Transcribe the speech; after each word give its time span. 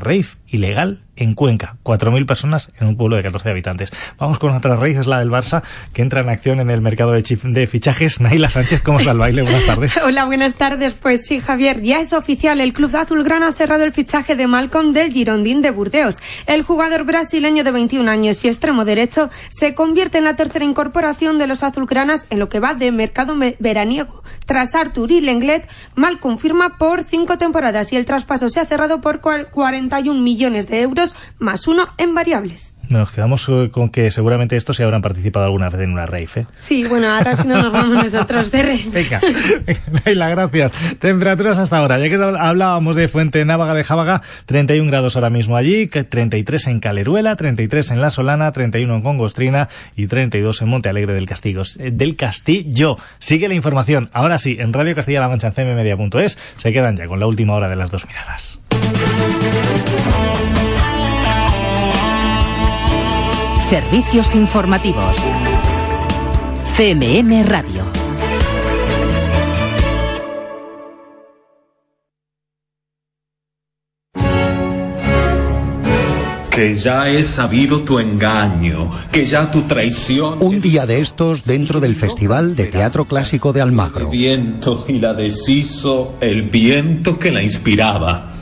rave 0.00 0.38
ilegal 0.48 1.02
en 1.16 1.34
Cuenca. 1.34 1.76
4.000 1.84 2.26
personas 2.26 2.70
en 2.80 2.86
un 2.88 2.96
pueblo 2.96 3.16
de 3.16 3.22
14 3.22 3.50
habitantes. 3.50 3.92
Vamos 4.18 4.38
con 4.38 4.54
otra 4.54 4.76
rave, 4.76 4.98
es 4.98 5.06
la 5.06 5.18
del 5.18 5.30
Barça, 5.30 5.62
que 5.92 6.02
entra 6.02 6.20
en 6.20 6.28
acción 6.28 6.60
en 6.60 6.70
el 6.70 6.80
mercado 6.80 7.12
de, 7.12 7.22
de 7.22 7.66
fichajes. 7.66 8.20
Naila 8.20 8.50
Sánchez, 8.50 8.82
¿cómo 8.82 8.98
está 8.98 9.12
el 9.12 9.18
baile? 9.18 9.42
Buenas 9.42 9.66
tardes. 9.66 9.96
Hola, 10.04 10.24
buenas 10.24 10.54
tardes. 10.54 10.94
Pues 10.94 11.26
sí, 11.26 11.40
Javier, 11.40 11.82
ya 11.82 12.00
es 12.00 12.12
oficial. 12.12 12.60
El 12.60 12.72
club 12.72 12.94
azulgrana 12.96 13.48
ha 13.48 13.52
cerrado 13.52 13.84
el 13.84 13.92
fichaje 13.92 14.36
de 14.36 14.46
Malcolm 14.46 14.92
del 14.92 15.12
Girondín 15.12 15.62
de 15.62 15.70
Burdeos. 15.70 16.18
El 16.46 16.62
jugador 16.62 17.04
brasileño 17.04 17.64
de 17.64 17.72
21 17.72 18.10
años 18.10 18.44
y 18.44 18.48
extremo 18.48 18.84
derecho 18.84 19.30
se 19.50 19.74
convierte 19.74 20.18
en 20.18 20.24
la 20.24 20.36
tercera 20.36 20.64
incorporación 20.64 21.38
de 21.38 21.46
los 21.46 21.62
azulgranas 21.62 22.26
en 22.30 22.38
lo 22.38 22.48
que 22.48 22.60
va 22.60 22.74
de 22.74 22.90
mercado 22.90 23.34
veraniego. 23.58 24.22
Tras 24.46 24.74
Artur 24.74 25.10
y 25.12 25.20
Lenglet, 25.20 25.68
Malcolm 25.94 26.38
firma 26.38 26.78
por 26.78 27.04
cinco 27.04 27.38
temporadas 27.38 27.92
y 27.92 27.96
el 27.96 28.04
traspaso 28.04 28.48
se 28.48 28.60
ha 28.60 28.66
cerrado 28.66 29.00
por 29.00 29.20
41 29.20 30.20
millones 30.20 30.68
de 30.68 30.80
euros 30.80 31.11
más 31.38 31.66
uno 31.66 31.86
en 31.98 32.14
variables. 32.14 32.76
Nos 32.92 33.10
quedamos 33.10 33.48
eh, 33.48 33.70
con 33.72 33.88
que 33.88 34.10
seguramente 34.10 34.54
estos 34.54 34.76
se 34.76 34.84
habrán 34.84 35.00
participado 35.00 35.46
alguna 35.46 35.70
vez 35.70 35.80
en 35.80 35.92
una 35.92 36.04
rave. 36.04 36.28
¿eh? 36.36 36.46
Sí, 36.56 36.84
bueno, 36.84 37.08
ahora 37.08 37.36
sí 37.36 37.48
no 37.48 37.56
nos 37.56 37.72
vamos 37.72 38.04
nosotros 38.04 38.50
de 38.50 38.62
rave. 38.62 38.84
Venga, 38.92 39.20
Leila, 40.04 40.28
gracias. 40.28 40.72
Temperaturas 40.98 41.56
hasta 41.56 41.78
ahora. 41.78 41.98
Ya 41.98 42.10
que 42.10 42.16
hablábamos 42.16 42.96
de 42.96 43.08
Fuente 43.08 43.42
Návaga 43.46 43.72
de 43.72 43.84
Jávaga, 43.84 44.20
31 44.44 44.90
grados 44.90 45.16
ahora 45.16 45.30
mismo 45.30 45.56
allí, 45.56 45.86
33 45.86 46.66
en 46.66 46.80
Caleruela, 46.80 47.36
33 47.36 47.92
en 47.92 48.00
La 48.02 48.10
Solana, 48.10 48.52
31 48.52 48.94
en 48.94 49.02
Congostrina 49.02 49.70
y 49.96 50.06
32 50.06 50.60
en 50.60 50.68
Monte 50.68 50.90
Alegre 50.90 51.14
del 51.14 51.26
Castillo. 51.26 51.62
Eh, 51.78 51.92
del 51.92 52.16
Castillo. 52.16 52.98
Sigue 53.18 53.48
la 53.48 53.54
información. 53.54 54.10
Ahora 54.12 54.36
sí, 54.36 54.58
en 54.60 54.72
Radio 54.72 54.94
Castilla-La 54.94 55.28
Mancha 55.28 55.46
en 55.46 55.54
cmmedia.es 55.54 56.38
se 56.58 56.72
quedan 56.72 56.96
ya 56.96 57.06
con 57.06 57.20
la 57.20 57.26
última 57.26 57.54
hora 57.54 57.68
de 57.68 57.76
las 57.76 57.90
dos 57.90 58.06
miradas. 58.06 58.61
Servicios 63.72 64.34
informativos. 64.34 65.16
CMM 66.76 67.42
Radio. 67.46 67.86
Que 76.50 76.74
ya 76.74 77.08
he 77.08 77.22
sabido 77.22 77.80
tu 77.80 77.98
engaño, 77.98 78.90
que 79.10 79.24
ya 79.24 79.50
tu 79.50 79.62
traición. 79.62 80.42
Un 80.42 80.60
día 80.60 80.84
de 80.84 81.00
estos 81.00 81.46
dentro 81.46 81.80
del 81.80 81.96
Festival 81.96 82.54
de 82.54 82.66
Teatro 82.66 83.06
Clásico 83.06 83.54
de 83.54 83.62
Almagro. 83.62 84.04
El 84.04 84.10
viento 84.10 84.84
y 84.86 84.98
la 84.98 85.14
deshizo 85.14 86.16
el 86.20 86.50
viento 86.50 87.18
que 87.18 87.32
la 87.32 87.42
inspiraba. 87.42 88.34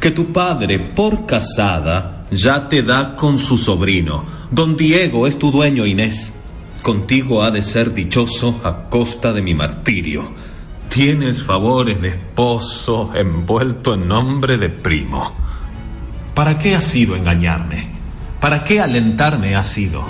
Que 0.00 0.10
tu 0.10 0.32
padre, 0.32 0.78
por 0.78 1.26
casada, 1.26 2.23
ya 2.34 2.68
te 2.68 2.82
da 2.82 3.16
con 3.16 3.38
su 3.38 3.56
sobrino. 3.56 4.24
Don 4.50 4.76
Diego 4.76 5.26
es 5.26 5.38
tu 5.38 5.50
dueño, 5.50 5.86
Inés. 5.86 6.34
Contigo 6.82 7.42
ha 7.42 7.50
de 7.50 7.62
ser 7.62 7.94
dichoso 7.94 8.60
a 8.62 8.88
costa 8.90 9.32
de 9.32 9.42
mi 9.42 9.54
martirio. 9.54 10.32
Tienes 10.88 11.42
favores 11.42 12.00
de 12.00 12.08
esposo 12.08 13.10
envuelto 13.14 13.94
en 13.94 14.06
nombre 14.06 14.58
de 14.58 14.68
primo. 14.68 15.32
¿Para 16.34 16.58
qué 16.58 16.74
ha 16.74 16.80
sido 16.80 17.16
engañarme? 17.16 17.88
¿Para 18.40 18.64
qué 18.64 18.80
alentarme 18.80 19.56
ha 19.56 19.62
sido? 19.62 20.04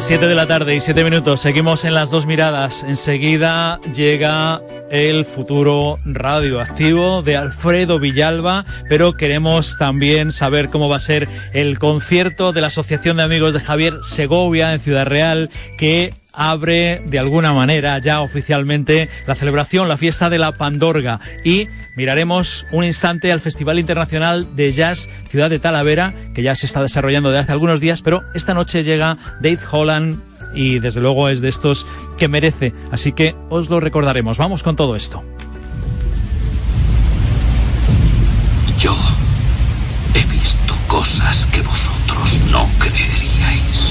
Las 0.01 0.07
7 0.07 0.27
de 0.27 0.33
la 0.33 0.47
tarde 0.47 0.75
y 0.75 0.79
7 0.79 1.03
minutos, 1.03 1.41
seguimos 1.41 1.85
en 1.85 1.93
las 1.93 2.09
dos 2.09 2.25
miradas. 2.25 2.83
Enseguida 2.83 3.79
llega 3.93 4.59
el 4.89 5.25
futuro 5.25 5.99
radioactivo 6.05 7.21
de 7.21 7.37
Alfredo 7.37 7.99
Villalba, 7.99 8.65
pero 8.89 9.13
queremos 9.13 9.77
también 9.77 10.31
saber 10.31 10.69
cómo 10.69 10.89
va 10.89 10.95
a 10.95 10.99
ser 10.99 11.29
el 11.53 11.77
concierto 11.77 12.51
de 12.51 12.61
la 12.61 12.67
Asociación 12.67 13.17
de 13.17 13.23
Amigos 13.23 13.53
de 13.53 13.59
Javier 13.59 13.93
Segovia 14.01 14.73
en 14.73 14.79
Ciudad 14.79 15.05
Real, 15.05 15.51
que 15.77 16.11
abre 16.33 17.01
de 17.05 17.19
alguna 17.19 17.53
manera 17.53 17.97
ya 17.99 18.21
oficialmente 18.21 19.09
la 19.25 19.35
celebración, 19.35 19.87
la 19.87 19.97
fiesta 19.97 20.29
de 20.29 20.37
la 20.37 20.53
Pandorga 20.53 21.19
y 21.43 21.67
miraremos 21.95 22.65
un 22.71 22.83
instante 22.83 23.31
al 23.31 23.41
Festival 23.41 23.79
Internacional 23.79 24.55
de 24.55 24.71
Jazz 24.71 25.09
Ciudad 25.29 25.49
de 25.49 25.59
Talavera, 25.59 26.13
que 26.33 26.43
ya 26.43 26.55
se 26.55 26.65
está 26.65 26.81
desarrollando 26.81 27.29
desde 27.29 27.43
hace 27.43 27.51
algunos 27.51 27.79
días, 27.79 28.01
pero 28.01 28.23
esta 28.33 28.53
noche 28.53 28.83
llega 28.83 29.17
Dave 29.41 29.59
Holland 29.69 30.19
y 30.53 30.79
desde 30.79 31.01
luego 31.01 31.29
es 31.29 31.41
de 31.41 31.49
estos 31.49 31.85
que 32.17 32.27
merece, 32.27 32.73
así 32.91 33.11
que 33.11 33.35
os 33.49 33.69
lo 33.69 33.79
recordaremos. 33.79 34.37
Vamos 34.37 34.63
con 34.63 34.75
todo 34.75 34.95
esto. 34.95 35.23
Yo 38.79 38.97
he 40.15 40.23
visto 40.31 40.75
cosas 40.87 41.45
que 41.47 41.61
vosotros 41.61 42.39
no 42.51 42.67
creeríais 42.79 43.90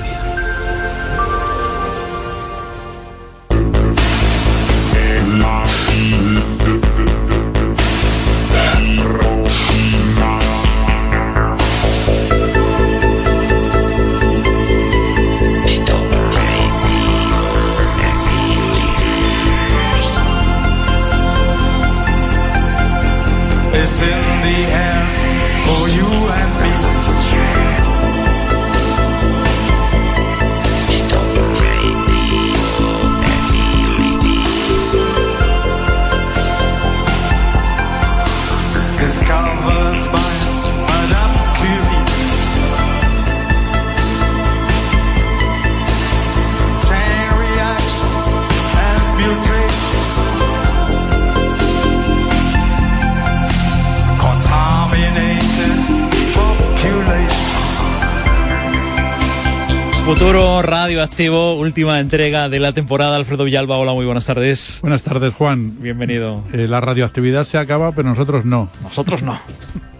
Futuro 60.11 60.61
Radioactivo, 60.61 61.55
última 61.55 62.01
entrega 62.01 62.49
de 62.49 62.59
la 62.59 62.73
temporada. 62.73 63.15
Alfredo 63.15 63.45
Villalba, 63.45 63.77
hola, 63.77 63.93
muy 63.93 64.03
buenas 64.05 64.25
tardes. 64.25 64.79
Buenas 64.81 65.03
tardes, 65.03 65.33
Juan. 65.33 65.81
Bienvenido. 65.81 66.43
Eh, 66.51 66.67
la 66.67 66.81
radioactividad 66.81 67.45
se 67.45 67.57
acaba, 67.57 67.93
pero 67.93 68.09
nosotros 68.09 68.43
no. 68.43 68.69
Nosotros 68.83 69.23
no. 69.23 69.39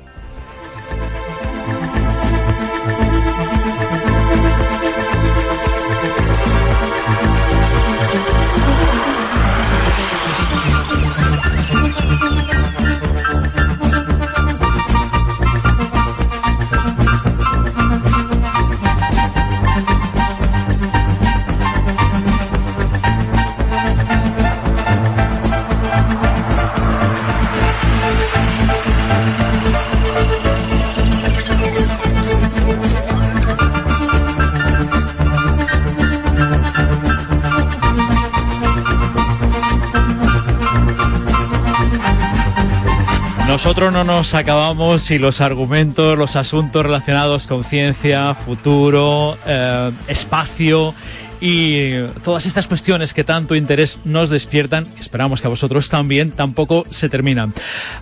Nosotros 43.64 43.94
no 43.94 44.04
nos 44.04 44.34
acabamos 44.34 45.04
si 45.04 45.20
los 45.20 45.40
argumentos, 45.40 46.18
los 46.18 46.36
asuntos 46.36 46.84
relacionados 46.84 47.46
con 47.46 47.64
ciencia, 47.64 48.34
futuro, 48.34 49.38
eh, 49.46 49.92
espacio 50.08 50.96
y 51.42 52.04
todas 52.24 52.46
estas 52.46 52.68
cuestiones 52.68 53.14
que 53.14 53.24
tanto 53.24 53.56
interés 53.56 54.02
nos 54.06 54.30
despiertan, 54.30 54.88
esperamos 55.00 55.42
que 55.42 55.48
a 55.48 55.50
vosotros 55.50 55.90
también, 55.90 56.32
tampoco 56.32 56.86
se 56.90 57.10
terminan. 57.10 57.54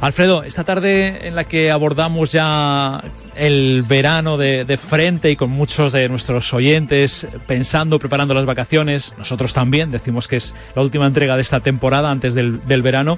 Alfredo, 0.01 0.43
esta 0.43 0.65
tarde 0.65 1.27
en 1.27 1.35
la 1.35 1.45
que 1.45 1.71
abordamos 1.71 2.33
ya 2.33 3.01
el 3.35 3.85
verano 3.87 4.37
de, 4.37 4.77
frente 4.77 5.31
y 5.31 5.37
con 5.37 5.49
muchos 5.49 5.93
de 5.93 6.09
nuestros 6.09 6.53
oyentes 6.53 7.27
pensando, 7.47 7.97
preparando 7.97 8.33
las 8.33 8.45
vacaciones, 8.45 9.15
nosotros 9.17 9.53
también 9.53 9.91
decimos 9.91 10.27
que 10.27 10.35
es 10.35 10.53
la 10.75 10.81
última 10.81 11.07
entrega 11.07 11.37
de 11.37 11.41
esta 11.41 11.61
temporada 11.61 12.11
antes 12.11 12.33
del, 12.33 12.59
del 12.67 12.81
verano, 12.81 13.17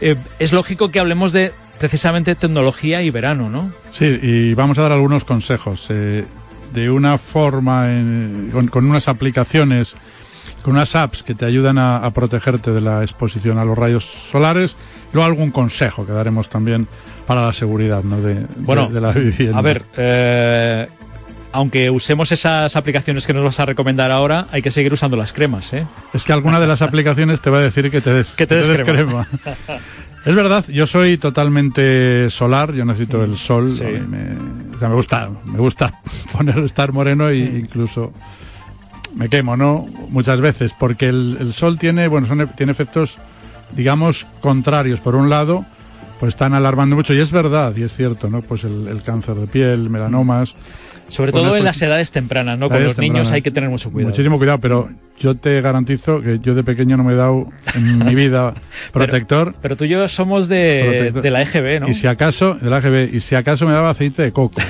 eh, 0.00 0.16
es 0.40 0.52
lógico 0.52 0.90
que 0.90 0.98
hablemos 0.98 1.32
de 1.32 1.52
precisamente 1.78 2.34
tecnología 2.34 3.02
y 3.02 3.10
verano, 3.10 3.48
¿no? 3.48 3.72
Sí, 3.92 4.18
y 4.20 4.54
vamos 4.54 4.78
a 4.78 4.82
dar 4.82 4.92
algunos 4.92 5.24
consejos. 5.24 5.86
Eh, 5.88 6.24
de 6.72 6.90
una 6.90 7.18
forma, 7.18 7.90
en, 7.92 8.50
con, 8.52 8.68
con, 8.68 8.86
unas 8.86 9.08
aplicaciones, 9.08 9.94
con 10.62 10.74
unas 10.74 10.94
apps 10.96 11.22
que 11.22 11.34
te 11.34 11.44
ayudan 11.44 11.78
a, 11.78 11.98
a, 11.98 12.10
protegerte 12.10 12.70
de 12.70 12.80
la 12.80 13.02
exposición 13.02 13.58
a 13.58 13.64
los 13.64 13.76
rayos 13.76 14.04
solares. 14.04 14.76
Luego 15.12 15.26
algún 15.26 15.50
consejo 15.50 16.06
que 16.06 16.12
daremos 16.12 16.48
también 16.48 16.86
para 17.26 17.46
la 17.46 17.52
seguridad 17.52 18.02
¿no? 18.04 18.20
de, 18.20 18.46
bueno, 18.58 18.88
de, 18.88 18.94
de 18.94 19.00
la 19.00 19.12
vivienda. 19.12 19.58
A 19.58 19.62
ver, 19.62 19.84
eh, 19.96 20.88
aunque 21.52 21.90
usemos 21.90 22.30
esas 22.30 22.76
aplicaciones 22.76 23.26
que 23.26 23.32
nos 23.34 23.42
vas 23.42 23.58
a 23.58 23.66
recomendar 23.66 24.12
ahora, 24.12 24.46
hay 24.52 24.62
que 24.62 24.70
seguir 24.70 24.92
usando 24.92 25.16
las 25.16 25.32
cremas, 25.32 25.72
¿eh? 25.72 25.84
Es 26.14 26.24
que 26.24 26.32
alguna 26.32 26.60
de 26.60 26.68
las 26.68 26.80
aplicaciones 26.82 27.40
te 27.40 27.50
va 27.50 27.58
a 27.58 27.62
decir 27.62 27.90
que 27.90 28.00
te 28.00 28.12
des, 28.12 28.30
que 28.30 28.46
te 28.46 28.54
des, 28.56 28.68
des 28.68 28.82
crema. 28.82 29.26
crema. 29.26 29.80
Es 30.24 30.34
verdad, 30.34 30.64
yo 30.68 30.86
soy 30.86 31.16
totalmente 31.16 32.28
solar, 32.30 32.72
yo 32.74 32.84
necesito 32.84 33.24
el 33.24 33.36
sol, 33.36 33.70
Sí. 33.70 33.84
me, 33.84 34.69
sea, 34.80 34.88
me 34.88 34.94
gusta, 34.94 35.30
me 35.44 35.58
gusta 35.58 36.00
poner 36.32 36.58
estar 36.58 36.92
moreno 36.92 37.28
e 37.28 37.38
incluso 37.38 38.12
me 39.14 39.28
quemo, 39.28 39.56
¿no? 39.56 39.86
Muchas 40.08 40.40
veces, 40.40 40.74
porque 40.78 41.08
el, 41.08 41.36
el 41.40 41.52
sol 41.52 41.78
tiene, 41.78 42.08
bueno, 42.08 42.26
son, 42.26 42.48
tiene 42.56 42.72
efectos, 42.72 43.18
digamos, 43.72 44.26
contrarios. 44.40 45.00
Por 45.00 45.16
un 45.16 45.30
lado, 45.30 45.64
pues 46.18 46.34
están 46.34 46.54
alarmando 46.54 46.96
mucho, 46.96 47.14
y 47.14 47.18
es 47.18 47.32
verdad, 47.32 47.74
y 47.76 47.82
es 47.82 47.94
cierto, 47.94 48.28
¿no? 48.28 48.42
Pues 48.42 48.64
el, 48.64 48.88
el 48.88 49.02
cáncer 49.02 49.36
de 49.36 49.46
piel, 49.46 49.90
melanomas. 49.90 50.56
Sobre 51.10 51.32
todo 51.32 51.56
en 51.56 51.64
las 51.64 51.80
edades 51.82 52.10
tempranas, 52.10 52.58
¿no? 52.58 52.68
Con 52.70 52.82
los 52.82 52.96
niños 52.98 53.30
hay 53.32 53.42
que 53.42 53.50
tener 53.50 53.68
mucho 53.68 53.90
cuidado. 53.90 54.10
Muchísimo 54.10 54.38
cuidado, 54.38 54.58
pero 54.60 54.88
yo 55.18 55.34
te 55.34 55.60
garantizo 55.60 56.22
que 56.22 56.38
yo 56.38 56.54
de 56.54 56.64
pequeño 56.64 56.96
no 56.96 57.04
me 57.04 57.12
he 57.12 57.16
dado 57.16 57.48
en 57.74 58.04
mi 58.06 58.14
vida 58.14 58.54
protector. 58.92 59.48
Pero, 59.52 59.60
pero 59.60 59.76
tú 59.76 59.84
y 59.84 59.88
yo 59.88 60.08
somos 60.08 60.48
de, 60.48 61.12
de 61.12 61.30
la 61.30 61.42
EGB, 61.42 61.80
¿no? 61.80 61.88
Y 61.88 61.94
si 61.94 62.06
acaso, 62.06 62.54
del 62.54 62.72
AGB, 62.72 63.14
y 63.14 63.20
si 63.20 63.34
acaso 63.34 63.66
me 63.66 63.72
daba 63.72 63.90
aceite 63.90 64.22
de 64.22 64.32
coco. 64.32 64.60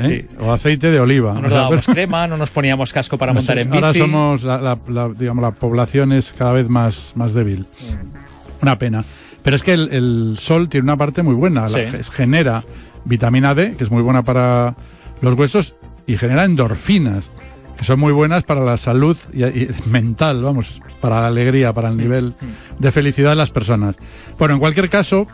¿eh? 0.00 0.26
Sí. 0.28 0.36
O 0.38 0.52
aceite 0.52 0.90
de 0.90 1.00
oliva. 1.00 1.34
No 1.34 1.40
nos 1.42 1.50
dábamos 1.50 1.86
crema, 1.92 2.28
no 2.28 2.36
nos 2.36 2.50
poníamos 2.50 2.92
casco 2.92 3.18
para 3.18 3.32
No 3.32 3.38
montar 3.40 3.56
sé, 3.56 3.62
en 3.62 3.70
bici. 3.70 3.82
Ahora 3.84 3.98
somos, 3.98 4.42
la, 4.44 4.58
la- 4.60 4.78
la- 4.88 5.08
digamos, 5.08 5.42
la 5.42 5.50
población 5.50 6.12
es 6.12 6.32
cada 6.32 6.52
vez 6.52 6.68
más, 6.68 7.12
más 7.16 7.34
débil. 7.34 7.60
Mm. 7.60 8.62
Una 8.62 8.78
pena. 8.78 9.04
Pero 9.42 9.56
es 9.56 9.62
que 9.62 9.72
el, 9.72 9.88
el 9.92 10.36
sol 10.38 10.68
tiene 10.68 10.84
una 10.84 10.96
parte 10.96 11.22
muy 11.22 11.34
buena. 11.34 11.62
La- 11.62 11.68
Sí. 11.68 11.80
es- 11.80 12.10
genera 12.10 12.62
vitamina 13.04 13.54
D, 13.54 13.72
que 13.76 13.82
es 13.84 13.90
muy 13.90 14.02
buena 14.02 14.22
para 14.22 14.76
los 15.20 15.34
huesos, 15.34 15.74
y 16.06 16.16
genera 16.16 16.44
endorfinas, 16.44 17.30
que 17.78 17.84
son 17.84 17.98
muy 18.00 18.12
buenas 18.12 18.44
para 18.44 18.60
la 18.62 18.76
salud 18.76 19.16
y, 19.32 19.44
y 19.44 19.68
mental, 19.90 20.42
vamos, 20.42 20.82
para 21.00 21.20
la 21.22 21.26
alegría, 21.28 21.72
para 21.72 21.88
el 21.88 21.94
Mm. 21.94 21.98
nivel 21.98 22.34
de 22.78 22.92
felicidad 22.92 23.30
de 23.30 23.36
las 23.36 23.50
personas. 23.50 23.96
Bueno, 24.38 24.54
en 24.54 24.60
cualquier 24.60 24.88
caso, 24.90 25.26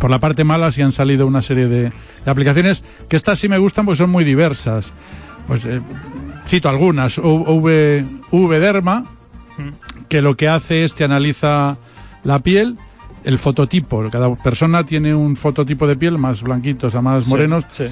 por 0.00 0.10
la 0.10 0.18
parte 0.18 0.44
mala 0.44 0.70
sí 0.70 0.82
han 0.82 0.92
salido 0.92 1.26
una 1.26 1.40
serie 1.42 1.66
de, 1.68 1.82
de 2.24 2.30
aplicaciones 2.30 2.84
que 3.08 3.16
estas 3.16 3.38
sí 3.38 3.48
me 3.48 3.58
gustan 3.58 3.84
porque 3.84 3.96
son 3.98 4.10
muy 4.10 4.24
diversas. 4.24 4.92
Pues 5.46 5.64
eh, 5.64 5.80
cito 6.46 6.68
algunas. 6.68 7.16
V, 7.18 8.04
V-Derma, 8.30 9.04
que 10.08 10.20
lo 10.20 10.36
que 10.36 10.48
hace 10.48 10.84
es 10.84 10.94
te 10.94 11.04
analiza 11.04 11.78
la 12.24 12.40
piel, 12.40 12.76
el 13.24 13.38
fototipo. 13.38 14.08
Cada 14.10 14.34
persona 14.34 14.84
tiene 14.84 15.14
un 15.14 15.36
fototipo 15.36 15.86
de 15.86 15.96
piel 15.96 16.18
más 16.18 16.42
blanquitos 16.42 16.94
a 16.94 17.00
más 17.02 17.24
Sí, 17.26 17.30
morenos. 17.30 17.64
sí. 17.70 17.86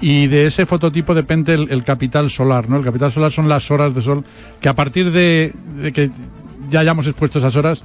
Y 0.00 0.28
de 0.28 0.46
ese 0.46 0.64
fototipo 0.66 1.14
depende 1.14 1.54
el, 1.54 1.84
capital 1.84 2.30
solar, 2.30 2.68
¿no? 2.68 2.76
El 2.76 2.84
capital 2.84 3.10
solar 3.10 3.32
son 3.32 3.48
las 3.48 3.70
horas 3.70 3.94
de 3.94 4.02
sol 4.02 4.24
que 4.60 4.68
a 4.68 4.74
partir 4.74 5.10
de, 5.10 5.52
que 5.92 6.10
ya 6.68 6.80
hayamos 6.80 7.06
expuesto 7.06 7.38
esas 7.38 7.56
horas, 7.56 7.82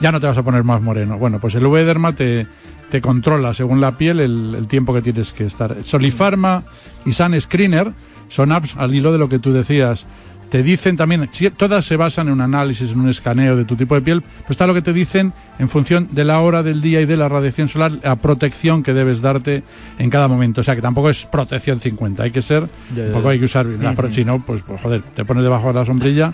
ya 0.00 0.12
no 0.12 0.20
te 0.20 0.26
vas 0.26 0.36
a 0.36 0.42
poner 0.42 0.62
más 0.64 0.82
moreno. 0.82 1.16
Bueno, 1.16 1.38
pues 1.38 1.54
el 1.54 1.66
V-Derma 1.66 2.14
te, 2.14 2.46
te 2.90 3.00
controla 3.00 3.54
según 3.54 3.80
la 3.80 3.96
piel 3.96 4.20
el, 4.20 4.54
el 4.54 4.68
tiempo 4.68 4.92
que 4.92 5.00
tienes 5.00 5.32
que 5.32 5.44
estar. 5.44 5.76
Solifarma 5.82 6.64
y 7.06 7.12
Sun 7.12 7.40
Screener 7.40 7.92
son 8.28 8.52
apps 8.52 8.76
al 8.76 8.94
hilo 8.94 9.12
de 9.12 9.18
lo 9.18 9.28
que 9.28 9.38
tú 9.38 9.52
decías. 9.52 10.06
Te 10.50 10.62
dicen 10.62 10.96
también, 10.96 11.28
todas 11.56 11.84
se 11.84 11.96
basan 11.96 12.28
en 12.28 12.34
un 12.34 12.40
análisis, 12.40 12.92
en 12.92 13.00
un 13.00 13.08
escaneo 13.08 13.56
de 13.56 13.64
tu 13.64 13.74
tipo 13.74 13.96
de 13.96 14.02
piel, 14.02 14.22
pues 14.22 14.50
está 14.50 14.68
lo 14.68 14.74
que 14.74 14.82
te 14.82 14.92
dicen 14.92 15.32
en 15.58 15.68
función 15.68 16.08
de 16.12 16.24
la 16.24 16.38
hora 16.40 16.62
del 16.62 16.80
día 16.80 17.00
y 17.00 17.06
de 17.06 17.16
la 17.16 17.28
radiación 17.28 17.68
solar, 17.68 17.92
la 18.04 18.14
protección 18.16 18.84
que 18.84 18.94
debes 18.94 19.20
darte 19.20 19.64
en 19.98 20.10
cada 20.10 20.28
momento. 20.28 20.60
O 20.60 20.64
sea 20.64 20.76
que 20.76 20.82
tampoco 20.82 21.10
es 21.10 21.26
protección 21.26 21.80
50, 21.80 22.22
hay 22.22 22.30
que 22.30 22.40
ser, 22.42 22.68
Ya, 22.94 23.02
ya, 23.02 23.06
un 23.08 23.12
poco 23.14 23.24
ya. 23.24 23.30
hay 23.30 23.38
que 23.40 23.44
usar 23.46 23.66
pro- 23.96 24.12
Si 24.12 24.24
no, 24.24 24.44
pues, 24.44 24.62
pues, 24.62 24.80
joder, 24.80 25.02
te 25.02 25.24
pones 25.24 25.42
debajo 25.42 25.68
de 25.68 25.74
la 25.74 25.84
sombrilla 25.84 26.30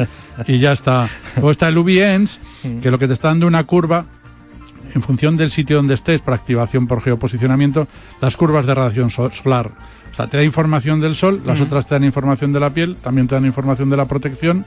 y 0.47 0.59
ya 0.59 0.73
está. 0.73 1.09
Luego 1.37 1.51
está 1.53 1.69
el 1.69 1.79
UVENS, 1.79 2.41
que 2.83 2.91
lo 2.91 2.99
que 2.99 3.07
te 3.07 3.15
está 3.15 3.29
dando 3.29 3.47
una 3.47 3.65
curva 3.65 4.05
en 4.95 5.03
función 5.03 5.37
del 5.37 5.51
sitio 5.51 5.77
donde 5.77 5.95
estés, 5.95 6.21
por 6.21 6.35
activación 6.35 6.87
por 6.89 7.01
geoposicionamiento, 7.01 7.87
las 8.21 8.37
curvas 8.37 8.67
de 8.67 8.75
radiación 8.75 9.09
so- 9.09 9.31
solar. 9.31 9.71
Sea, 10.23 10.31
te 10.31 10.37
da 10.37 10.45
información 10.45 11.01
del 11.01 11.15
sol, 11.15 11.41
las 11.47 11.61
otras 11.61 11.87
te 11.87 11.95
dan 11.95 12.05
información 12.05 12.53
de 12.53 12.61
la 12.61 12.71
piel, 12.71 12.97
también 12.97 13.27
te 13.29 13.35
dan 13.35 13.47
información 13.47 13.91
de 13.91 13.97
la 13.97 14.07
protección. 14.07 14.65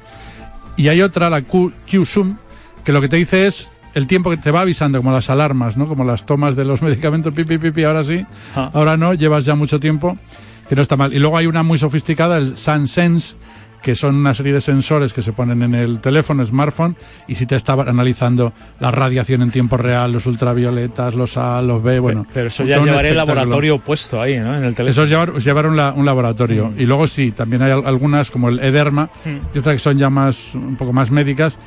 Y 0.77 0.87
hay 0.87 1.01
otra, 1.01 1.29
la 1.29 1.41
Q- 1.41 1.71
Q-Zoom, 1.89 2.37
que 2.83 2.91
lo 2.91 3.01
que 3.01 3.07
te 3.09 3.17
dice 3.17 3.47
es 3.47 3.69
el 3.93 4.07
tiempo 4.07 4.29
que 4.31 4.37
te 4.37 4.49
va 4.51 4.61
avisando, 4.61 4.97
como 4.99 5.11
las 5.11 5.29
alarmas, 5.29 5.77
¿no? 5.77 5.87
Como 5.87 6.03
las 6.03 6.25
tomas 6.25 6.55
de 6.55 6.65
los 6.65 6.81
medicamentos, 6.81 7.33
pipi, 7.33 7.57
pipi, 7.59 7.83
ahora 7.83 8.03
sí, 8.03 8.25
Ah. 8.55 8.71
ahora 8.73 8.97
no, 8.97 9.13
llevas 9.13 9.45
ya 9.45 9.53
mucho 9.55 9.79
tiempo, 9.79 10.17
que 10.67 10.75
no 10.75 10.81
está 10.81 10.95
mal. 10.97 11.13
Y 11.13 11.19
luego 11.19 11.37
hay 11.37 11.45
una 11.45 11.61
muy 11.61 11.77
sofisticada, 11.77 12.37
el 12.37 12.57
SunSense, 12.57 13.35
que 13.83 13.93
son 13.95 14.15
una 14.15 14.33
serie 14.33 14.53
de 14.53 14.61
sensores 14.61 15.13
que 15.13 15.21
se 15.21 15.33
ponen 15.33 15.61
en 15.61 15.75
el 15.75 15.99
teléfono, 15.99 16.43
smartphone, 16.45 16.95
y 17.27 17.35
si 17.35 17.45
te 17.45 17.55
está 17.55 17.73
analizando 17.73 18.53
la 18.79 18.89
radiación 18.91 19.41
en 19.41 19.51
tiempo 19.51 19.77
real, 19.77 20.11
los 20.13 20.25
ultravioletas, 20.25 21.13
los 21.13 21.37
A, 21.37 21.61
los 21.61 21.83
B, 21.83 21.99
bueno. 21.99 22.25
Pero 22.33 22.47
eso 22.47 22.63
ya 22.63 22.79
llevaré 22.79 23.09
el 23.09 23.17
laboratorio 23.17 23.77
puesto 23.79 24.21
ahí, 24.21 24.39
¿no? 24.39 24.55
En 24.55 24.63
el 24.63 24.73
teléfono. 24.73 24.89
Eso 24.91 25.03
es 25.37 25.43
llevar, 25.45 25.65
un, 25.67 25.75
la- 25.77 25.91
un 25.91 26.05
laboratorio. 26.05 26.69
Mm. 26.69 26.79
Y 26.81 26.85
luego 26.85 27.07
sí, 27.07 27.31
también 27.31 27.61
hay 27.61 27.71
al- 27.71 27.85
algunas 27.85 28.31
como 28.31 28.49
el 28.49 28.59
Ederma 28.59 29.09
Mm. 29.25 29.55
y 29.55 29.59
otras 29.59 29.75
que 29.75 29.79
son 29.79 29.97
ya 29.97 30.09
más, 30.09 30.55
un 30.55 30.75
poco 30.77 30.93
más 30.93 31.11
médicas, 31.11 31.59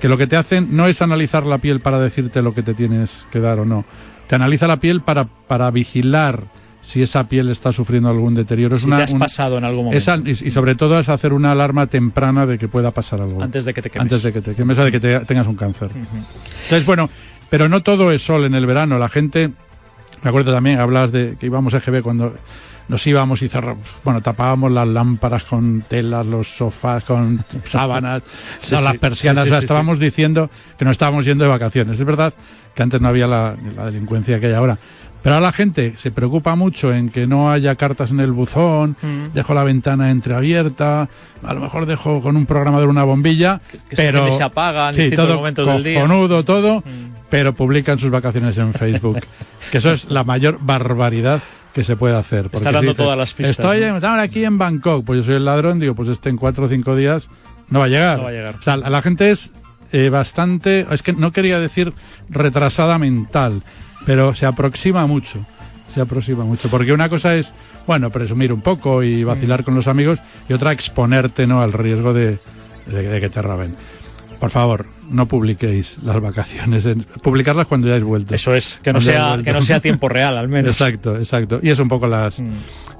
que 0.00 0.08
lo 0.08 0.16
que 0.16 0.26
te 0.26 0.36
hacen 0.36 0.76
no 0.76 0.86
es 0.86 1.02
analizar 1.02 1.44
la 1.44 1.58
piel 1.58 1.80
para 1.80 1.98
decirte 1.98 2.40
lo 2.42 2.54
que 2.54 2.62
te 2.62 2.74
tienes 2.74 3.26
que 3.32 3.40
dar 3.40 3.58
o 3.58 3.64
no. 3.64 3.84
Te 4.28 4.36
analiza 4.36 4.66
la 4.66 4.78
piel 4.78 5.00
para, 5.00 5.24
para 5.24 5.70
vigilar 5.70 6.40
si 6.84 7.00
esa 7.00 7.26
piel 7.26 7.48
está 7.48 7.72
sufriendo 7.72 8.10
algún 8.10 8.34
deterioro. 8.34 8.74
Es 8.76 8.82
Si 8.82 8.86
una, 8.86 8.98
te 8.98 9.02
has 9.04 9.12
un- 9.12 9.18
pasado 9.18 9.56
en 9.56 9.64
algún 9.64 9.86
momento. 9.86 9.96
es 9.98 10.06
al- 10.08 10.28
y, 10.28 10.32
y 10.32 10.50
sobre 10.50 10.74
todo 10.74 10.98
es 11.00 11.08
hacer 11.08 11.32
una 11.32 11.52
alarma 11.52 11.86
temprana 11.86 12.44
de 12.44 12.58
que 12.58 12.68
pueda 12.68 12.90
pasar 12.90 13.22
algo. 13.22 13.42
Antes 13.42 13.64
de 13.64 13.72
que 13.72 13.80
te 13.80 13.88
quemes. 13.90 14.02
Antes 14.02 14.22
de 14.22 14.32
que 14.34 14.40
te 14.42 14.54
quemes 14.54 14.78
o 14.78 14.84
de 14.84 14.92
que 14.92 15.00
te- 15.00 15.20
tengas 15.20 15.46
un 15.46 15.56
cáncer. 15.56 15.90
Entonces, 15.94 16.84
bueno, 16.84 17.08
pero 17.48 17.68
no 17.70 17.82
todo 17.82 18.12
es 18.12 18.22
sol 18.22 18.44
en 18.44 18.54
el 18.54 18.66
verano. 18.66 18.98
La 18.98 19.08
gente, 19.08 19.50
me 20.22 20.28
acuerdo 20.28 20.52
también, 20.52 20.78
hablabas 20.78 21.10
de 21.10 21.36
que 21.40 21.46
íbamos 21.46 21.72
a 21.74 21.78
EGB 21.78 22.02
cuando 22.02 22.34
nos 22.86 23.06
íbamos 23.06 23.40
y 23.40 23.48
cerramos, 23.48 23.82
bueno, 24.04 24.20
tapábamos 24.20 24.70
las 24.70 24.86
lámparas 24.86 25.44
con 25.44 25.82
telas, 25.88 26.26
los 26.26 26.48
sofás 26.54 27.02
con 27.04 27.42
sábanas, 27.64 28.22
Sí, 28.60 28.74
no, 28.74 28.82
las 28.82 28.98
persianas, 28.98 29.44
sí, 29.44 29.48
sí, 29.48 29.50
o 29.50 29.52
sea, 29.54 29.60
sí, 29.60 29.64
estábamos 29.64 29.98
diciendo 29.98 30.50
que 30.78 30.84
no 30.84 30.90
estábamos 30.90 31.24
yendo 31.24 31.44
de 31.44 31.50
vacaciones. 31.50 31.98
Es 31.98 32.04
verdad 32.04 32.34
que 32.74 32.82
antes 32.82 33.00
no 33.00 33.08
había 33.08 33.26
la, 33.26 33.54
la 33.76 33.86
delincuencia 33.86 34.40
que 34.40 34.46
hay 34.46 34.52
ahora. 34.52 34.78
Pero 35.22 35.36
ahora 35.36 35.46
la 35.46 35.52
gente 35.52 35.94
se 35.96 36.10
preocupa 36.10 36.54
mucho 36.54 36.92
en 36.92 37.08
que 37.08 37.26
no 37.26 37.50
haya 37.50 37.74
cartas 37.76 38.10
en 38.10 38.20
el 38.20 38.32
buzón, 38.32 38.94
Mm. 39.00 39.32
dejo 39.32 39.54
la 39.54 39.64
ventana 39.64 40.10
entreabierta, 40.10 41.08
a 41.42 41.54
lo 41.54 41.60
mejor 41.60 41.86
dejo 41.86 42.20
con 42.20 42.36
un 42.36 42.44
programador 42.44 42.88
una 42.90 43.04
bombilla, 43.04 43.58
que 43.88 43.96
pero 43.96 44.30
se 44.32 44.42
apaga 44.42 44.90
en 44.90 44.94
sí, 44.94 45.10
todo 45.16 45.36
momentos 45.36 45.66
del 45.66 45.82
día. 45.82 46.06
todo, 46.44 46.80
Mm. 46.80 47.14
pero 47.30 47.54
publican 47.54 47.98
sus 47.98 48.10
vacaciones 48.10 48.58
en 48.58 48.74
Facebook. 48.74 49.20
que 49.72 49.78
eso 49.78 49.92
es 49.92 50.10
la 50.10 50.24
mayor 50.24 50.58
barbaridad 50.60 51.40
que 51.72 51.84
se 51.84 51.96
puede 51.96 52.16
hacer. 52.16 52.46
Está 52.46 52.58
si 52.58 52.64
dando 52.66 52.80
dices, 52.82 52.96
todas 52.96 53.16
las 53.18 53.32
pistas, 53.32 53.58
Estoy 53.58 53.80
¿no? 53.80 53.96
en- 53.96 54.04
aquí 54.20 54.44
en 54.44 54.58
Bangkok, 54.58 55.04
pues 55.06 55.20
yo 55.20 55.24
soy 55.24 55.34
el 55.36 55.44
ladrón, 55.46 55.80
digo, 55.80 55.94
pues 55.94 56.08
este 56.10 56.28
en 56.28 56.36
cuatro 56.36 56.66
o 56.66 56.68
cinco 56.68 56.94
días 56.94 57.28
no 57.70 57.78
va 57.78 57.86
a 57.86 57.88
llegar. 57.88 58.18
No 58.18 58.24
va 58.24 58.28
a 58.28 58.32
llegar. 58.32 58.54
O 58.56 58.62
sea, 58.62 58.76
la 58.76 59.00
gente 59.02 59.30
es 59.30 59.50
eh, 59.92 60.08
bastante, 60.08 60.86
es 60.90 61.02
que 61.02 61.12
no 61.12 61.32
quería 61.32 61.60
decir 61.60 61.92
retrasada 62.28 62.98
mental, 62.98 63.62
pero 64.06 64.34
se 64.34 64.46
aproxima 64.46 65.06
mucho. 65.06 65.44
Se 65.92 66.00
aproxima 66.00 66.44
mucho. 66.44 66.68
Porque 66.70 66.92
una 66.92 67.08
cosa 67.08 67.36
es, 67.36 67.52
bueno, 67.86 68.10
presumir 68.10 68.52
un 68.52 68.60
poco 68.62 69.02
y 69.02 69.22
vacilar 69.22 69.62
con 69.64 69.74
los 69.74 69.86
amigos, 69.86 70.20
y 70.48 70.52
otra 70.52 70.72
exponerte 70.72 71.46
¿no? 71.46 71.62
al 71.62 71.72
riesgo 71.72 72.12
de, 72.12 72.38
de- 72.86 73.02
de 73.08 73.20
que 73.20 73.30
te 73.30 73.42
roben. 73.42 73.76
Por 74.40 74.50
favor, 74.50 74.86
no 75.10 75.26
publiquéis 75.26 75.98
las 76.02 76.20
vacaciones. 76.20 76.86
en- 76.86 77.02
publicarlas 77.22 77.66
cuando 77.66 77.86
ya 77.88 77.94
hayáis 77.94 78.04
vuelto. 78.06 78.34
Eso 78.34 78.54
es, 78.54 78.78
que 78.82 78.92
no 78.92 79.00
sea, 79.00 79.38
que 79.44 79.52
no 79.52 79.62
sea 79.62 79.80
tiempo 79.80 80.08
real, 80.08 80.36
al 80.36 80.48
menos. 80.48 80.70
Exacto, 80.80 81.16
exacto. 81.18 81.60
Y 81.62 81.70
es 81.70 81.78
un 81.78 81.88
poco 81.88 82.06
las, 82.06 82.40
Mm. 82.40 82.50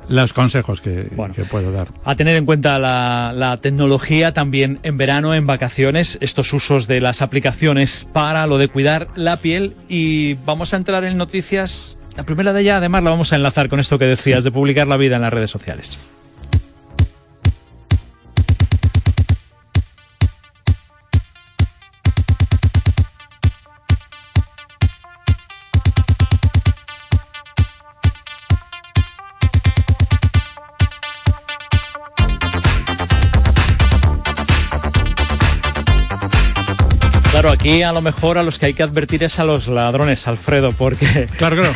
los 0.09 0.33
consejos 0.33 0.81
que, 0.81 1.09
Bueno. 1.17 1.35
que 1.35 1.45
puedo 1.45 1.73
dar. 1.73 1.89
A 2.05 2.15
tener 2.15 2.37
en 2.37 2.45
cuenta 2.47 2.79
la, 2.79 3.33
la 3.35 3.57
tecnología 3.59 4.33
también 4.35 4.79
en 4.83 4.97
verano, 4.97 5.35
en 5.35 5.47
vacaciones, 5.47 6.19
estos 6.21 6.53
usos 6.53 6.87
de 6.87 7.01
las 7.01 7.23
aplicaciones 7.23 8.07
para 8.13 8.47
lo 8.47 8.59
de 8.59 8.69
cuidar 8.69 9.09
la 9.17 9.41
piel. 9.41 9.75
Y 9.89 10.35
vamos 10.47 10.75
a 10.75 10.77
entrar 10.77 11.05
en 11.05 11.17
noticias. 11.17 11.97
La 12.17 12.23
primera 12.25 12.53
de 12.53 12.61
ella, 12.61 12.77
además, 12.77 13.03
la 13.03 13.11
vamos 13.11 13.33
a 13.33 13.37
enlazar 13.37 13.69
con 13.69 13.81
esto 13.81 13.99
que 13.99 14.05
decías 14.07 14.45
de 14.45 14.53
publicar 14.53 14.87
la 14.87 14.97
vida 14.97 15.17
en 15.17 15.23
las 15.23 15.33
redes 15.33 15.51
sociales. 15.51 15.99
Aquí 37.65 37.83
a 37.83 37.93
lo 37.93 38.03
mejor 38.03 38.37
a 38.37 38.43
los 38.43 38.59
que 38.59 38.67
hay 38.67 38.75
que 38.75 38.83
advertir 38.83 39.23
es 39.25 39.39
a 39.39 39.45
los 39.45 39.69
ladrones, 39.69 40.29
Alfredo, 40.29 40.73
porque 40.73 41.27
Claro, 41.39 41.57
claro. 41.57 41.73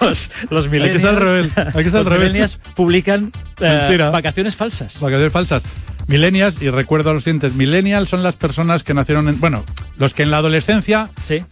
los, 0.00 0.28
los 0.50 0.64
Hay 0.66 0.70
que 0.72 0.76
millennials, 0.80 1.56
hay 1.56 1.84
que 1.84 1.90
los 1.92 2.10
millennials 2.10 2.56
publican 2.74 3.30
eh, 3.60 4.08
vacaciones 4.10 4.56
falsas. 4.56 5.00
Vacaciones 5.00 5.32
falsas. 5.32 5.62
Millennials, 6.08 6.60
y 6.60 6.68
recuerdo 6.70 7.10
a 7.10 7.12
los 7.12 7.22
siguientes, 7.22 7.54
millennials 7.54 8.08
son 8.08 8.24
las 8.24 8.34
personas 8.34 8.82
que 8.82 8.92
nacieron 8.92 9.28
en, 9.28 9.38
bueno, 9.38 9.64
los 9.98 10.14
que 10.14 10.24
en 10.24 10.32
la 10.32 10.38
adolescencia 10.38 11.10
Sí. 11.20 11.44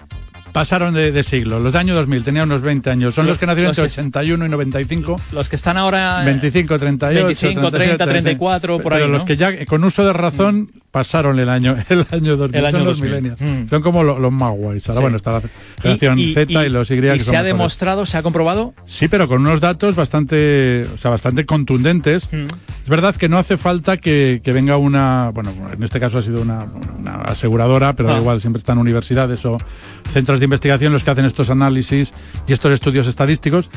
pasaron 0.51 0.93
de, 0.93 1.13
de 1.13 1.23
siglo. 1.23 1.61
Los 1.61 1.73
de 1.75 1.79
año 1.79 1.95
2000, 1.95 2.25
tenían 2.25 2.51
unos 2.51 2.63
20 2.63 2.91
años. 2.91 3.15
Son 3.15 3.27
Los- 3.27 3.35
los, 3.35 3.39
que 3.39 3.47
nacieron 3.47 3.69
los 3.69 3.79
entre 3.79 3.95
que- 3.95 4.01
81 4.01 4.45
y 4.47 4.49
95. 4.49 5.21
Los 5.31 5.49
que 5.49 5.55
están 5.55 5.77
ahora. 5.77 6.23
eh, 6.23 6.25
25, 6.27 6.81
38, 6.81 7.27
25, 7.27 7.71
30, 7.71 8.07
34, 8.09 8.81
por 8.81 8.93
ahí, 8.93 8.99
Pero 9.03 9.13
los 9.13 9.23
¿no? 9.23 9.27
que 9.27 9.37
ya 9.37 9.65
con 9.67 9.85
uso 9.85 10.05
de 10.05 10.13
razón 10.15 10.69
pasaron 10.97 11.39
el 11.39 11.51
año 11.51 11.77
el 11.91 12.07
año 12.11 12.39
2000. 12.39 12.59
El 12.59 12.65
año 12.65 12.79
son 12.79 12.87
los 12.87 12.99
2000. 13.01 13.11
millennials. 13.23 13.41
Mm. 13.43 13.69
Son 13.69 13.83
como 13.83 14.03
lo- 14.03 14.19
los 14.19 14.33
más 14.33 14.55
guays. 14.57 14.89
Ahora, 14.89 14.97
Sí. 14.97 15.03
bueno, 15.03 15.17
está 15.19 15.33
la 15.33 15.43
generación 15.83 16.19
y, 16.19 16.33
Z 16.33 16.65
y, 16.65 16.71
los 16.71 16.91
Y. 16.91 16.95
se 16.95 17.01
ha 17.11 17.13
mejores. 17.13 17.45
demostrado, 17.45 18.07
se 18.07 18.17
ha 18.17 18.23
comprobado. 18.23 18.73
Sí, 18.87 19.07
pero 19.09 19.29
con 19.29 19.43
unos 19.43 19.61
datos 19.61 19.95
bastante, 19.95 20.87
o 20.95 20.97
sea, 20.97 21.11
bastante 21.11 21.45
contundentes. 21.45 22.33
Mm. 22.33 22.47
Es 22.85 22.89
verdad 22.89 23.15
que 23.15 23.29
no 23.29 23.37
hace 23.37 23.59
falta 23.59 23.99
que, 23.99 24.41
que 24.43 24.53
venga 24.53 24.79
una, 24.79 25.31
bueno, 25.35 25.53
en 25.71 25.83
este 25.83 26.01
caso 26.01 26.17
ha 26.19 26.23
sido 26.23 26.41
una, 26.41 26.67
una 26.99 27.15
aseguradora, 27.23 27.93
pero 27.95 28.09
da 28.09 28.17
Ah. 28.17 28.21
igual, 28.21 28.41
siempre 28.41 28.59
están 28.61 28.79
universidades 28.79 29.45
o 29.45 29.59
centros 30.13 30.39
de 30.39 30.45
investigación 30.45 30.93
los 30.95 31.05
que 31.05 31.11
hacen 31.11 31.27
estos 31.27 31.51
análisis 31.51 32.15
y 32.47 32.53
estos 32.55 32.73
estudios 32.73 33.07
estadísticos. 33.07 33.69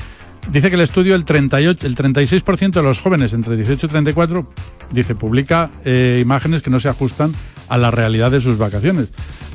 Dice 0.51 0.69
que 0.69 0.75
el 0.75 0.81
estudio, 0.81 1.15
el 1.15 1.25
38, 1.25 1.86
el 1.86 1.96
36% 1.96 2.72
de 2.72 2.81
los 2.81 3.00
jóvenes 3.00 3.34
entre 3.34 3.55
18 3.55 3.86
y 3.86 3.89
34, 3.89 4.48
dice, 4.91 5.15
publica 5.15 5.69
eh, 5.86 6.19
imágenes 6.22 6.62
que 6.62 6.69
no 6.69 6.79
se 6.79 6.89
ajustan 6.89 7.34
a 7.69 7.77
la 7.77 7.91
realidad 7.91 8.31
de 8.31 8.41
sus 8.41 8.57
vacaciones. 8.57 9.07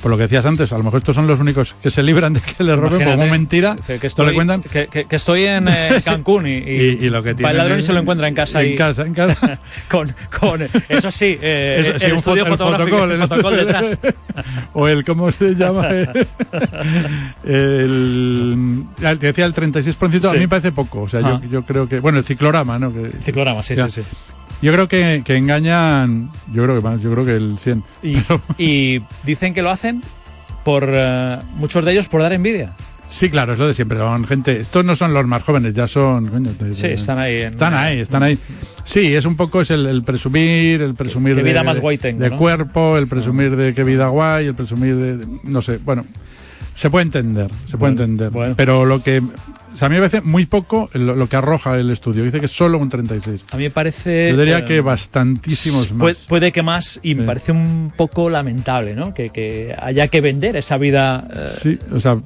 Por 0.03 0.11
lo 0.11 0.17
que 0.19 0.25
decías 0.25 0.45
antes, 0.45 0.71
a 0.73 0.77
lo 0.79 0.85
mejor 0.85 0.99
estos 0.99 1.15
son 1.15 1.27
los 1.27 1.41
únicos 1.41 1.75
que 1.83 1.89
se 1.91 2.03
libran 2.03 2.35
de 2.35 2.41
que 2.41 2.63
les 2.63 2.77
roben 2.77 3.01
Imagínate, 3.01 3.17
como 3.19 3.31
mentira. 3.31 3.77
Que 3.87 3.99
¿No 3.99 4.07
estoy, 4.07 4.27
le 4.27 4.35
cuentan? 4.35 4.61
que, 4.63 4.87
que- 4.89 5.07
que 5.07 5.17
estoy 5.17 5.45
en 5.47 5.67
eh, 5.69 6.01
Cancún 6.05 6.47
y, 6.47 6.51
y, 6.51 6.99
Y- 7.01 7.07
y 7.07 7.11
lo 7.11 7.23
que 7.23 7.33
va 7.35 7.51
el 7.53 7.57
ladrón 7.57 7.79
y 7.79 7.83
se 7.83 7.93
lo 7.95 8.01
encuentra 8.01 8.29
en 8.29 8.35
casa. 8.35 8.63
En 8.63 8.73
y- 8.73 8.77
casa, 8.77 9.03
en 9.07 9.15
casa. 9.15 9.59
Con, 9.91 10.15
con, 10.39 10.61
eso 10.89 11.11
sí, 11.11 11.39
eh, 11.41 11.77
Eso 11.87 11.99
sí, 11.99 12.05
el 12.07 12.13
un 12.13 12.19
estudio 12.19 12.45
fo- 12.45 12.47
el 12.53 12.53
fotográfico, 12.59 13.05
el 13.05 13.11
el- 13.13 13.57
detrás. 13.67 13.99
o 14.75 14.89
el, 14.89 15.05
¿cómo 15.05 15.33
se 15.33 15.55
llama? 15.55 15.89
el, 15.89 16.27
el- 17.45 18.87
te 19.19 19.27
decía 19.27 19.45
el 19.47 19.55
36%, 19.55 20.25
a 20.27 20.31
Sí. 20.31 20.35
mí 20.35 20.41
me 20.41 20.49
parece 20.49 20.73
poco. 20.73 21.03
O 21.03 21.09
sea, 21.09 21.21
Ah. 21.25 21.41
yo, 21.43 21.49
yo 21.51 21.63
creo 21.63 21.89
que, 21.89 22.01
bueno, 22.01 22.19
el 22.19 22.25
ciclorama, 22.25 22.79
¿no? 22.79 22.93
Que- 22.93 23.13
Ciclorama, 23.21 23.63
sí, 23.63 23.75
Ya. 23.77 23.89
sí, 23.89 24.03
sí. 24.03 24.09
Yo 24.65 24.73
creo 24.73 24.89
que, 24.89 25.23
que 25.25 25.37
engañan, 25.37 26.31
yo 26.53 26.65
creo 26.65 26.77
que 26.77 26.83
más, 26.83 27.01
yo 27.03 27.13
creo 27.13 27.25
que 27.25 27.37
el 27.37 27.59
100. 27.59 27.83
Y, 28.03 28.17
y 28.59 29.03
dicen 29.25 29.53
que 29.55 29.63
lo 29.63 29.71
hacen 29.71 30.03
por 30.65 30.89
eh, 30.89 31.39
muchos 31.57 31.85
de 31.85 31.93
ellos 31.93 32.09
por 32.09 32.23
dar 32.23 32.33
envidia. 32.33 32.73
Sí, 33.07 33.29
claro, 33.29 33.53
es 33.53 33.59
lo 33.59 33.69
de 33.69 33.75
siempre. 33.75 33.99
Son 33.99 34.25
gente, 34.27 34.59
estos 34.61 34.85
no 34.85 34.97
son 34.97 35.13
los 35.13 35.27
más 35.27 35.43
jóvenes, 35.43 35.75
ya 35.75 35.87
son. 35.87 36.29
coño, 36.29 36.51
de- 36.59 36.75
Sí, 36.75 36.89
de- 36.89 36.95
están 36.95 37.19
ahí. 37.19 37.43
en- 37.43 37.53
Están 37.53 37.75
ahí, 37.75 37.99
están 38.01 38.23
ahí. 38.23 38.39
Sí, 38.85 39.15
es 39.15 39.27
un 39.27 39.37
poco 39.37 39.61
es 39.61 39.71
el, 39.71 39.87
el 39.87 40.03
presumir, 40.03 40.81
el 40.81 40.95
presumir 40.95 41.35
Qué 41.37 41.43
de, 41.43 41.51
vida 41.51 41.63
más 41.63 41.79
guay 41.81 41.99
tengo, 41.99 42.21
de 42.23 42.31
¿no? 42.31 42.39
cuerpo, 42.39 42.97
el 42.97 43.07
presumir 43.07 43.55
de 43.57 43.75
qué 43.75 43.85
vida 43.85 44.09
guay, 44.09 44.47
el 44.47 44.55
presumir 44.55 44.97
de, 44.97 45.17
de- 45.19 45.27
no 45.45 45.61
sé, 45.61 45.79
bueno, 45.85 46.07
se 46.75 46.89
puede 46.91 47.05
entender, 47.05 47.51
se 47.67 47.77
puede 47.77 47.93
Bueno, 47.93 48.03
entender. 48.05 48.31
bueno. 48.31 48.55
Pero 48.57 48.85
lo 48.87 49.03
que, 49.03 49.23
o 49.75 49.77
sea, 49.77 49.87
a 49.87 49.89
mí 49.89 49.97
me 49.97 50.09
parece 50.09 50.21
muy 50.21 50.47
poco 50.47 50.89
lo, 50.93 51.17
lo 51.17 51.29
que 51.29 51.35
arroja 51.35 51.77
el 51.77 51.91
estudio. 51.91 52.23
Dice 52.23 52.41
que 52.41 52.47
solo 52.47 52.79
un 52.79 52.89
36. 52.89 53.45
A 53.51 53.57
mí 53.57 53.65
me 53.65 53.71
parece. 53.71 54.31
Yo 54.31 54.39
diría 54.39 54.61
eh, 54.61 54.65
que 54.65 54.81
bastantísimos 54.81 55.93
más. 55.93 56.01
Puede, 56.01 56.17
puede 56.29 56.53
que 56.53 56.63
más, 56.63 57.01
y 57.03 57.17
me 57.17 57.25
parece 57.25 57.51
un 57.51 57.93
poco 57.97 58.31
lamentable, 58.31 58.95
¿no? 58.95 59.13
Que, 59.13 59.31
que 59.31 59.75
haya 59.77 60.07
que 60.09 60.21
vender 60.21 60.55
esa 60.55 60.79
vida 60.79 61.27
eh, 61.35 61.49
Sí, 61.49 61.79
o 61.91 61.99
sea, 61.99 62.21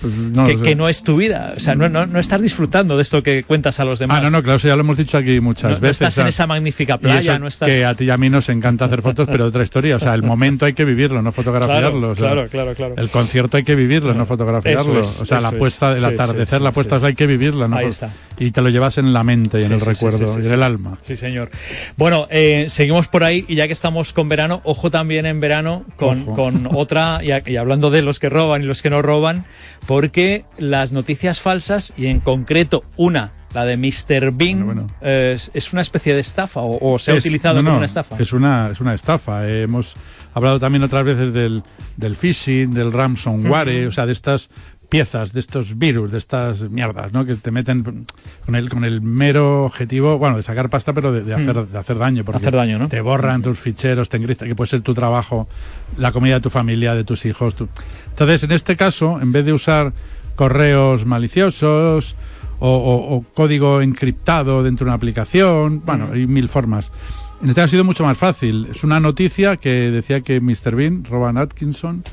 pues 0.00 0.14
no 0.14 0.44
que, 0.46 0.74
no 0.74 0.88
es 0.88 1.02
tu 1.04 1.16
vida. 1.16 1.54
O 1.56 1.60
sea, 1.60 1.74
no, 1.74 1.88
no, 1.88 2.06
no 2.06 2.18
estás 2.18 2.40
disfrutando 2.40 2.96
de 2.96 3.02
esto 3.02 3.22
que 3.22 3.44
cuentas 3.44 3.80
a 3.80 3.84
los 3.84 3.98
demás. 3.98 4.18
Ah, 4.18 4.22
no, 4.22 4.30
no, 4.30 4.42
claro, 4.42 4.56
eso 4.56 4.68
ya 4.68 4.76
lo 4.76 4.80
hemos 4.80 4.96
dicho 4.96 5.18
aquí 5.18 5.40
muchas 5.40 5.64
No- 5.64 5.76
no 5.76 5.80
veces. 5.80 5.92
estás 5.92 6.14
o 6.14 6.16
sea, 6.16 6.22
en 6.24 6.28
esa 6.28 6.46
magnífica 6.46 6.98
playa, 6.98 7.38
no 7.38 7.46
estás. 7.46 7.68
Que 7.68 7.84
a 7.84 7.94
ti 7.94 8.04
y 8.04 8.10
a 8.10 8.16
mí 8.16 8.30
nos 8.30 8.48
encanta 8.48 8.86
hacer 8.86 9.02
fotos, 9.02 9.28
pero 9.30 9.46
otra 9.46 9.62
historia. 9.62 9.96
O 9.96 9.98
sea, 9.98 10.14
el 10.14 10.22
momento 10.22 10.64
hay 10.66 10.72
que 10.72 10.84
vivirlo, 10.84 11.22
no 11.22 11.32
fotografiarlo. 11.32 11.90
Claro, 11.90 12.10
o 12.12 12.16
sea, 12.16 12.30
claro, 12.30 12.48
claro, 12.48 12.74
claro. 12.74 12.94
El 12.96 13.08
concierto 13.10 13.56
hay 13.56 13.62
que 13.64 13.74
vivirlo, 13.74 14.14
no 14.14 14.26
fotografiarlo. 14.26 15.00
Es, 15.00 15.20
o 15.20 15.26
sea, 15.26 15.40
la 15.40 15.52
puesta, 15.52 15.92
el 15.92 16.00
Sí, 16.00 16.06
atardecer, 16.06 16.58
sí, 16.58 16.64
la 16.64 16.72
puesta 16.72 16.98
sí. 17.00 17.06
hay 17.06 17.14
que 17.14 17.26
vivirla, 17.26 17.68
¿no? 17.68 17.76
Ahí 17.76 17.86
está. 17.86 18.10
Y 18.38 18.50
te 18.52 18.62
lo 18.62 18.68
llevas 18.70 18.98
en 18.98 19.12
la 19.12 19.22
mente 19.22 19.60
y 19.60 19.64
en 19.64 19.72
el 19.72 19.80
recuerdo 19.80 20.26
y 20.40 20.46
en 20.46 20.52
el 20.52 20.62
alma. 20.62 20.98
Sí, 21.02 21.16
señor. 21.16 21.50
Bueno, 21.96 22.26
eh, 22.30 22.66
seguimos 22.68 23.08
por 23.08 23.24
ahí 23.24 23.44
y 23.48 23.54
ya 23.54 23.66
que 23.66 23.72
estamos 23.74 24.12
con 24.12 24.28
verano, 24.28 24.60
ojo 24.64 24.90
también 24.90 25.26
en 25.26 25.40
verano 25.40 25.84
con, 25.96 26.24
con 26.24 26.68
otra, 26.74 27.20
y 27.22 27.56
hablando 27.56 27.90
de 27.90 28.02
los 28.02 28.18
que 28.18 28.28
roban 28.28 28.62
y 28.62 28.66
los 28.66 28.82
que 28.82 28.90
no 28.90 29.02
roban, 29.02 29.44
porque 29.90 30.44
las 30.56 30.92
noticias 30.92 31.40
falsas, 31.40 31.92
y 31.96 32.06
en 32.06 32.20
concreto 32.20 32.84
una, 32.96 33.32
la 33.52 33.64
de 33.64 33.76
Mr. 33.76 34.30
Bean, 34.30 34.64
Bueno, 34.64 34.82
bueno. 34.82 34.86
eh, 35.00 35.32
es, 35.34 35.50
es 35.52 35.72
una 35.72 35.82
especie 35.82 36.14
de 36.14 36.20
estafa 36.20 36.60
o, 36.60 36.92
o 36.92 36.96
se 37.00 37.10
ha 37.10 37.14
Es- 37.14 37.24
utilizado 37.24 37.56
no, 37.56 37.60
como 37.62 37.70
no, 37.72 37.76
una 37.78 37.86
estafa. 37.86 38.14
Es 38.20 38.32
una, 38.32 38.70
es 38.70 38.80
una 38.80 38.94
estafa. 38.94 39.48
Eh, 39.48 39.62
hemos 39.62 39.96
hablado 40.32 40.60
también 40.60 40.84
otras 40.84 41.02
veces 41.02 41.32
del, 41.34 41.64
del 41.96 42.14
phishing, 42.14 42.72
del 42.72 42.92
ransomware, 42.92 43.88
o 43.88 43.90
sea, 43.90 44.06
de 44.06 44.12
estas 44.12 44.48
piezas, 44.90 45.32
de 45.32 45.40
estos 45.40 45.78
virus, 45.78 46.12
de 46.12 46.18
estas 46.18 46.60
mierdas, 46.68 47.12
¿no? 47.12 47.24
Que 47.24 47.36
te 47.36 47.50
meten 47.50 48.04
con 48.44 48.54
el, 48.56 48.68
con 48.68 48.84
el 48.84 49.00
mero 49.00 49.64
objetivo, 49.64 50.18
bueno, 50.18 50.36
de 50.36 50.42
sacar 50.42 50.68
pasta, 50.68 50.92
pero 50.92 51.12
de, 51.12 51.22
de 51.22 51.32
hacer, 51.34 51.66
de 51.68 51.78
hacer 51.78 51.96
daño. 51.98 52.24
Porque 52.24 52.38
Hacer 52.38 52.54
daño, 52.56 52.78
¿no? 52.78 52.88
Te 52.88 53.00
borran 53.00 53.40
tus 53.42 53.58
ficheros, 53.58 54.08
te 54.08 54.16
engristan, 54.18 54.48
que 54.48 54.54
puede 54.54 54.68
ser 54.68 54.82
tu 54.82 54.92
trabajo, 54.92 55.48
la 55.96 56.12
comida 56.12 56.34
de 56.34 56.40
tu 56.40 56.50
familia, 56.50 56.94
de 56.94 57.04
tus 57.04 57.24
hijos. 57.24 57.54
tu- 57.54 57.68
Entonces, 58.10 58.42
en 58.42 58.52
este 58.52 58.76
caso, 58.76 59.20
en 59.20 59.32
vez 59.32 59.44
de 59.46 59.52
usar 59.52 59.92
correos 60.36 61.06
maliciosos 61.06 62.16
o, 62.58 62.68
o- 62.68 63.14
o 63.16 63.22
código 63.34 63.80
encriptado 63.80 64.62
dentro 64.62 64.84
de 64.84 64.88
una 64.90 64.96
aplicación, 64.96 65.82
bueno, 65.84 66.08
hay 66.12 66.26
mil 66.26 66.48
formas. 66.48 66.92
En 67.42 67.48
este 67.48 67.60
caso 67.60 67.64
ha 67.66 67.70
sido 67.70 67.84
mucho 67.84 68.04
más 68.04 68.18
fácil. 68.18 68.68
Es 68.70 68.84
una 68.84 69.00
noticia 69.00 69.56
que 69.56 69.90
decía 69.90 70.20
que 70.20 70.40
Mr. 70.40 70.74
Bean, 70.76 71.04
Rowan 71.04 71.38
Atkinson, 71.38 72.04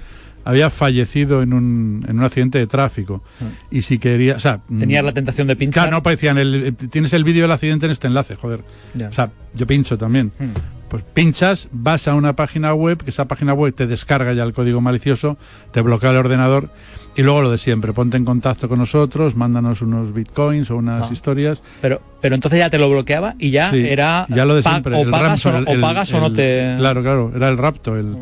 había 0.50 0.70
fallecido 0.70 1.42
en 1.42 1.54
un, 1.54 2.06
en 2.08 2.18
un 2.20 2.24
accidente 2.24 2.58
de 2.58 2.68
tráfico. 2.68 3.22
Y 3.70 3.82
si 3.82 4.00
quería, 4.00 4.36
o 4.36 4.40
sea, 4.40 4.62
Tenías 4.80 5.04
la 5.04 5.12
tentación 5.14 5.48
de 5.48 5.56
pinchar. 5.58 5.84
Claro, 5.84 5.92
no 5.92 5.98
aparecían. 5.98 6.38
El, 6.38 6.74
tienes 6.90 7.12
el 7.14 7.24
vídeo 7.26 7.42
del 7.44 7.52
accidente 7.52 7.86
en 7.86 7.92
este 7.92 8.08
enlace, 8.08 8.36
joder. 8.36 8.62
Ya. 8.94 9.10
O 9.10 9.12
sea, 9.14 9.30
yo 9.54 9.68
pincho 9.68 9.98
también. 9.98 10.32
Hmm. 10.40 10.52
Pues 10.88 11.04
pinchas, 11.04 11.68
vas 11.74 12.08
a 12.08 12.16
una 12.16 12.34
página 12.38 12.74
web, 12.74 13.04
que 13.04 13.10
esa 13.10 13.26
página 13.28 13.54
web 13.54 13.74
te 13.76 13.88
descarga 13.88 14.32
ya 14.34 14.44
el 14.44 14.54
código 14.54 14.80
malicioso, 14.80 15.38
te 15.72 15.82
bloquea 15.82 16.12
el 16.12 16.16
ordenador 16.16 16.70
y 17.18 17.24
luego 17.24 17.42
lo 17.42 17.52
de 17.52 17.58
siempre, 17.58 17.92
ponte 17.92 18.16
en 18.16 18.24
contacto 18.24 18.70
con 18.70 18.80
nosotros, 18.80 19.36
mándanos 19.36 19.82
unos 19.82 20.14
bitcoins 20.14 20.72
o 20.72 20.78
unas 20.78 21.10
Ah. 21.10 21.10
historias. 21.12 21.62
Pero, 21.82 22.02
pero 22.22 22.36
entonces 22.36 22.60
ya 22.60 22.70
te 22.70 22.78
lo 22.78 22.90
bloqueaba 22.90 23.36
y 23.38 23.50
ya 23.52 23.70
Sí, 23.72 23.86
era 23.86 24.28
ya 24.30 24.46
lo 24.46 24.56
de 24.56 24.64
siempre, 24.64 24.96
o 24.96 25.02
el 25.02 25.10
pagas, 25.10 25.46
o, 25.46 25.52
no- 25.52 25.58
el- 25.70 25.78
o 25.78 25.82
pagas 25.82 26.14
o 26.14 26.20
no 26.22 26.28
el- 26.28 26.34
te 26.36 26.76
Claro, 26.78 27.02
claro, 27.04 27.34
era 27.36 27.50
el 27.50 27.58
rapto, 27.58 27.98
el, 27.98 28.16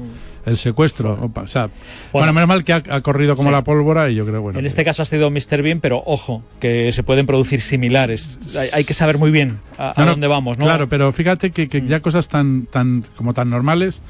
el 0.46 0.58
secuestro. 0.58 1.14
o 1.34 1.48
sea, 1.48 1.64
bueno, 1.64 1.72
Bueno. 2.12 2.34
menos 2.34 2.48
mal 2.48 2.64
que 2.64 2.74
ha, 2.74 2.84
ha 2.90 3.02
corrido 3.02 3.36
como 3.36 3.50
Sí. 3.50 3.54
la 3.54 3.64
pólvora 3.64 4.10
y 4.10 4.16
yo 4.16 4.26
creo, 4.26 4.42
bueno. 4.42 4.60
en 4.60 4.66
este 4.66 4.86
caso 4.86 5.02
ha 5.02 5.06
sido 5.06 5.32
Mr. 5.32 5.62
Bean, 5.62 5.80
pero 5.80 6.02
ojo, 6.06 6.44
que 6.60 6.92
se 6.92 7.04
pueden 7.04 7.26
producir 7.26 7.62
similares. 7.62 8.56
Hay, 8.58 8.70
hay 8.74 8.84
que 8.84 8.94
saber 8.94 9.18
muy 9.18 9.32
bien 9.32 9.60
a, 9.78 9.94
No, 9.98 10.06
dónde 10.12 10.28
vamos, 10.28 10.58
¿no? 10.58 10.66
Claro, 10.66 10.88
pero 10.90 11.12
fíjate 11.12 11.52
que, 11.52 11.68
que 11.68 11.86
ya 11.86 12.00
cosas 12.02 12.28
tan, 12.28 12.66
tan, 12.68 13.04
como 13.16 13.34
tan 13.34 13.50
normales 13.50 14.02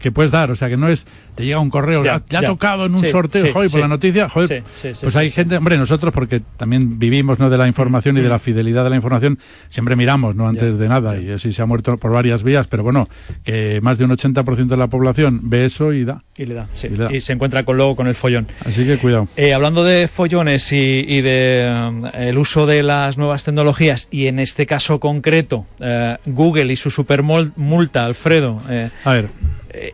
que 0.00 0.12
puedes 0.12 0.30
dar, 0.30 0.50
o 0.50 0.54
sea, 0.54 0.68
que 0.68 0.76
no 0.76 0.88
es, 0.88 1.06
te 1.34 1.44
llega 1.44 1.58
un 1.60 1.70
correo, 1.70 2.04
Ya, 2.04 2.18
ya, 2.18 2.24
ya 2.28 2.38
ha 2.40 2.50
tocado 2.50 2.86
en 2.86 2.94
un 2.94 3.00
Sí, 3.00 3.08
sorteo, 3.10 3.44
sí, 3.46 3.52
joder, 3.52 3.70
por 3.70 3.80
la 3.80 3.88
noticia, 3.88 4.28
joder, 4.28 4.62
pues 5.02 5.16
hay 5.16 5.30
gente, 5.30 5.56
hombre, 5.56 5.76
nosotros 5.78 6.12
porque 6.14 6.40
también 6.56 6.98
vivimos, 6.98 7.38
¿no?, 7.38 7.50
de 7.50 7.58
la 7.58 7.66
información 7.66 8.16
y 8.16 8.20
de 8.20 8.28
la 8.28 8.38
fidelidad 8.38 8.84
de 8.84 8.90
la 8.90 8.96
información, 8.96 9.38
siempre 9.68 9.96
miramos, 9.96 10.36
¿no?, 10.36 10.46
antes 10.48 10.74
Ya, 10.74 10.80
de 10.82 10.88
nada, 10.88 11.18
y 11.20 11.30
así 11.30 11.52
se 11.52 11.62
ha 11.62 11.66
muerto 11.66 11.96
por 11.96 12.12
varias 12.12 12.42
vías, 12.44 12.66
pero 12.68 12.82
bueno, 12.82 13.08
que 13.44 13.80
más 13.82 13.98
de 13.98 14.04
un 14.04 14.10
80% 14.12 14.66
de 14.68 14.76
la 14.76 14.86
población 14.86 15.40
ve 15.44 15.64
eso 15.64 15.92
y 15.92 16.04
da, 16.04 16.22
Y 16.36 16.46
le 16.46 16.54
da, 16.54 16.68
sí. 16.72 16.86
Y 16.86 16.90
le 16.96 17.04
da. 17.04 17.12
Y 17.14 17.20
se 17.20 17.32
encuentra 17.32 17.64
con 17.64 17.76
luego 17.76 17.96
con 17.96 18.06
el 18.06 18.14
follón. 18.14 18.46
así 18.64 18.84
que 18.86 18.96
cuidado. 18.98 19.28
Eh, 19.36 19.52
hablando 19.52 19.84
de 19.84 20.06
follones 20.08 20.72
y, 20.72 21.04
y 21.06 21.20
de 21.22 21.88
um, 21.88 22.04
el 22.14 22.38
uso 22.38 22.66
de 22.66 22.82
las 22.82 23.18
nuevas 23.18 23.44
tecnologías 23.44 24.08
y 24.10 24.26
en 24.26 24.38
este 24.38 24.66
caso 24.66 25.00
concreto 25.00 25.66
eh, 25.80 26.16
Google 26.26 26.72
y 26.72 26.76
su 26.76 26.90
super 26.90 27.22
mol- 27.22 27.52
multa, 27.56 28.04
Alfredo, 28.06 28.62
eh, 28.68 28.90
A 29.04 29.12
ver, 29.12 29.28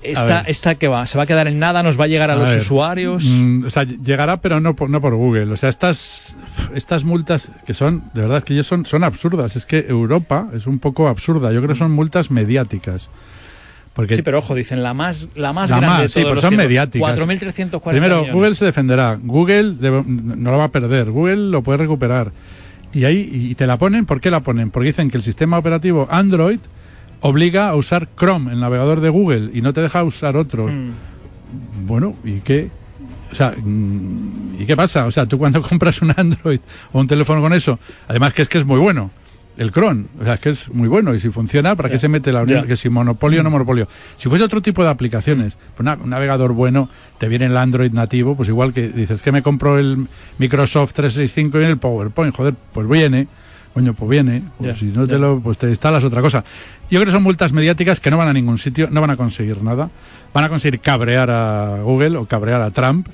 esta, 0.02 0.42
ver. 0.42 0.50
esta 0.50 0.74
que 0.76 0.88
va, 0.88 1.06
se 1.06 1.18
va 1.18 1.24
a 1.24 1.26
quedar 1.26 1.48
en 1.48 1.58
nada, 1.58 1.82
nos 1.82 1.98
va 1.98 2.04
a 2.04 2.06
llegar 2.06 2.30
a, 2.30 2.34
A 2.34 2.36
los 2.36 2.48
ver, 2.48 2.58
usuarios. 2.58 3.24
mm, 3.24 3.64
o 3.66 3.70
sea, 3.70 3.82
llegará, 3.84 4.36
pero 4.40 4.60
no 4.60 4.74
por, 4.76 4.88
no 4.90 5.00
por 5.00 5.14
Google. 5.14 5.52
O 5.52 5.56
sea, 5.56 5.68
estas, 5.68 6.36
estas 6.74 7.04
multas 7.04 7.50
que 7.66 7.74
son, 7.74 8.04
de 8.14 8.22
verdad, 8.22 8.44
que 8.44 8.54
ellos 8.54 8.66
son, 8.66 8.86
son 8.86 9.02
absurdas. 9.04 9.56
Es 9.56 9.66
que 9.66 9.86
Europa 9.88 10.48
es 10.54 10.66
un 10.66 10.78
poco 10.78 11.08
absurda. 11.08 11.52
Yo 11.52 11.58
creo 11.60 11.70
que 11.74 11.78
son 11.78 11.90
multas 11.92 12.30
mediáticas. 12.30 13.10
Porque 13.94 14.16
Sí, 14.16 14.22
pero 14.22 14.38
ojo, 14.40 14.54
dicen 14.56 14.82
la 14.82 14.92
más, 14.92 15.28
la 15.36 15.52
más 15.52 15.70
La 15.70 15.76
grande 15.78 15.94
más, 15.94 16.02
de 16.02 16.08
sí, 16.08 16.22
pues 16.22 16.34
los 16.34 16.40
son 16.44 16.56
mediáticas. 16.56 17.16
4.340 17.18 17.80
primero, 17.90 18.16
millones. 18.16 18.34
Google 18.34 18.54
se 18.56 18.64
defenderá. 18.64 19.18
Google 19.22 19.74
debe- 19.78 20.04
no 20.04 20.50
lo 20.50 20.58
va 20.58 20.64
a 20.64 20.68
perder. 20.72 21.10
Google 21.10 21.36
lo 21.50 21.62
puede 21.62 21.78
recuperar. 21.78 22.32
Y 22.92 23.04
ahí 23.04 23.28
y 23.50 23.54
te 23.54 23.66
la 23.68 23.76
ponen. 23.76 24.04
¿Por 24.06 24.20
qué 24.20 24.30
la 24.30 24.40
ponen? 24.40 24.70
Porque 24.70 24.88
dicen 24.88 25.10
que 25.10 25.16
el 25.16 25.22
sistema 25.22 25.58
operativo 25.58 26.08
Android 26.10 26.58
obliga 27.28 27.68
a 27.68 27.74
usar 27.76 28.08
Chrome, 28.18 28.52
el 28.52 28.60
navegador 28.60 29.00
de 29.00 29.08
Google, 29.08 29.50
y 29.52 29.60
no 29.62 29.72
te 29.72 29.80
deja 29.80 30.04
usar 30.04 30.36
otro. 30.36 30.68
Mm. 30.68 31.86
Bueno, 31.86 32.14
¿y 32.24 32.40
qué? 32.40 32.70
O 33.32 33.34
sea, 33.34 33.52
mm, 33.56 34.56
¿y 34.60 34.66
qué 34.66 34.76
pasa? 34.76 35.06
O 35.06 35.10
sea, 35.10 35.26
tú 35.26 35.38
cuando 35.38 35.62
compras 35.68 36.02
un 36.02 36.12
Android 36.16 36.60
o 36.92 37.00
un 37.00 37.06
teléfono 37.06 37.40
con 37.40 37.52
eso, 37.52 37.78
además 38.08 38.32
que 38.32 38.42
es 38.42 38.48
que 38.48 38.58
es 38.58 38.64
muy 38.64 38.78
bueno, 38.78 39.10
el 39.56 39.70
Chrome, 39.70 40.06
o 40.20 40.24
sea, 40.24 40.34
es 40.34 40.40
que 40.40 40.50
es 40.50 40.68
muy 40.68 40.88
bueno 40.88 41.14
y 41.14 41.20
si 41.20 41.30
funciona, 41.30 41.76
¿para 41.76 41.88
qué 41.88 41.98
se 41.98 42.08
mete 42.08 42.32
la 42.32 42.42
unión? 42.42 42.58
Que 42.66 42.76
si 42.76 42.88
monopolio 42.88 43.40
o 43.40 43.42
no 43.44 43.50
monopolio. 43.50 43.86
Si 44.16 44.28
fuese 44.28 44.44
otro 44.44 44.60
tipo 44.62 44.82
de 44.82 44.90
aplicaciones, 44.90 45.56
pues 45.76 45.80
una- 45.80 45.94
un 45.94 46.10
navegador 46.10 46.52
bueno, 46.52 46.88
te 47.18 47.28
viene 47.28 47.46
el 47.46 47.56
Android 47.56 47.92
nativo, 47.92 48.34
pues 48.36 48.48
igual 48.48 48.72
que 48.72 48.88
dices 48.88 49.20
que 49.22 49.30
me 49.32 49.42
compro 49.42 49.78
el 49.78 50.06
Microsoft 50.38 50.92
365 50.94 51.60
y 51.60 51.64
el 51.64 51.78
PowerPoint, 51.78 52.34
joder, 52.34 52.54
pues 52.72 52.88
viene. 52.88 53.28
Coño, 53.74 53.92
pues 53.92 54.08
viene. 54.08 54.42
Pues 54.58 54.78
si 54.78 54.86
no 54.86 55.06
te 55.06 55.18
lo, 55.18 55.40
pues 55.40 55.58
te 55.58 55.68
instalas 55.68 56.04
otra 56.04 56.22
cosa. 56.22 56.44
Yo 56.90 57.00
creo 57.00 57.06
que 57.06 57.10
son 57.10 57.24
multas 57.24 57.52
mediáticas 57.52 57.98
que 58.00 58.10
no 58.10 58.16
van 58.16 58.28
a 58.28 58.32
ningún 58.32 58.56
sitio, 58.58 58.88
no 58.90 59.00
van 59.00 59.10
a 59.10 59.16
conseguir 59.16 59.62
nada. 59.62 59.90
Van 60.32 60.44
a 60.44 60.48
conseguir 60.48 60.78
cabrear 60.80 61.28
a 61.30 61.78
Google 61.82 62.16
o 62.18 62.26
cabrear 62.26 62.60
a 62.62 62.70
Trump. 62.70 63.08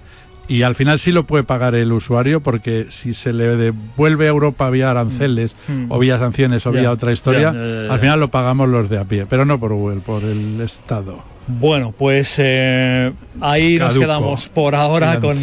Y 0.48 0.62
al 0.62 0.74
final 0.74 0.98
sí 0.98 1.12
lo 1.12 1.24
puede 1.26 1.44
pagar 1.44 1.76
el 1.76 1.92
usuario 1.92 2.40
porque 2.42 2.86
si 2.88 3.12
se 3.12 3.32
le 3.32 3.56
devuelve 3.56 4.26
a 4.26 4.30
Europa 4.30 4.68
vía 4.68 4.90
aranceles 4.90 5.54
Mm. 5.68 5.86
o 5.90 5.98
vía 6.00 6.18
sanciones 6.18 6.66
o 6.66 6.72
Ya, 6.72 6.80
vía 6.80 6.90
otra 6.90 7.12
historia, 7.12 7.50
al 7.50 8.00
final 8.00 8.18
lo 8.18 8.28
pagamos 8.32 8.68
los 8.68 8.90
de 8.90 8.98
a 8.98 9.04
pie. 9.04 9.26
Pero 9.30 9.44
no 9.44 9.60
por 9.60 9.72
Google, 9.72 10.00
por 10.00 10.22
el 10.24 10.60
Estado. 10.60 11.22
Bueno, 11.46 11.94
pues 11.96 12.34
eh, 12.38 13.12
ahí 13.40 13.78
nos 13.78 13.96
quedamos 13.98 14.48
por 14.48 14.74
ahora 14.74 15.20
con, 15.20 15.36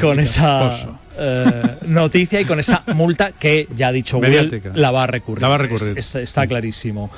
con 0.00 0.18
esa. 0.18 0.70
Eh, 1.18 1.62
noticia 1.86 2.40
y 2.40 2.44
con 2.44 2.58
esa 2.60 2.82
multa 2.94 3.32
que 3.32 3.68
ya 3.76 3.88
ha 3.88 3.92
dicho 3.92 4.18
Mediática. 4.20 4.72
la 4.74 4.90
va 4.90 5.04
a 5.04 5.06
recurrir. 5.06 5.42
La 5.42 5.48
va 5.48 5.54
a 5.56 5.58
recurrir. 5.58 5.98
Es- 5.98 6.14
es- 6.14 6.22
está 6.24 6.46
clarísimo. 6.46 7.10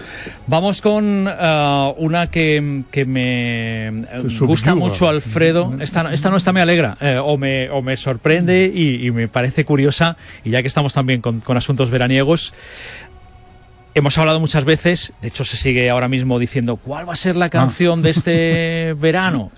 Vamos 0.46 0.82
con 0.82 1.28
eh, 1.28 1.94
una 1.98 2.30
que, 2.30 2.82
que 2.90 3.04
me 3.04 3.88
eh, 3.88 4.04
Subyuga. 4.28 4.46
gusta 4.46 4.74
mucho, 4.74 5.08
Alfredo. 5.08 5.74
Esta, 5.80 6.02
no- 6.02 6.10
esta 6.10 6.30
no 6.30 6.36
esta 6.36 6.52
me 6.52 6.60
alegra 6.60 6.96
eh, 7.00 7.18
o, 7.22 7.36
me, 7.38 7.70
o 7.70 7.82
me 7.82 7.96
sorprende 7.96 8.70
y, 8.74 9.06
y 9.06 9.10
me 9.10 9.28
parece 9.28 9.64
curiosa. 9.64 10.16
Y 10.44 10.50
ya 10.50 10.62
que 10.62 10.68
estamos 10.68 10.94
también 10.94 11.20
con, 11.20 11.40
con 11.40 11.56
asuntos 11.56 11.90
veraniegos, 11.90 12.52
Hemos 13.96 14.18
hablado 14.18 14.40
muchas 14.40 14.66
veces, 14.66 15.14
de 15.22 15.28
hecho 15.28 15.42
se 15.42 15.56
sigue 15.56 15.88
ahora 15.88 16.06
mismo 16.06 16.38
diciendo 16.38 16.76
cuál 16.76 17.08
va 17.08 17.14
a 17.14 17.16
ser 17.16 17.34
la 17.34 17.48
canción 17.48 18.02
de 18.02 18.10
este 18.10 18.94
verano. 19.00 19.50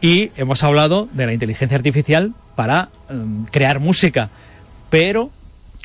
Y 0.00 0.32
hemos 0.36 0.64
hablado 0.64 1.08
de 1.12 1.26
la 1.26 1.32
inteligencia 1.32 1.76
artificial 1.78 2.34
para 2.56 2.88
em, 3.08 3.44
crear 3.44 3.78
música. 3.78 4.28
Pero 4.90 5.30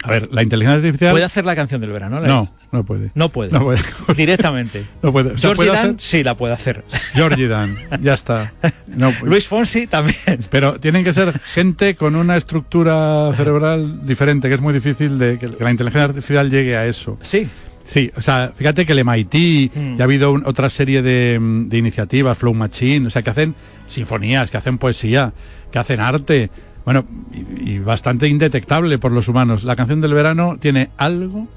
A 0.04 0.10
ver, 0.10 0.30
la 0.32 0.42
inteligencia 0.42 0.78
artificial. 0.78 1.12
puede 1.12 1.26
hacer 1.26 1.46
la 1.46 1.56
canción 1.56 1.80
del 1.80 1.92
verano. 1.92 2.20
¿La- 2.22 2.28
No, 2.28 2.52
no 2.72 2.84
puede. 2.84 3.12
No 3.14 3.30
puede. 3.30 3.52
No 3.52 3.60
puede. 3.64 3.80
Directamente. 4.18 4.84
No 5.04 5.12
puede. 5.12 5.34
O 5.34 5.38
sea, 5.38 5.50
Georgie 5.50 5.56
puede 5.58 5.70
Dan 5.78 5.86
hacer- 5.92 5.96
sí 6.00 6.24
la 6.24 6.36
puede 6.36 6.54
hacer. 6.56 6.84
Georgie 7.14 7.48
Dan, 7.48 7.78
ya 8.02 8.16
está. 8.16 8.52
No, 8.88 9.12
Luis 9.22 9.48
Fonsi 9.48 9.86
también. 9.86 10.18
Pero 10.50 10.80
tienen 10.80 11.04
que 11.04 11.14
ser 11.14 11.40
gente 11.40 11.94
con 11.94 12.16
una 12.16 12.36
estructura 12.36 13.32
cerebral 13.38 14.08
diferente, 14.08 14.48
que 14.50 14.56
es 14.56 14.62
muy 14.62 14.74
difícil 14.74 15.20
de 15.20 15.38
que 15.38 15.50
la 15.64 15.70
inteligencia 15.70 16.06
artificial 16.06 16.50
llegue 16.50 16.76
a 16.78 16.88
eso. 16.88 17.20
Sí. 17.22 17.48
Sí, 17.86 18.12
o 18.18 18.22
sea, 18.22 18.52
fíjate 18.56 18.86
que 18.86 18.94
el 18.94 19.00
MIT, 19.00 19.72
Mm. 19.76 19.96
ya 19.96 20.04
ha 20.04 20.06
habido 20.06 20.32
un- 20.32 20.44
otra 20.46 20.70
serie 20.70 21.02
de, 21.02 21.38
mm, 21.40 21.70
de 21.70 21.78
iniciativas, 21.78 22.38
Flow 22.38 22.54
Machine, 22.54 23.08
o 23.08 23.10
sea, 23.10 23.22
que 23.22 23.30
hacen 23.30 23.54
sinfonías, 23.88 24.50
que 24.52 24.58
hacen 24.58 24.78
poesía, 24.80 25.34
que 25.72 25.78
hacen 25.80 26.00
arte, 26.00 26.50
bueno, 26.84 27.06
y, 27.64 27.74
y 27.74 27.80
bastante 27.80 28.28
indetectable 28.28 28.98
por 28.98 29.12
los 29.12 29.28
humanos. 29.28 29.64
La 29.64 29.76
canción 29.76 30.02
del 30.02 30.14
verano 30.14 30.58
tiene 30.60 30.90
algo 30.98 31.48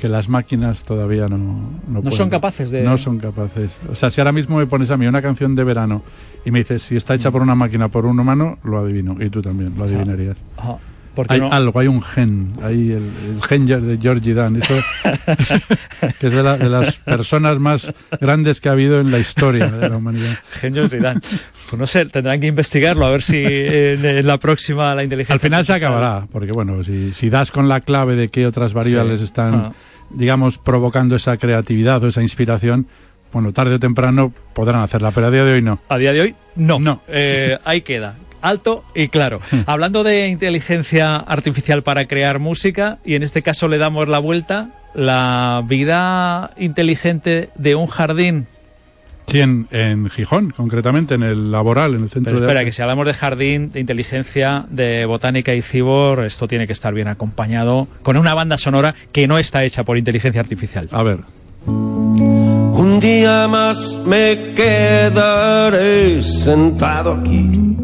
que 0.00 0.08
las 0.08 0.30
máquinas 0.30 0.84
todavía 0.84 1.28
no 1.28 1.36
No, 1.36 2.00
pueden. 2.00 2.12
son 2.12 2.30
capaces 2.30 2.70
de- 2.70 2.82
No 2.82 2.96
son 2.96 3.18
capaces. 3.18 3.76
O 3.90 3.94
sea, 3.94 4.10
si 4.10 4.18
ahora 4.22 4.32
mismo 4.32 4.56
me 4.56 4.66
pones 4.66 4.90
a 4.90 4.96
mí 4.96 5.06
una 5.06 5.20
canción 5.20 5.54
de 5.54 5.62
verano 5.62 6.02
y 6.46 6.50
me 6.50 6.60
dices 6.60 6.82
si 6.82 6.96
está 6.96 7.14
hecha 7.14 7.30
por 7.30 7.42
una 7.42 7.54
máquina 7.54 7.88
por 7.88 8.06
un 8.06 8.18
humano, 8.18 8.58
lo 8.64 8.78
adivino. 8.78 9.14
Y 9.22 9.28
tú 9.28 9.42
también 9.42 9.74
lo 9.76 9.84
adivinarías. 9.84 10.38
Ajá. 10.56 10.78
Porque 11.14 11.34
Hay 11.34 11.40
no- 11.40 11.50
algo, 11.52 11.80
hay 11.80 11.88
un 11.88 12.00
gen, 12.02 12.54
hay 12.62 12.92
el, 12.92 13.02
el 13.34 13.42
gen 13.42 13.66
de 13.66 13.98
Georgie 14.00 14.32
Dan, 14.32 14.56
eso 14.56 14.74
que 16.20 16.26
es 16.28 16.32
de, 16.34 16.42
la- 16.42 16.56
de 16.56 16.68
las 16.68 16.96
personas 16.96 17.58
más 17.58 17.92
grandes 18.20 18.60
que 18.60 18.68
ha 18.68 18.72
habido 18.72 19.00
en 19.00 19.10
la 19.10 19.18
historia 19.18 19.66
de 19.66 19.88
la 19.88 19.96
humanidad. 19.96 20.32
Genio 20.52 20.88
Zidane. 20.88 21.20
Pues 21.68 21.78
no 21.80 21.86
sé, 21.86 22.06
tendrán 22.06 22.40
que 22.40 22.46
investigarlo 22.46 23.06
a 23.06 23.10
ver 23.10 23.22
si 23.22 23.42
en, 23.44 24.04
en 24.04 24.26
la 24.26 24.38
próxima 24.38 24.94
la 24.94 25.02
inteligencia. 25.02 25.34
Al 25.34 25.40
final 25.40 25.64
se 25.64 25.72
acabará, 25.74 26.26
porque 26.32 26.52
bueno, 26.52 26.82
si, 26.84 27.12
si 27.12 27.28
das 27.28 27.50
con 27.50 27.68
la 27.68 27.80
clave 27.80 28.14
de 28.16 28.28
qué 28.28 28.46
otras 28.46 28.72
variables 28.72 29.18
Sí. 29.18 29.24
están, 29.24 29.54
Ah. 29.54 29.72
digamos, 30.10 30.58
provocando 30.58 31.16
esa 31.16 31.36
creatividad 31.36 32.02
o 32.04 32.08
esa 32.08 32.22
inspiración, 32.22 32.86
bueno, 33.32 33.52
tarde 33.52 33.74
o 33.74 33.80
temprano 33.80 34.32
podrán 34.54 34.82
hacerla, 34.82 35.10
pero 35.10 35.26
a 35.26 35.30
día 35.30 35.44
de 35.44 35.52
hoy 35.54 35.62
no. 35.62 35.80
A 35.88 35.98
día 35.98 36.12
de 36.12 36.20
hoy, 36.20 36.34
no. 36.56 36.78
No. 36.78 37.02
Eh, 37.08 37.58
ahí 37.64 37.80
queda. 37.82 38.14
Alto 38.42 38.84
y 38.94 39.08
claro. 39.08 39.40
Hablando 39.66 40.02
de 40.04 40.28
inteligencia 40.28 41.16
artificial 41.16 41.82
para 41.82 42.06
crear 42.06 42.38
música, 42.38 42.98
y 43.04 43.14
en 43.14 43.22
este 43.22 43.42
caso 43.42 43.68
le 43.68 43.78
damos 43.78 44.08
la 44.08 44.18
vuelta, 44.18 44.70
la 44.94 45.62
vida 45.66 46.52
inteligente 46.58 47.50
de 47.54 47.74
un 47.74 47.86
jardín. 47.86 48.46
Sí, 49.26 49.40
en, 49.40 49.68
en 49.70 50.10
Gijón, 50.10 50.50
concretamente, 50.50 51.14
en 51.14 51.22
el 51.22 51.52
laboral, 51.52 51.94
en 51.94 52.02
el 52.02 52.10
centro 52.10 52.32
Pero 52.32 52.40
de 52.40 52.46
espera, 52.48 52.64
que 52.64 52.72
si 52.72 52.82
hablamos 52.82 53.06
de 53.06 53.14
jardín, 53.14 53.70
de 53.70 53.78
inteligencia, 53.78 54.64
de 54.70 55.04
botánica 55.04 55.54
y 55.54 55.62
cibor, 55.62 56.24
esto 56.24 56.48
tiene 56.48 56.66
que 56.66 56.72
estar 56.72 56.92
bien 56.92 57.06
acompañado 57.06 57.86
con 58.02 58.16
una 58.16 58.34
banda 58.34 58.58
sonora 58.58 58.92
que 59.12 59.28
no 59.28 59.38
está 59.38 59.62
hecha 59.62 59.84
por 59.84 59.96
inteligencia 59.98 60.40
artificial. 60.40 60.88
A 60.90 61.04
ver, 61.04 61.18
Un 61.66 62.98
día 63.00 63.46
más 63.46 63.98
me 64.04 64.52
quedaré 64.56 66.20
sentado 66.24 67.12
aquí. 67.14 67.76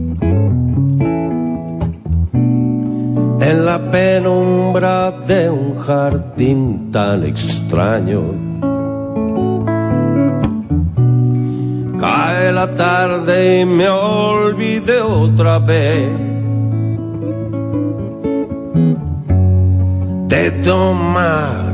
En 3.39 3.65
la 3.65 3.79
penumbra 3.91 5.11
de 5.11 5.51
un 5.51 5.79
jardín 5.79 6.91
tan 6.91 7.25
extraño. 7.25 8.23
Cae 12.01 12.53
la 12.53 12.75
tarde 12.75 13.61
y 13.61 13.67
me 13.67 13.89
olvidé 13.89 15.03
otra 15.03 15.59
vez 15.59 16.09
de 20.29 20.51
tomar 20.65 21.67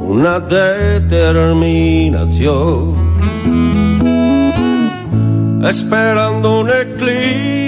una 0.00 0.40
determinación. 0.40 2.94
Esperando 5.62 6.60
un 6.60 6.70
eclipse 6.70 7.63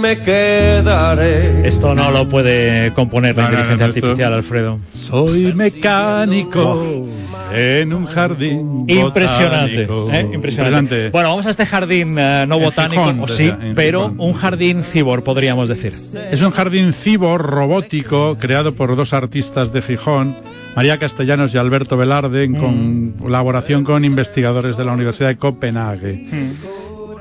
me 0.00 0.20
quedaré. 0.22 1.66
Esto 1.66 1.94
no 1.94 2.10
lo 2.10 2.28
puede 2.28 2.92
componer 2.94 3.36
la 3.36 3.44
No, 3.44 3.48
no, 3.48 3.54
no, 3.54 3.60
inteligencia 3.72 3.86
artificial, 3.86 4.32
Alfredo. 4.34 4.78
Soy 4.94 5.52
mecánico 5.54 7.06
en 7.52 7.92
un 7.92 8.06
jardín. 8.06 8.84
Impresionante. 8.88 9.86
¿eh? 10.12 10.30
impresionante. 10.32 11.10
Bueno, 11.10 11.28
vamos 11.30 11.46
a 11.46 11.50
este 11.50 11.64
jardín 11.66 12.16
eh, 12.18 12.44
no 12.48 12.56
En 12.56 12.62
botánico, 12.64 13.02
Gijón, 13.02 13.20
o 13.20 13.28
sí, 13.28 13.52
pero 13.74 14.10
Gijón. 14.10 14.20
un 14.20 14.32
jardín 14.34 14.84
cibor, 14.84 15.24
podríamos 15.24 15.68
decir. 15.68 15.94
Es 16.30 16.42
un 16.42 16.50
jardín 16.50 16.92
cibor 16.92 17.42
robótico 17.42 18.36
creado 18.38 18.72
por 18.74 18.96
dos 18.96 19.12
artistas 19.12 19.72
de 19.72 19.82
Gijón, 19.82 20.36
María 20.76 20.98
Castellanos 20.98 21.54
y 21.54 21.58
Alberto 21.58 21.96
Velarde, 21.96 22.44
en 22.44 22.54
con- 22.56 23.12
colaboración 23.20 23.84
con 23.84 24.04
investigadores 24.04 24.76
de 24.76 24.84
la 24.84 24.92
Universidad 24.92 25.28
de 25.28 25.36
Copenhague. 25.36 26.26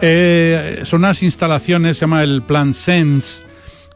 Eh, 0.05 0.81
son 0.83 0.99
unas 0.99 1.23
instalaciones, 1.23 1.97
se 1.97 2.01
llama 2.01 2.23
el 2.23 2.41
Plant 2.43 2.75
Sense, 2.75 3.45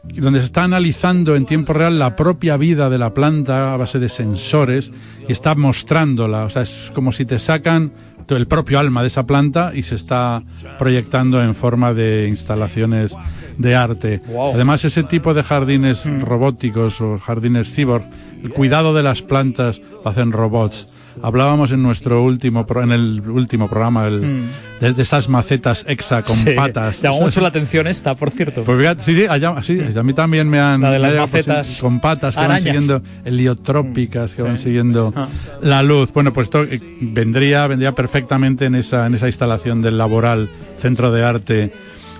donde 0.02 0.40
se 0.40 0.46
está 0.46 0.64
analizando 0.64 1.36
en 1.36 1.44
tiempo 1.44 1.74
real 1.74 1.98
la 1.98 2.16
propia 2.16 2.56
vida 2.56 2.88
de 2.88 2.96
la 2.96 3.12
planta 3.12 3.74
a 3.74 3.76
base 3.76 3.98
de 3.98 4.08
sensores 4.08 4.90
y 5.28 5.32
está 5.32 5.54
mostrándola. 5.54 6.44
O 6.44 6.48
sea, 6.48 6.62
es 6.62 6.90
como 6.94 7.12
si 7.12 7.26
te 7.26 7.38
sacan 7.38 7.92
el 8.36 8.46
propio 8.46 8.78
alma 8.78 9.00
de 9.02 9.08
esa 9.08 9.24
planta 9.26 9.72
y 9.74 9.82
se 9.82 9.94
está 9.94 10.42
proyectando 10.78 11.42
en 11.42 11.54
forma 11.54 11.94
de 11.94 12.26
instalaciones 12.28 13.14
de 13.56 13.74
arte. 13.74 14.22
Wow. 14.28 14.54
Además, 14.54 14.84
ese 14.84 15.02
tipo 15.02 15.34
de 15.34 15.42
jardines 15.42 16.04
robóticos 16.20 17.00
o 17.00 17.18
jardines 17.18 17.72
cyborg, 17.74 18.04
el 18.42 18.50
cuidado 18.50 18.94
de 18.94 19.02
las 19.02 19.22
plantas 19.22 19.80
lo 20.04 20.08
hacen 20.10 20.30
robots. 20.32 21.02
Hablábamos 21.20 21.72
en 21.72 21.82
nuestro 21.82 22.22
último 22.22 22.64
pro- 22.64 22.84
en 22.84 22.92
el 22.92 23.20
último 23.28 23.66
programa 23.68 24.06
el- 24.06 24.44
de, 24.80 24.92
de 24.92 25.02
esas 25.02 25.28
macetas 25.28 25.84
exa 25.88 26.22
con 26.22 26.36
Sí, 26.36 26.50
patas. 26.54 27.02
Llamó 27.02 27.22
mucho 27.22 27.40
la 27.40 27.48
atención 27.48 27.88
esta, 27.88 28.14
por 28.14 28.30
cierto. 28.30 28.62
pues 28.62 28.78
fíjate, 28.78 29.02
sí, 29.02 29.14
sí, 29.16 29.26
allá- 29.28 29.60
sí, 29.64 29.80
a 29.96 30.02
mí 30.04 30.12
también 30.12 30.48
me 30.48 30.60
han... 30.60 30.80
La 30.80 30.92
de 30.92 31.00
las 31.00 31.12
han- 31.14 31.18
pues, 31.28 31.48
macetas 31.48 31.80
con 31.80 31.98
patas 31.98 32.36
que 32.36 32.40
arañas. 32.40 32.62
van 32.64 32.80
siguiendo, 32.80 33.02
heliotrópicas 33.24 34.34
que 34.34 34.42
van 34.42 34.58
siguiendo 34.58 35.12
Ah. 35.16 35.26
la 35.62 35.82
luz. 35.82 36.12
Bueno, 36.12 36.32
pues 36.32 36.46
esto 36.46 36.62
eh, 36.62 36.80
vendría, 37.00 37.66
vendría 37.66 37.92
perfectamente 38.18 38.64
en 38.66 38.74
esa, 38.74 39.06
en 39.06 39.14
esa 39.14 39.26
instalación 39.26 39.80
del 39.82 39.96
Laboral 39.96 40.48
Centro 40.78 41.12
de 41.12 41.24
Arte 41.24 41.72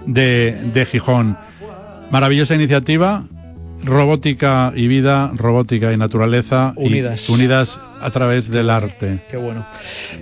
de, 0.07 0.57
de 0.73 0.87
Gijón. 0.87 1.37
Maravillosa 2.11 2.55
iniciativa, 2.55 3.25
robótica 3.83 4.73
y 4.77 4.87
vida, 4.87 5.31
robótica 5.35 5.93
y 5.93 5.97
naturaleza 5.97 6.73
y 6.79 6.87
Unidas. 6.87 7.29
unidas 7.29 7.81
a 8.01 8.11
través 8.11 8.49
del 8.49 8.71
arte. 8.71 9.19
Qué 9.31 9.37
bueno. 9.37 9.67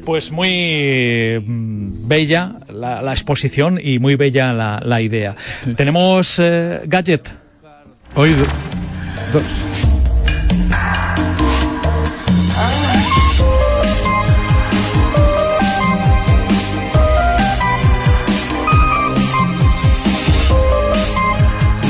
Pues 0.07 0.33
muy 0.33 1.43
mm, 1.47 2.09
bella 2.09 2.57
la, 2.73 3.03
la 3.03 3.13
exposición 3.13 3.79
y 3.83 3.99
muy 3.99 4.17
bella 4.17 4.53
la, 4.55 4.81
la 4.83 5.01
idea. 5.03 5.37
Tenemos 5.77 6.39
eh, 6.39 6.81
gadget. 6.87 7.29
Hoy 8.15 8.33
do- 8.33 8.47
dos. 9.35 9.43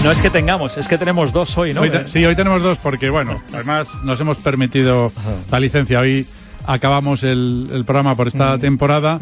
No 0.07 0.13
es 0.13 0.23
que 0.23 0.31
tengamos, 0.31 0.77
es 0.79 0.87
que 0.87 0.99
tenemos 0.99 1.33
dos 1.33 1.59
hoy, 1.59 1.75
¿no? 1.75 1.81
Hoy 1.81 1.91
te- 1.91 2.07
sí, 2.07 2.25
hoy 2.25 2.37
tenemos 2.37 2.63
dos 2.63 2.79
porque, 2.79 3.11
bueno, 3.11 3.39
además 3.53 3.89
nos 4.05 4.21
hemos 4.21 4.39
permitido 4.39 5.11
la 5.51 5.59
licencia. 5.59 5.99
Hoy 5.99 6.25
acabamos 6.65 7.25
el, 7.25 7.69
el 7.73 7.85
programa 7.85 8.15
por 8.15 8.29
esta 8.29 8.57
temporada. 8.57 9.19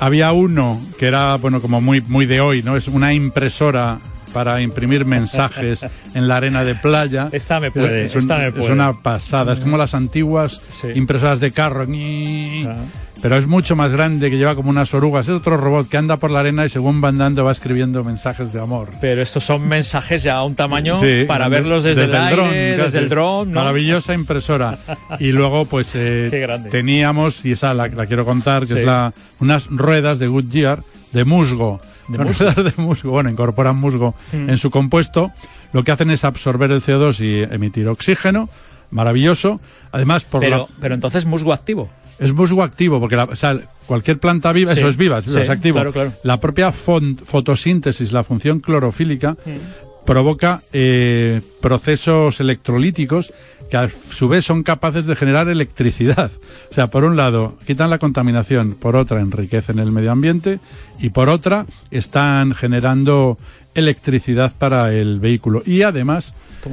Había 0.00 0.32
uno 0.32 0.76
que 0.98 1.06
era, 1.06 1.36
bueno, 1.36 1.60
como 1.60 1.80
muy, 1.80 2.00
muy 2.00 2.26
de 2.26 2.40
hoy, 2.40 2.64
¿no? 2.64 2.76
Es 2.76 2.88
una 2.88 3.14
impresora 3.14 4.00
para 4.32 4.60
imprimir 4.60 5.04
mensajes 5.04 5.86
en 6.14 6.26
la 6.26 6.38
arena 6.38 6.64
de 6.64 6.74
playa. 6.74 7.28
Esta 7.30 7.60
me 7.60 7.70
puede, 7.70 8.06
Es, 8.06 8.14
un- 8.16 8.18
esta 8.22 8.38
me 8.38 8.48
es 8.48 8.54
puede. 8.54 8.72
una 8.72 8.94
pasada. 8.94 9.52
Es 9.52 9.60
como 9.60 9.76
las 9.78 9.94
antiguas 9.94 10.60
Sí. 10.68 10.88
impresoras 10.96 11.38
de 11.38 11.52
carro. 11.52 11.84
Ah. 11.86 12.74
Pero 13.20 13.36
es 13.36 13.48
mucho 13.48 13.74
más 13.74 13.90
grande, 13.90 14.30
que 14.30 14.36
lleva 14.38 14.54
como 14.54 14.70
unas 14.70 14.94
orugas. 14.94 15.26
Es 15.28 15.34
otro 15.34 15.56
robot 15.56 15.88
que 15.88 15.96
anda 15.96 16.18
por 16.18 16.30
la 16.30 16.38
arena 16.40 16.64
y 16.64 16.68
según 16.68 17.02
va 17.02 17.08
andando 17.08 17.44
va 17.44 17.50
escribiendo 17.50 18.04
mensajes 18.04 18.52
de 18.52 18.60
amor. 18.60 18.90
Pero 19.00 19.22
estos 19.22 19.42
son 19.42 19.66
mensajes 19.66 20.22
ya 20.22 20.36
a 20.36 20.44
un 20.44 20.54
tamaño 20.54 21.00
Sí, 21.00 21.24
para 21.26 21.48
verlos 21.48 21.82
desde, 21.82 22.04
el, 22.04 22.10
dron, 22.12 22.50
desde 22.52 22.98
el 23.00 23.08
dron, 23.08 23.50
¿no? 23.50 23.60
Maravillosa 23.60 24.14
impresora. 24.14 24.78
Y 25.18 25.32
luego, 25.32 25.64
pues, 25.64 25.90
eh, 25.94 26.30
teníamos, 26.70 27.44
y 27.44 27.52
esa 27.52 27.74
la, 27.74 27.88
la 27.88 28.06
quiero 28.06 28.24
contar, 28.24 28.60
que 28.62 28.66
Sí. 28.74 28.78
es 28.80 28.84
la, 28.86 29.12
unas 29.40 29.66
ruedas 29.66 30.18
de 30.20 30.28
Goodyear 30.28 30.84
de 31.12 31.24
musgo. 31.24 31.80
¿De 32.08 32.18
musgo? 32.18 32.44
ruedas 32.50 32.76
de 32.76 32.82
musgo. 32.82 33.10
Bueno, 33.10 33.30
incorporan 33.30 33.76
musgo 33.76 34.14
Mm. 34.32 34.50
en 34.50 34.58
su 34.58 34.70
compuesto. 34.70 35.32
Lo 35.72 35.82
que 35.82 35.90
hacen 35.92 36.10
es 36.10 36.24
absorber 36.24 36.70
el 36.70 36.80
CO2 36.82 37.20
y 37.20 37.42
emitir 37.52 37.88
oxígeno. 37.88 38.48
Maravilloso. 38.90 39.60
Además, 39.92 40.24
por 40.24 40.42
la- 40.42 40.48
Pero, 40.48 40.68
pero 40.80 40.94
entonces 40.94 41.24
musgo 41.26 41.52
activo. 41.52 41.90
es 42.18 42.32
musgo 42.32 42.62
activo, 42.62 43.00
porque 43.00 43.16
la- 43.16 43.24
o 43.24 43.36
sea, 43.36 43.58
cualquier 43.86 44.18
planta 44.18 44.52
viva, 44.52 44.72
Sí, 44.72 44.78
eso 44.80 44.88
es 44.88 44.96
viva, 44.96 45.18
es, 45.18 45.26
viva, 45.26 45.38
sí, 45.38 45.42
es 45.44 45.50
activo. 45.50 45.74
claro, 45.76 45.92
claro. 45.92 46.12
La 46.24 46.40
propia 46.40 46.72
fotosíntesis, 46.72 48.12
la 48.12 48.24
función 48.24 48.60
clorofílica, 48.60 49.32
Mm. 49.32 50.04
provoca 50.04 50.62
eh, 50.72 51.40
procesos 51.60 52.40
electrolíticos 52.40 53.32
que 53.70 53.76
a 53.76 53.90
su 53.90 54.28
vez 54.28 54.46
son 54.46 54.62
capaces 54.62 55.04
de 55.04 55.14
generar 55.14 55.48
electricidad. 55.50 56.30
O 56.70 56.74
sea, 56.74 56.86
por 56.86 57.04
un 57.04 57.16
lado, 57.16 57.56
quitan 57.66 57.90
la 57.90 57.98
contaminación, 57.98 58.72
por 58.74 58.96
otra, 58.96 59.20
enriquecen 59.20 59.78
el 59.78 59.92
medio 59.92 60.10
ambiente 60.10 60.60
y 60.98 61.10
por 61.10 61.28
otra, 61.28 61.66
están 61.90 62.54
generando 62.54 63.36
electricidad 63.74 64.52
para 64.58 64.92
el 64.94 65.20
vehículo. 65.20 65.62
Y 65.66 65.82
además. 65.82 66.32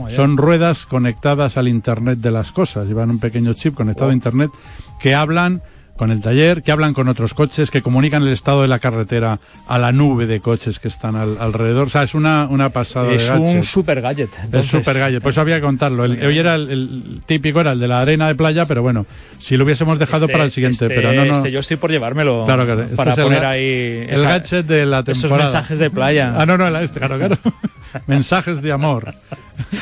Son 0.10 0.38
ruedas 0.38 0.86
conectadas 0.86 1.58
al 1.58 1.68
Internet 1.68 2.20
de 2.20 2.32
las 2.32 2.52
cosas. 2.52 2.88
Llevan 2.88 3.10
un 3.10 3.20
pequeño 3.20 3.54
chip 3.54 3.76
conectado 3.76 4.12
a 4.12 4.14
Internet 4.14 4.52
que 5.00 5.16
hablan 5.16 5.62
con 5.96 6.12
el 6.12 6.22
taller, 6.22 6.62
que 6.62 6.72
hablan 6.74 6.94
con 6.94 7.08
otros 7.08 7.34
coches, 7.34 7.72
que 7.72 7.82
comunican 7.82 8.22
el 8.22 8.28
estado 8.30 8.62
de 8.64 8.68
la 8.68 8.80
carretera 8.80 9.40
a 9.68 9.80
la 9.80 9.92
nube 9.94 10.26
de 10.26 10.42
coches 10.42 10.80
que 10.80 10.88
están 10.90 11.16
al- 11.16 11.38
alrededor. 11.40 11.88
O 11.88 11.90
sea, 11.90 12.04
es 12.04 12.16
una, 12.16 12.48
una 12.50 12.70
pasada 12.70 13.12
Es 13.14 13.32
de 13.32 13.38
un 13.40 13.64
super 13.64 14.02
gadget. 14.02 14.30
Es 14.34 14.44
entonces. 14.46 14.72
super 14.72 15.00
gadget, 15.00 15.24
pues 15.24 15.38
había 15.38 15.56
que 15.56 15.62
contarlo. 15.62 16.04
El, 16.06 16.22
hoy 16.26 16.38
era 16.38 16.56
el, 16.56 16.70
el 16.70 17.22
típico, 17.26 17.62
era 17.62 17.72
el 17.72 17.80
de 17.80 17.88
la 17.88 18.02
arena 18.02 18.28
de 18.28 18.36
playa, 18.36 18.66
pero 18.66 18.82
bueno, 18.82 19.06
si 19.40 19.56
lo 19.56 19.64
hubiésemos 19.64 19.98
dejado 19.98 20.26
Este- 20.26 20.34
para 20.34 20.44
el 20.44 20.52
siguiente, 20.52 20.86
este- 20.86 20.96
pero 20.96 21.14
no, 21.14 21.24
no. 21.26 21.34
este 21.34 21.52
yo 21.52 21.60
estoy 21.62 21.78
por 21.78 21.90
llevármelo 21.92 22.44
Claro, 22.46 22.66
claro. 22.66 22.84
Este 22.84 22.96
para 22.98 23.12
es 23.14 23.20
poner 23.20 23.46
ahí 23.46 23.62
el 23.64 24.10
esa- 24.10 24.28
gadget 24.30 24.66
de 24.66 24.86
la 24.86 25.00
esos 25.00 25.22
temporada. 25.22 25.46
mensajes 25.50 25.80
de 25.80 25.90
playa. 25.90 26.34
Ah, 26.38 26.46
no, 26.46 26.58
no, 26.58 26.68
este, 26.80 27.00
claro, 27.00 27.18
claro. 27.18 27.38
Mensajes 28.08 28.62
de 28.62 28.72
amor 28.74 29.14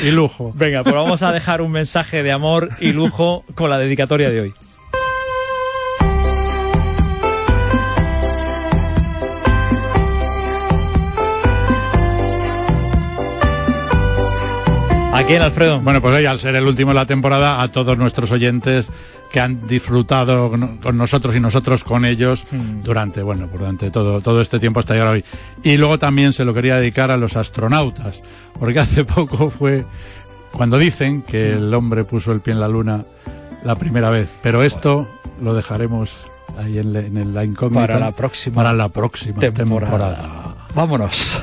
y 0.03 0.11
lujo. 0.11 0.53
Venga, 0.55 0.83
pues 0.83 0.93
vamos 0.93 1.23
a 1.23 1.31
dejar 1.31 1.61
un 1.63 1.71
mensaje 1.71 2.21
de 2.21 2.31
amor 2.31 2.69
y 2.79 2.91
lujo 2.91 3.43
con 3.55 3.71
la 3.71 3.79
dedicatoria 3.79 4.29
de 4.29 4.41
hoy. 4.41 4.53
¿A 15.23 15.25
quién, 15.25 15.41
Alfredo? 15.41 15.79
Bueno, 15.79 16.01
pues 16.01 16.15
hoy, 16.15 16.25
al 16.25 16.39
ser 16.39 16.55
el 16.55 16.65
último 16.65 16.91
de 16.91 16.95
la 16.95 17.05
temporada, 17.05 17.61
a 17.61 17.67
todos 17.69 17.97
nuestros 17.97 18.31
oyentes 18.31 18.89
que 19.31 19.39
han 19.39 19.65
disfrutado 19.67 20.51
con 20.51 20.97
nosotros 20.97 21.35
y 21.35 21.39
nosotros 21.39 21.83
con 21.83 22.05
ellos 22.05 22.43
Mm. 22.51 22.83
durante, 22.83 23.23
bueno, 23.23 23.47
durante 23.51 23.89
todo, 23.89 24.21
todo 24.21 24.41
este 24.41 24.59
tiempo 24.59 24.79
hasta 24.79 24.93
llegar 24.93 25.07
hoy. 25.07 25.25
Y 25.63 25.77
luego 25.77 25.97
también 25.97 26.33
se 26.33 26.45
lo 26.45 26.53
quería 26.53 26.75
dedicar 26.75 27.09
a 27.09 27.17
los 27.17 27.35
astronautas, 27.35 28.21
porque 28.59 28.79
hace 28.79 29.05
poco 29.05 29.49
fue 29.49 29.85
cuando 30.51 30.77
dicen 30.77 31.21
que 31.23 31.53
el 31.53 31.73
hombre 31.73 32.03
puso 32.03 32.31
el 32.31 32.41
pie 32.41 32.53
en 32.53 32.59
la 32.59 32.67
luna 32.67 33.01
la 33.63 33.75
primera 33.75 34.09
vez. 34.11 34.37
Pero 34.43 34.61
esto 34.61 35.07
lo 35.41 35.55
dejaremos 35.55 36.25
ahí 36.59 36.77
en, 36.77 36.93
la- 36.93 36.99
en 36.99 37.33
la 37.33 37.43
incógnita. 37.43 37.87
Para 37.87 37.99
la 37.99 38.11
próxima 38.11 38.55
Para 38.57 38.73
la 38.73 38.89
próxima 38.89 39.39
temporada. 39.39 40.15
temporada. 40.17 40.55
Vámonos. 40.75 41.41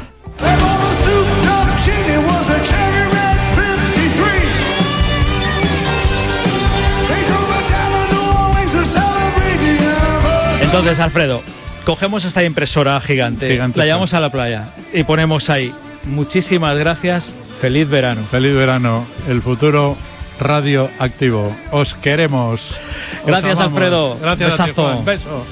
Entonces, 10.73 11.01
Alfredo, 11.01 11.43
cogemos 11.85 12.25
esta 12.25 12.45
impresora 12.45 13.01
gigante, 13.01 13.61
la 13.75 13.85
llevamos 13.85 14.15
a 14.15 14.21
la 14.21 14.31
playa 14.31 14.69
y 14.93 15.03
ponemos 15.03 15.51
ahí. 15.51 15.75
Muchísimas 16.05 16.79
gracias, 16.79 17.35
feliz 17.61 17.89
verano. 17.89 18.23
Feliz 18.31 18.55
verano, 18.55 19.05
el 19.29 19.43
futuro 19.43 19.97
radioactivo. 20.39 21.53
Os 21.73 21.95
queremos. 21.95 22.79
Os 23.23 23.27
Gracias, 23.27 23.59
amamos. 23.59 23.83
Alfredo. 23.83 24.19
Gracias, 24.21 24.61
a 24.61 24.65
ti, 24.65 24.71
Besazo. 24.71 24.83
Juan. 24.93 25.05
Beso. 25.05 25.45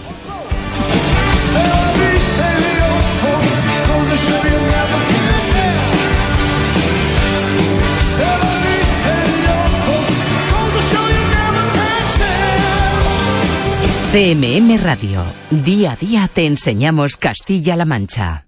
CMM 14.11 14.79
Radio. 14.83 15.23
Día 15.51 15.93
a 15.93 15.97
día 15.97 16.31
te 16.33 16.47
enseñamos 16.47 17.19
Castilla-La 17.19 17.85
Mancha. 17.85 18.47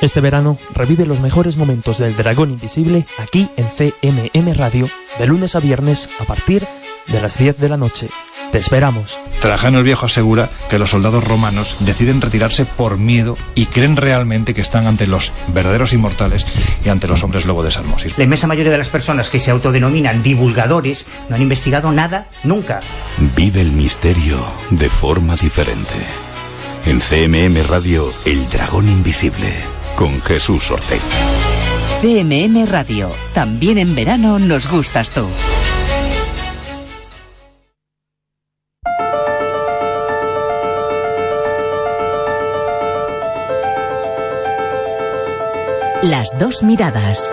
Este 0.00 0.22
verano 0.22 0.58
revive 0.72 1.04
los 1.04 1.20
mejores 1.20 1.58
momentos 1.58 1.98
del 1.98 2.16
Dragón 2.16 2.52
Invisible 2.52 3.06
aquí 3.18 3.50
en 3.58 3.66
CMM 3.68 4.54
Radio, 4.54 4.88
de 5.18 5.26
lunes 5.26 5.54
a 5.54 5.60
viernes 5.60 6.08
a 6.20 6.24
partir 6.24 6.66
de 7.08 7.20
las 7.20 7.36
10 7.36 7.58
de 7.58 7.68
la 7.68 7.76
noche. 7.76 8.08
Te 8.52 8.58
esperamos. 8.58 9.18
Trajano 9.40 9.78
el 9.78 9.84
Viejo 9.84 10.06
asegura 10.06 10.50
que 10.68 10.78
los 10.78 10.90
soldados 10.90 11.24
romanos 11.24 11.76
deciden 11.80 12.20
retirarse 12.20 12.64
por 12.64 12.98
miedo 12.98 13.36
y 13.54 13.66
creen 13.66 13.96
realmente 13.96 14.54
que 14.54 14.60
están 14.60 14.86
ante 14.86 15.06
los 15.06 15.32
verdaderos 15.48 15.92
inmortales 15.92 16.46
y 16.84 16.88
ante 16.88 17.08
los 17.08 17.22
hombres 17.22 17.44
lobo 17.44 17.62
de 17.62 17.70
Salmosis. 17.70 18.16
La 18.16 18.24
inmensa 18.24 18.46
mayoría 18.46 18.72
de 18.72 18.78
las 18.78 18.88
personas 18.88 19.30
que 19.30 19.40
se 19.40 19.50
autodenominan 19.50 20.22
divulgadores 20.22 21.06
no 21.28 21.36
han 21.36 21.42
investigado 21.42 21.92
nada 21.92 22.28
nunca. 22.44 22.80
Vive 23.36 23.60
el 23.60 23.72
misterio 23.72 24.44
de 24.70 24.88
forma 24.88 25.36
diferente. 25.36 25.94
En 26.84 27.00
CMM 27.00 27.66
Radio, 27.68 28.12
El 28.24 28.48
Dragón 28.48 28.88
Invisible, 28.88 29.52
con 29.96 30.20
Jesús 30.22 30.70
Ortega. 30.70 31.02
CMM 32.00 32.66
Radio. 32.66 33.10
También 33.34 33.78
en 33.78 33.94
verano 33.94 34.38
nos 34.38 34.68
gustas 34.70 35.10
tú. 35.10 35.26
Las 46.08 46.28
dos 46.38 46.62
miradas. 46.62 47.28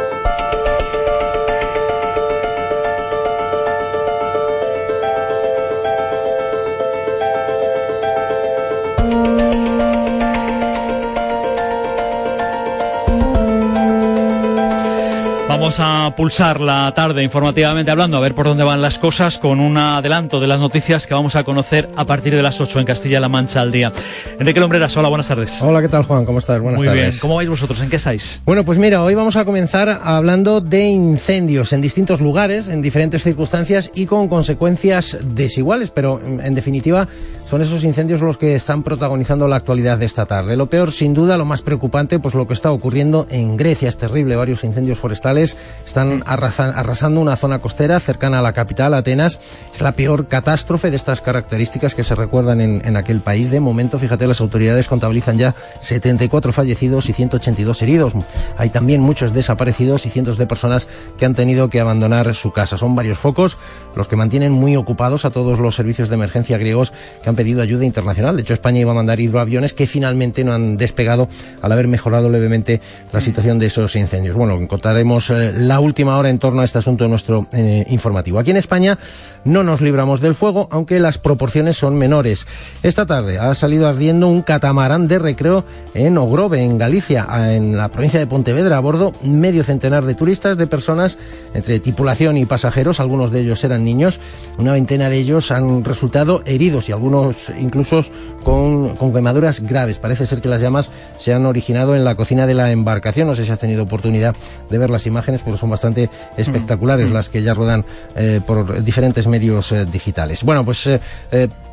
Vamos 15.64 15.80
a 15.80 16.14
pulsar 16.18 16.60
la 16.60 16.92
tarde 16.94 17.24
informativamente 17.24 17.90
hablando, 17.90 18.18
a 18.18 18.20
ver 18.20 18.36
por 18.36 18.46
dónde 18.46 18.66
van 18.66 18.82
las 18.82 19.00
cosas, 19.00 19.40
con 19.40 19.62
un 19.62 19.78
adelanto 19.78 20.42
de 20.42 20.48
las 20.48 20.60
noticias 20.60 21.08
que 21.08 21.14
vamos 21.14 21.38
a 21.38 21.46
conocer 21.46 21.90
a 21.96 22.04
partir 22.04 22.36
de 22.36 22.44
las 22.44 22.60
8 22.60 22.82
en 22.82 22.86
Castilla-La 22.86 23.30
Mancha 23.30 23.62
al 23.62 23.72
día. 23.72 23.90
Enrique 24.38 24.60
Lombreras, 24.60 24.98
hola, 24.98 25.08
buenas 25.08 25.30
tardes. 25.30 25.62
Hola, 25.62 25.82
¿qué 25.82 25.88
tal, 25.88 26.04
Juan? 26.04 26.26
¿Cómo 26.26 26.40
estás? 26.40 26.60
Buenas 26.60 26.80
Muy 26.80 26.88
tardes. 26.88 27.02
bien, 27.12 27.20
¿cómo 27.22 27.36
vais 27.36 27.48
vosotros? 27.48 27.82
¿En 27.82 27.90
qué 27.90 27.96
estáis? 27.96 28.42
Bueno, 28.44 28.66
pues 28.66 28.78
mira, 28.78 29.02
hoy 29.04 29.16
vamos 29.16 29.38
a 29.38 29.46
comenzar 29.46 30.02
hablando 30.04 30.60
de 30.60 30.84
incendios 30.84 31.72
en 31.72 31.80
distintos 31.80 32.20
lugares, 32.20 32.68
en 32.68 32.82
diferentes 32.82 33.24
circunstancias 33.24 33.90
y 33.96 34.06
con 34.06 34.28
consecuencias 34.28 35.18
desiguales, 35.34 35.92
pero 35.92 36.20
en 36.26 36.56
definitiva 36.56 37.08
son 37.54 37.62
esos 37.62 37.84
incendios 37.84 38.22
los 38.22 38.40
que 38.40 38.56
están 38.56 38.82
protagonizando 38.82 39.48
la 39.48 39.58
actualidad 39.58 40.00
de 40.00 40.06
esta 40.08 40.26
tarde. 40.26 40.58
Lo 40.58 40.72
peor, 40.72 40.92
sin 40.92 41.14
duda, 41.14 41.38
lo 41.38 41.46
más 41.46 41.62
preocupante, 41.62 42.18
pues 42.18 42.34
lo 42.34 42.48
que 42.48 42.56
está 42.56 42.72
ocurriendo 42.72 43.28
en 43.30 43.58
Grecia 43.58 43.88
es 43.90 43.96
terrible. 43.96 44.36
Varios 44.36 44.64
incendios 44.64 44.98
forestales 44.98 45.56
están 45.86 46.24
arrasa- 46.26 46.74
arrasando 46.76 47.22
una 47.22 47.36
zona 47.36 47.60
costera 47.60 48.00
cercana 48.00 48.40
a 48.40 48.42
la 48.42 48.54
capital, 48.54 48.96
Atenas. 48.96 49.40
Es 49.72 49.82
la 49.82 49.92
peor 49.92 50.28
catástrofe 50.28 50.90
de 50.90 50.96
estas 50.96 51.22
características 51.22 51.94
que 51.94 52.04
se 52.04 52.16
recuerdan 52.16 52.60
en, 52.60 52.82
en 52.86 52.98
aquel 52.98 53.22
país. 53.22 53.52
De 53.52 53.60
momento, 53.60 54.00
fíjate, 54.00 54.26
las 54.26 54.42
autoridades 54.42 54.88
contabilizan 54.88 55.38
ya 55.38 55.54
74 55.80 56.54
fallecidos 56.54 57.08
y 57.08 57.14
182 57.14 57.84
heridos. 57.84 58.14
Hay 58.58 58.72
también 58.72 59.02
muchos 59.02 59.32
desaparecidos 59.32 60.08
y 60.08 60.10
cientos 60.10 60.40
de 60.40 60.48
personas 60.48 60.88
que 61.20 61.26
han 61.28 61.36
tenido 61.36 61.70
que 61.70 61.80
abandonar 61.80 62.34
su 62.34 62.52
casa. 62.52 62.80
Son 62.80 62.96
varios 62.96 63.20
focos 63.20 63.60
los 63.96 64.08
que 64.08 64.16
mantienen 64.16 64.54
muy 64.54 64.76
ocupados 64.76 65.24
a 65.24 65.30
todos 65.30 65.60
los 65.60 65.76
servicios 65.76 66.10
de 66.10 66.16
emergencia 66.16 66.58
griegos 66.58 66.94
que 67.22 67.30
han 67.30 67.36
pedido 67.36 67.43
ayuda 67.62 67.86
internacional. 67.86 68.36
De 68.36 68.42
hecho, 68.42 68.54
España 68.54 68.80
iba 68.80 68.92
a 68.92 68.96
mandar 68.96 69.20
hidroaviones 69.20 69.74
que 69.74 69.88
finalmente 69.88 70.44
no 70.44 70.54
han 70.54 70.78
despegado 70.78 71.28
al 71.62 71.72
haber 71.72 71.88
mejorado 71.88 72.30
levemente 72.30 72.82
la 73.12 73.20
situación 73.20 73.60
de 73.60 73.68
esos 73.68 73.96
incendios. 73.96 74.36
Bueno, 74.36 74.54
encontraremos 74.54 75.30
eh, 75.30 75.52
la 75.56 75.80
última 75.80 76.18
hora 76.18 76.30
en 76.30 76.40
torno 76.40 76.62
a 76.62 76.66
este 76.66 76.80
asunto 76.80 77.04
en 77.04 77.12
nuestro 77.12 77.48
eh, 77.52 77.86
informativo. 77.90 78.40
Aquí 78.40 78.52
en 78.52 78.58
España 78.58 78.98
no 79.46 79.64
nos 79.64 79.82
libramos 79.82 80.22
del 80.22 80.36
fuego, 80.36 80.68
aunque 80.72 81.00
las 81.00 81.18
proporciones 81.18 81.78
son 81.78 81.98
menores. 81.98 82.48
Esta 82.82 83.06
tarde 83.06 83.40
ha 83.40 83.54
salido 83.56 83.88
ardiendo 83.88 84.28
un 84.28 84.42
catamarán 84.42 85.08
de 85.08 85.20
recreo 85.20 85.66
en 85.94 86.18
Ogrove, 86.18 86.62
en 86.62 86.78
Galicia, 86.78 87.28
en 87.56 87.78
la 87.78 87.90
provincia 87.90 88.20
de 88.20 88.28
Pontevedra, 88.28 88.78
a 88.78 88.80
bordo 88.80 89.14
medio 89.24 89.64
centenar 89.64 90.06
de 90.06 90.16
turistas, 90.16 90.58
de 90.58 90.68
personas 90.68 91.18
entre 91.54 91.80
tripulación 91.80 92.38
y 92.38 92.46
pasajeros, 92.46 93.00
algunos 93.00 93.32
de 93.32 93.42
ellos 93.42 93.64
eran 93.64 93.84
niños, 93.84 94.20
una 94.58 94.72
veintena 94.72 95.10
de 95.10 95.18
ellos 95.18 95.52
han 95.52 95.84
resultado 95.84 96.42
heridos 96.46 96.90
y 96.90 96.92
algunos 96.92 97.33
incluso 97.60 98.02
con, 98.44 98.96
con 98.96 99.14
quemaduras 99.14 99.62
graves. 99.62 100.00
Parece 100.00 100.26
ser 100.26 100.42
que 100.42 100.50
las 100.50 100.62
llamas 100.62 100.92
se 101.18 101.34
han 101.34 101.46
originado 101.46 101.96
en 101.96 102.04
la 102.04 102.16
cocina 102.16 102.46
de 102.46 102.54
la 102.54 102.72
embarcación. 102.72 103.28
No 103.28 103.36
sé 103.36 103.46
si 103.46 103.52
has 103.52 103.60
tenido 103.60 103.84
oportunidad 103.84 104.36
de 104.70 104.78
ver 104.78 104.90
las 104.90 105.06
imágenes, 105.06 105.42
pero 105.44 105.58
son 105.58 105.70
bastante 105.70 106.10
espectaculares 106.38 107.12
las 107.12 107.30
que 107.30 107.42
ya 107.42 107.54
rodan 107.54 107.86
eh, 108.16 108.42
por 108.46 108.84
diferentes 108.84 109.28
medios 109.28 109.72
eh, 109.72 109.86
digitales. 109.86 110.44
Bueno, 110.44 110.66
pues 110.66 110.88
eh, 110.88 111.00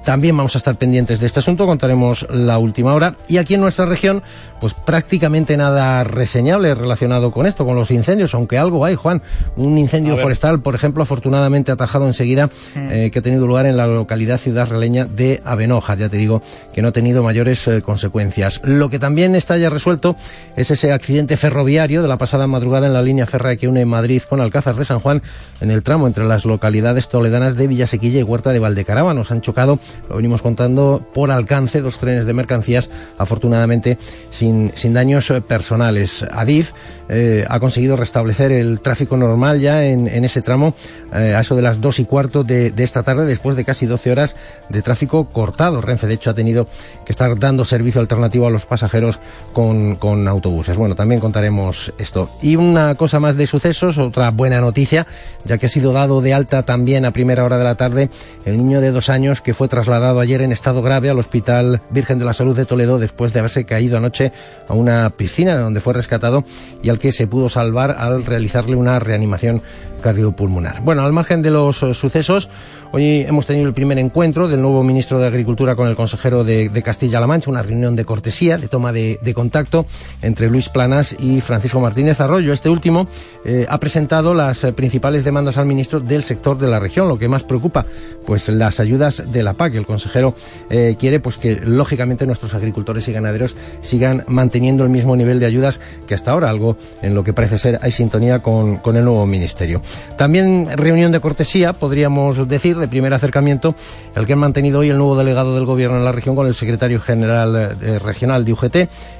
también 0.04 0.36
vamos 0.36 0.54
a 0.54 0.58
estar 0.58 0.76
pendientes 0.76 1.20
de 1.20 1.26
este 1.26 1.40
asunto, 1.40 1.66
contaremos 1.66 2.26
la 2.30 2.58
última 2.58 2.94
hora. 2.94 3.16
Y 3.28 3.38
aquí 3.38 3.54
en 3.54 3.60
nuestra 3.60 3.86
región, 3.86 4.22
pues 4.60 4.74
prácticamente 4.74 5.56
nada 5.56 6.04
reseñable 6.04 6.74
relacionado 6.74 7.30
con 7.32 7.46
esto, 7.46 7.64
con 7.64 7.76
los 7.76 7.90
incendios, 7.90 8.34
aunque 8.34 8.58
algo 8.58 8.84
hay, 8.84 8.94
Juan. 8.94 9.22
Un 9.56 9.78
incendio 9.78 10.16
forestal, 10.16 10.60
por 10.60 10.74
ejemplo, 10.74 11.02
afortunadamente 11.02 11.72
atajado 11.72 12.06
enseguida, 12.06 12.50
eh, 12.76 13.10
que 13.12 13.18
ha 13.18 13.22
tenido 13.22 13.46
lugar 13.46 13.66
en 13.66 13.76
la 13.76 13.86
localidad 13.86 14.38
ciudad 14.38 14.68
releña 14.68 15.04
de 15.04 15.40
Avenojas. 15.44 15.98
Ya 15.98 16.08
te 16.08 16.16
digo 16.16 16.42
que 16.72 16.82
no 16.82 16.88
ha 16.88 16.92
tenido 16.92 17.22
mayores 17.22 17.66
eh, 17.68 17.82
consecuencias. 17.82 18.60
Lo 18.64 18.88
que 18.88 18.98
también 18.98 19.34
está 19.34 19.56
ya 19.56 19.70
resuelto 19.70 20.16
es 20.56 20.70
ese 20.70 20.92
accidente 20.92 21.36
ferroviario 21.36 22.02
de 22.02 22.08
la 22.08 22.18
pasada 22.18 22.46
madrugada 22.46 22.86
en 22.86 22.92
la 22.92 23.02
línea 23.02 23.26
férrea 23.26 23.56
que 23.56 23.68
une 23.68 23.84
Madrid 23.84 24.22
con 24.28 24.40
Alcázar 24.40 24.76
de 24.76 24.84
San 24.84 25.00
Juan, 25.00 25.22
en 25.60 25.70
el 25.70 25.82
tramo 25.82 26.06
entre 26.06 26.24
las 26.24 26.44
localidades 26.44 27.08
toledanas 27.08 27.56
de 27.56 27.66
Villasequilla 27.66 28.20
y 28.20 28.22
Huerta 28.22 28.52
de 28.52 28.58
Valdecarava. 28.58 29.14
Nos 29.14 29.30
han 29.30 29.40
chocado, 29.40 29.78
lo 30.08 30.16
venimos 30.16 30.42
contando, 30.42 31.04
por 31.12 31.30
alcance 31.30 31.80
dos 31.80 31.98
trenes 31.98 32.26
de 32.26 32.32
mercancías, 32.32 32.90
afortunadamente 33.18 33.98
sin, 34.30 34.72
sin 34.74 34.92
daños 34.92 35.30
eh, 35.30 35.40
personales. 35.40 36.26
Adif 36.32 36.72
eh, 37.08 37.44
ha 37.48 37.60
conseguido 37.60 37.96
restablecer 37.96 38.52
el 38.52 38.80
tráfico 38.80 39.16
normal 39.16 39.60
ya 39.60 39.84
en, 39.84 40.06
en 40.06 40.24
ese 40.24 40.42
tramo 40.42 40.74
eh, 41.12 41.34
a 41.36 41.40
eso 41.40 41.56
de 41.56 41.62
las 41.62 41.80
dos 41.80 41.98
y 41.98 42.04
cuarto 42.04 42.44
de, 42.44 42.70
de 42.70 42.84
esta 42.84 43.02
tarde, 43.02 43.24
después 43.26 43.56
de 43.56 43.64
casi 43.64 43.86
12 43.86 44.12
horas 44.12 44.36
de 44.68 44.82
tráfico 44.82 45.28
cortado. 45.28 45.80
Renfe, 45.80 46.06
de 46.06 46.14
hecho, 46.14 46.30
ha 46.30 46.34
tenido 46.34 46.66
que 47.04 47.12
estar 47.12 47.38
dando 47.38 47.64
servicio 47.64 48.00
alternativo 48.00 48.46
a 48.46 48.50
los 48.50 48.66
pasajeros 48.66 49.18
con, 49.52 49.96
con 49.96 50.28
autobuses. 50.28 50.76
Bueno, 50.76 50.94
también 50.94 51.20
contaremos 51.20 51.92
esto. 51.98 52.30
Y 52.42 52.56
una 52.56 52.94
cosa 52.94 53.20
más 53.20 53.36
de 53.36 53.46
sucesos, 53.46 53.98
otra 53.98 54.30
buena 54.30 54.60
noticia, 54.60 55.06
ya 55.44 55.58
que 55.58 55.66
ha 55.66 55.68
sido 55.68 55.92
dado 55.92 56.20
de 56.20 56.34
alta 56.34 56.62
también 56.64 57.04
a 57.04 57.12
primera 57.12 57.44
hora 57.44 57.58
de 57.58 57.64
la 57.64 57.74
tarde 57.74 58.10
el 58.44 58.56
niño 58.56 58.80
de 58.80 58.90
dos 58.90 59.08
años 59.08 59.40
que 59.40 59.54
fue 59.54 59.68
trasladado 59.80 60.20
ayer 60.20 60.42
en 60.42 60.52
estado 60.52 60.82
grave 60.82 61.08
al 61.08 61.18
Hospital 61.18 61.80
Virgen 61.88 62.18
de 62.18 62.26
la 62.26 62.34
Salud 62.34 62.54
de 62.54 62.66
Toledo 62.66 62.98
después 62.98 63.32
de 63.32 63.38
haberse 63.38 63.64
caído 63.64 63.96
anoche 63.96 64.30
a 64.68 64.74
una 64.74 65.08
piscina 65.08 65.56
donde 65.56 65.80
fue 65.80 65.94
rescatado 65.94 66.44
y 66.82 66.90
al 66.90 66.98
que 66.98 67.12
se 67.12 67.26
pudo 67.26 67.48
salvar 67.48 67.96
al 67.98 68.26
realizarle 68.26 68.76
una 68.76 68.98
reanimación 68.98 69.62
cardiopulmonar. 70.02 70.82
Bueno, 70.82 71.02
al 71.02 71.14
margen 71.14 71.40
de 71.40 71.50
los 71.50 71.82
eh, 71.82 71.94
sucesos, 71.94 72.50
hoy 72.92 73.20
hemos 73.20 73.46
tenido 73.46 73.66
el 73.66 73.74
primer 73.74 73.98
encuentro 73.98 74.48
del 74.48 74.60
nuevo 74.60 74.82
ministro 74.82 75.18
de 75.18 75.26
Agricultura 75.26 75.76
con 75.76 75.88
el 75.88 75.96
consejero 75.96 76.44
de, 76.44 76.70
Castilla-La 76.82 77.26
Mancha, 77.26 77.50
una 77.50 77.62
reunión 77.62 77.96
de 77.96 78.04
cortesía, 78.04 78.58
de 78.58 78.68
toma 78.68 78.92
de, 78.92 79.18
de 79.22 79.34
contacto 79.34 79.86
entre 80.22 80.48
Luis 80.48 80.68
Planas 80.68 81.14
y 81.18 81.40
Francisco 81.40 81.80
Martínez 81.80 82.20
Arroyo. 82.20 82.52
Este 82.52 82.68
último 82.68 83.06
eh, 83.44 83.66
ha 83.68 83.78
presentado 83.78 84.34
las 84.34 84.64
eh, 84.64 84.72
principales 84.72 85.24
demandas 85.24 85.56
al 85.58 85.66
ministro 85.66 86.00
del 86.00 86.22
sector 86.22 86.58
de 86.58 86.68
la 86.68 86.80
región, 86.80 87.08
lo 87.08 87.18
que 87.18 87.28
más 87.28 87.44
preocupa, 87.44 87.86
pues 88.26 88.48
las 88.48 88.80
ayudas 88.80 89.32
de 89.32 89.42
la 89.42 89.54
PAC. 89.54 89.74
El 89.74 89.86
consejero 89.86 90.34
eh, 90.68 90.96
quiere 90.98 91.20
pues 91.20 91.36
que 91.36 91.56
lógicamente 91.56 92.26
nuestros 92.26 92.54
agricultores 92.54 93.08
y 93.08 93.12
ganaderos 93.12 93.56
sigan 93.82 94.24
manteniendo 94.26 94.84
el 94.84 94.90
mismo 94.90 95.16
nivel 95.16 95.40
de 95.40 95.46
ayudas 95.46 95.80
que 96.06 96.14
hasta 96.14 96.32
ahora, 96.32 96.50
algo 96.50 96.76
en 97.02 97.14
lo 97.14 97.24
que 97.24 97.32
parece 97.32 97.58
ser 97.58 97.78
hay 97.82 97.92
sintonía 97.92 98.40
con, 98.40 98.78
con 98.78 98.96
el 98.96 99.04
nuevo 99.04 99.26
ministerio. 99.26 99.80
También 100.16 100.68
reunión 100.76 101.12
de 101.12 101.20
cortesía, 101.20 101.72
podríamos 101.72 102.48
decir, 102.48 102.79
de 102.80 102.88
primer 102.88 103.14
acercamiento, 103.14 103.74
el 104.14 104.26
que 104.26 104.32
han 104.32 104.38
mantenido 104.38 104.80
hoy 104.80 104.88
el 104.88 104.98
nuevo 104.98 105.16
delegado 105.16 105.54
del 105.54 105.66
gobierno 105.66 105.98
en 105.98 106.04
la 106.04 106.12
región 106.12 106.34
con 106.34 106.46
el 106.46 106.54
secretario 106.54 107.00
general 107.00 107.76
eh, 107.80 107.98
regional 107.98 108.44
de 108.44 108.52
UGT, 108.52 108.76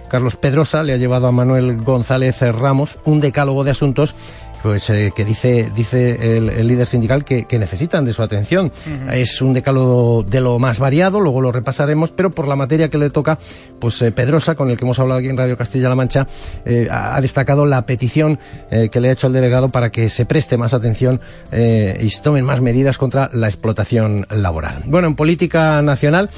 Carlos 0.09 0.37
Pedrosa, 0.37 0.83
le 0.83 0.93
ha 0.93 0.97
llevado 0.97 1.29
a 1.29 1.33
Manuel 1.33 1.77
González 1.77 2.41
Ramos 2.41 2.99
un 3.05 3.21
decálogo 3.21 3.63
de 3.63 3.71
asuntos 3.71 4.17
pues 4.63 4.91
eh, 4.91 5.13
que 5.15 5.25
dice, 5.25 5.71
dice 5.75 6.37
el, 6.37 6.67
líder 6.67 6.87
sindical 6.87 7.25
que, 7.25 7.47
necesitan 7.59 8.05
de 8.05 8.13
su 8.13 8.23
atención. 8.23 8.73
Es 9.13 9.43
un 9.43 9.53
decálogo 9.53 10.23
de 10.23 10.41
lo 10.41 10.59
más 10.59 10.79
variado, 10.79 11.21
luego 11.21 11.41
lo 11.41 11.53
repasaremos, 11.53 12.11
pero 12.11 12.31
por 12.31 12.49
la 12.49 12.57
materia 12.57 12.89
que 12.89 12.99
le 12.99 13.11
toca, 13.11 13.39
pues 13.79 14.01
eh, 14.03 14.13
Pedrosa, 14.13 14.55
con 14.55 14.71
el 14.71 14.77
que 14.77 14.85
hemos 14.85 14.99
hablado 14.99 15.21
aquí 15.21 15.29
en 15.29 15.37
Radio 15.37 15.57
Castilla-La 15.57 15.95
Mancha, 15.95 16.27
eh, 16.65 16.89
ha 16.91 17.21
destacado 17.21 17.67
la 17.67 17.85
petición 17.87 18.39
que 18.71 19.01
le 19.01 19.09
ha 19.09 19.13
hecho 19.13 19.27
el 19.27 19.33
delegado 19.33 19.69
para 19.71 19.91
que 19.91 20.09
se 20.09 20.27
preste 20.27 20.57
más 20.57 20.75
atención 20.75 21.21
y 21.53 22.11
se 22.11 22.23
tomen 22.23 22.45
más 22.45 22.61
medidas 22.61 22.99
contra 22.99 23.31
la 23.33 23.49
explotación 23.49 24.27
laboral. 24.31 24.85
Bueno, 24.87 25.09
en 25.09 25.17
política 25.17 25.83
nacional, 25.83 26.31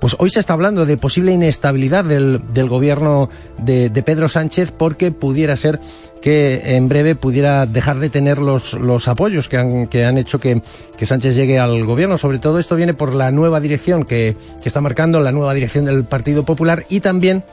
pues 0.00 0.16
hoy 0.18 0.30
se 0.30 0.40
está 0.40 0.54
hablando 0.54 0.86
de 0.86 0.96
posible 0.96 1.32
inestabilidad 1.32 2.04
del, 2.04 2.40
gobierno 2.68 3.28
de, 3.58 3.90
Pedro 4.02 4.28
Sánchez 4.28 4.72
porque 4.76 5.12
pudiera 5.12 5.56
ser 5.56 5.78
que 6.22 6.76
en 6.76 6.88
breve 6.88 7.14
pudiera 7.14 7.66
dejar 7.66 7.98
de 7.98 8.08
tener 8.08 8.38
los, 8.38 8.74
los 8.74 9.08
apoyos 9.08 9.48
que 9.48 9.58
han, 9.58 9.86
que 9.86 10.04
han 10.04 10.18
hecho 10.18 10.38
que, 10.38 10.62
Sánchez 11.02 11.36
llegue 11.36 11.58
al 11.58 11.84
gobierno. 11.84 12.18
Sobre 12.18 12.38
todo 12.38 12.58
esto 12.58 12.76
viene 12.76 12.94
por 12.94 13.14
la 13.14 13.30
nueva 13.30 13.60
dirección 13.60 14.04
que, 14.04 14.36
que 14.62 14.68
está 14.68 14.80
marcando, 14.80 15.20
la 15.20 15.32
nueva 15.32 15.54
dirección 15.54 15.84
del 15.84 16.04
Partido 16.04 16.44
Popular 16.44 16.84
y 16.88 17.00
también 17.00 17.44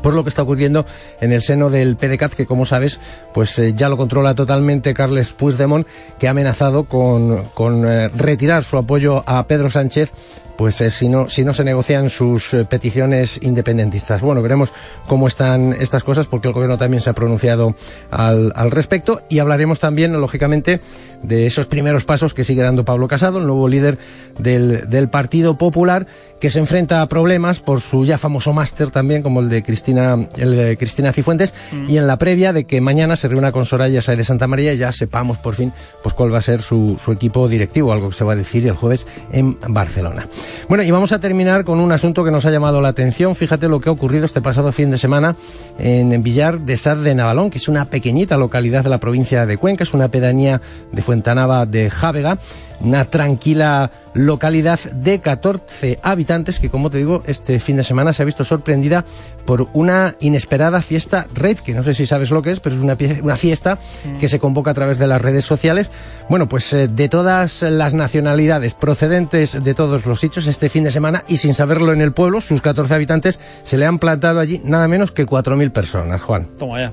por 0.00 0.14
lo 0.14 0.22
que 0.22 0.30
está 0.30 0.42
ocurriendo 0.42 0.86
en 1.20 1.32
el 1.32 1.42
seno 1.42 1.68
del 1.68 1.96
PDCAT, 1.96 2.32
que 2.32 2.46
como 2.46 2.64
sabes, 2.64 2.98
pues 3.34 3.58
eh, 3.58 3.74
ya 3.76 3.90
lo 3.90 3.98
controla 3.98 4.34
totalmente 4.34 4.94
Carles 4.94 5.32
Puigdemont, 5.32 5.86
que 6.18 6.28
ha 6.28 6.30
amenazado 6.30 6.84
con, 6.84 7.44
con 7.54 7.86
eh, 7.86 8.08
retirar 8.08 8.64
su 8.64 8.78
apoyo 8.78 9.22
a 9.26 9.46
Pedro 9.46 9.70
Sánchez 9.70 10.10
pues 10.56 10.80
eh, 10.80 10.90
si, 10.90 11.08
no, 11.08 11.28
si 11.28 11.44
no 11.44 11.54
se 11.54 11.64
negocian 11.64 12.10
sus 12.10 12.54
eh, 12.54 12.64
peticiones 12.64 13.38
independentistas. 13.42 14.20
Bueno, 14.20 14.42
veremos 14.42 14.72
cómo 15.06 15.26
están 15.26 15.74
estas 15.78 16.04
cosas 16.04 16.26
porque 16.26 16.48
el 16.48 16.54
gobierno 16.54 16.78
también 16.78 17.00
se 17.00 17.10
ha 17.10 17.14
pronunciado 17.14 17.74
al, 18.10 18.52
al 18.54 18.70
respecto 18.70 19.22
y 19.28 19.38
hablaremos 19.38 19.80
también, 19.80 20.12
lógicamente, 20.20 20.80
de 21.22 21.46
esos 21.46 21.66
primeros 21.66 22.04
pasos 22.04 22.34
que 22.34 22.44
sigue 22.44 22.62
dando 22.62 22.84
Pablo 22.84 23.08
Casado, 23.08 23.38
el 23.38 23.46
nuevo 23.46 23.68
líder 23.68 23.98
del, 24.38 24.88
del 24.88 25.08
Partido 25.08 25.56
Popular, 25.56 26.06
que 26.40 26.50
se 26.50 26.58
enfrenta 26.58 27.02
a 27.02 27.08
problemas 27.08 27.60
por 27.60 27.80
su 27.80 28.04
ya 28.04 28.18
famoso 28.18 28.52
máster 28.52 28.90
también, 28.90 29.22
como 29.22 29.40
el 29.40 29.48
de 29.48 29.62
Cristina, 29.62 30.16
el 30.36 30.56
de 30.56 30.76
Cristina 30.76 31.12
Cifuentes, 31.12 31.54
mm. 31.72 31.90
y 31.90 31.98
en 31.98 32.06
la 32.06 32.18
previa 32.18 32.52
de 32.52 32.64
que 32.64 32.80
mañana 32.80 33.16
se 33.16 33.28
reúna 33.28 33.52
con 33.52 33.66
Soraya 33.66 34.02
Sáez 34.02 34.18
de 34.18 34.24
Santa 34.24 34.46
María 34.46 34.72
y 34.74 34.76
ya 34.76 34.92
sepamos 34.92 35.38
por 35.38 35.54
fin 35.54 35.72
pues 36.02 36.14
cuál 36.14 36.32
va 36.34 36.38
a 36.38 36.42
ser 36.42 36.62
su, 36.62 36.98
su 37.02 37.12
equipo 37.12 37.48
directivo, 37.48 37.92
algo 37.92 38.10
que 38.10 38.16
se 38.16 38.24
va 38.24 38.32
a 38.32 38.36
decir 38.36 38.66
el 38.66 38.74
jueves 38.74 39.06
en 39.30 39.58
Barcelona. 39.68 40.26
Bueno, 40.68 40.84
y 40.84 40.90
vamos 40.90 41.12
a 41.12 41.18
terminar 41.18 41.64
con 41.64 41.80
un 41.80 41.92
asunto 41.92 42.24
que 42.24 42.30
nos 42.30 42.46
ha 42.46 42.50
llamado 42.50 42.80
la 42.80 42.88
atención. 42.88 43.34
Fíjate 43.34 43.68
lo 43.68 43.80
que 43.80 43.88
ha 43.88 43.92
ocurrido 43.92 44.26
este 44.26 44.40
pasado 44.40 44.72
fin 44.72 44.90
de 44.90 44.98
semana 44.98 45.36
en 45.78 46.22
Villar 46.22 46.60
de 46.60 46.76
Sar 46.76 46.98
de 46.98 47.14
Navalón, 47.14 47.50
que 47.50 47.58
es 47.58 47.68
una 47.68 47.86
pequeñita 47.86 48.36
localidad 48.36 48.84
de 48.84 48.90
la 48.90 48.98
provincia 48.98 49.46
de 49.46 49.56
Cuenca, 49.56 49.82
es 49.82 49.94
una 49.94 50.08
pedanía 50.08 50.60
de 50.92 51.02
Fuentanava 51.02 51.66
de 51.66 51.90
Jávega 51.90 52.38
una 52.82 53.04
tranquila 53.04 53.90
localidad 54.14 54.78
de 54.78 55.20
14 55.20 55.98
habitantes 56.02 56.60
que, 56.60 56.70
como 56.70 56.90
te 56.90 56.98
digo, 56.98 57.22
este 57.26 57.58
fin 57.58 57.76
de 57.76 57.84
semana 57.84 58.12
se 58.12 58.22
ha 58.22 58.26
visto 58.26 58.44
sorprendida 58.44 59.04
por 59.44 59.68
una 59.72 60.14
inesperada 60.20 60.82
fiesta 60.82 61.26
red, 61.34 61.58
que 61.58 61.74
no 61.74 61.82
sé 61.82 61.94
si 61.94 62.06
sabes 62.06 62.30
lo 62.30 62.42
que 62.42 62.52
es, 62.52 62.60
pero 62.60 62.76
es 62.76 62.80
una, 62.80 62.96
una 63.22 63.36
fiesta 63.36 63.78
que 64.20 64.28
se 64.28 64.38
convoca 64.38 64.70
a 64.70 64.74
través 64.74 64.98
de 64.98 65.06
las 65.06 65.20
redes 65.20 65.44
sociales. 65.44 65.90
Bueno, 66.28 66.48
pues 66.48 66.72
eh, 66.72 66.88
de 66.88 67.08
todas 67.08 67.62
las 67.62 67.94
nacionalidades 67.94 68.74
procedentes 68.74 69.62
de 69.62 69.74
todos 69.74 70.06
los 70.06 70.20
sitios 70.20 70.46
este 70.46 70.68
fin 70.68 70.84
de 70.84 70.92
semana 70.92 71.24
y 71.28 71.38
sin 71.38 71.54
saberlo 71.54 71.92
en 71.92 72.00
el 72.00 72.12
pueblo, 72.12 72.40
sus 72.40 72.62
14 72.62 72.94
habitantes 72.94 73.40
se 73.64 73.76
le 73.78 73.86
han 73.86 73.98
plantado 73.98 74.38
allí 74.38 74.60
nada 74.64 74.86
menos 74.88 75.12
que 75.12 75.26
4.000 75.26 75.72
personas, 75.72 76.20
Juan. 76.22 76.48
Toma 76.58 76.80
ya. 76.80 76.92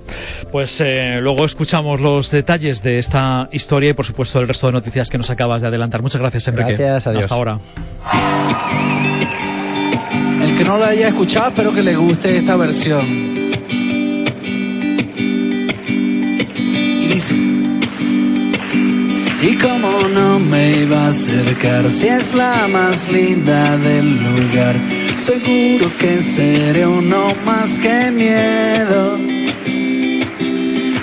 Pues 0.52 0.82
eh, 0.82 1.20
luego 1.22 1.46
escuchamos 1.46 2.02
los 2.02 2.32
detalles 2.32 2.82
de 2.82 3.00
esta 3.00 3.50
historia 3.52 3.92
y, 3.92 3.94
por 3.94 4.06
supuesto, 4.06 4.40
el 4.40 4.48
resto 4.48 4.68
de 4.68 4.74
noticias 4.74 5.10
que 5.10 5.18
nos 5.18 5.30
acabas 5.30 5.62
de 5.62 5.68
adelantar 5.68 6.00
Muchas 6.02 6.22
gracias, 6.22 6.48
Enrique. 6.48 6.76
Gracias, 6.76 7.08
adiós. 7.10 7.24
Hasta 7.24 7.36
ahora. 7.36 7.60
El 10.42 10.58
que 10.58 10.64
no 10.64 10.78
la 10.78 10.88
haya 10.88 11.10
escuchado, 11.10 11.50
espero 11.50 11.74
que 11.74 11.84
le 11.84 11.96
guste 11.96 12.38
esta 12.38 12.56
versión. 12.56 13.06
Y 17.02 17.08
dice. 17.08 17.36
Y 19.42 19.56
como 19.56 19.90
no 20.10 20.40
me 20.40 20.82
iba 20.82 21.06
a 21.06 21.08
acercar, 21.08 21.90
si 21.90 22.08
es 22.08 22.36
la 22.36 22.68
más 22.68 23.10
linda 23.10 23.78
del 23.78 24.22
lugar, 24.22 24.82
seguro 25.16 25.90
que 25.98 26.18
seré 26.18 26.86
uno 26.86 27.34
más 27.46 27.80
que 27.80 28.12
miedo. 28.12 29.39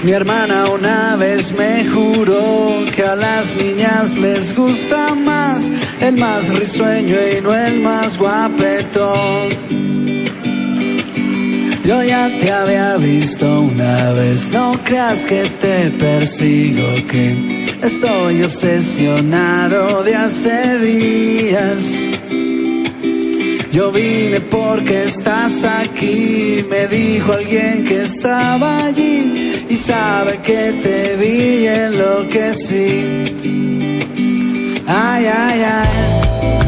Mi 0.05 0.13
hermana 0.13 0.69
una 0.71 1.17
vez 1.17 1.53
me 1.53 1.85
juró 1.85 2.85
que 2.95 3.03
a 3.03 3.17
las 3.17 3.57
niñas 3.57 4.17
les 4.19 4.55
gusta 4.55 5.15
más 5.15 5.71
el 6.01 6.17
más 6.17 6.49
risueño 6.55 7.17
y 7.17 7.41
no 7.41 7.55
el 7.55 7.81
más 7.81 8.17
guapetón. 8.17 9.49
Yo 11.85 12.03
ya 12.03 12.37
te 12.39 12.53
había 12.53 12.97
visto 12.97 13.61
una 13.61 14.13
vez, 14.13 14.51
no 14.51 14.79
creas 14.85 15.25
que 15.25 15.49
te 15.61 15.91
persigo, 15.91 16.87
que 17.09 17.77
estoy 17.83 18.43
obsesionado 18.43 20.03
de 20.03 20.15
hace 20.15 20.79
días. 20.79 21.79
Yo 23.73 23.93
vine 23.93 24.41
porque 24.41 25.05
estás 25.05 25.65
aquí, 25.65 26.65
me 26.69 26.87
dijo 26.89 27.33
alguien 27.33 27.85
que 27.85 28.03
estaba 28.03 28.85
allí 28.87 29.46
y 29.69 29.77
sabe 29.77 30.39
que 30.39 30.73
te 30.83 31.17
vi 31.17 31.67
en 31.67 31.99
lo 31.99 32.27
que 32.27 32.53
sí. 32.53 32.89
Ay, 34.87 35.27
ay, 35.27 35.63
ay. 35.63 36.66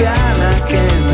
Le 0.00 0.06
guste 0.06 0.06
a 0.06 0.34
la 0.38 0.66
que 0.66 1.09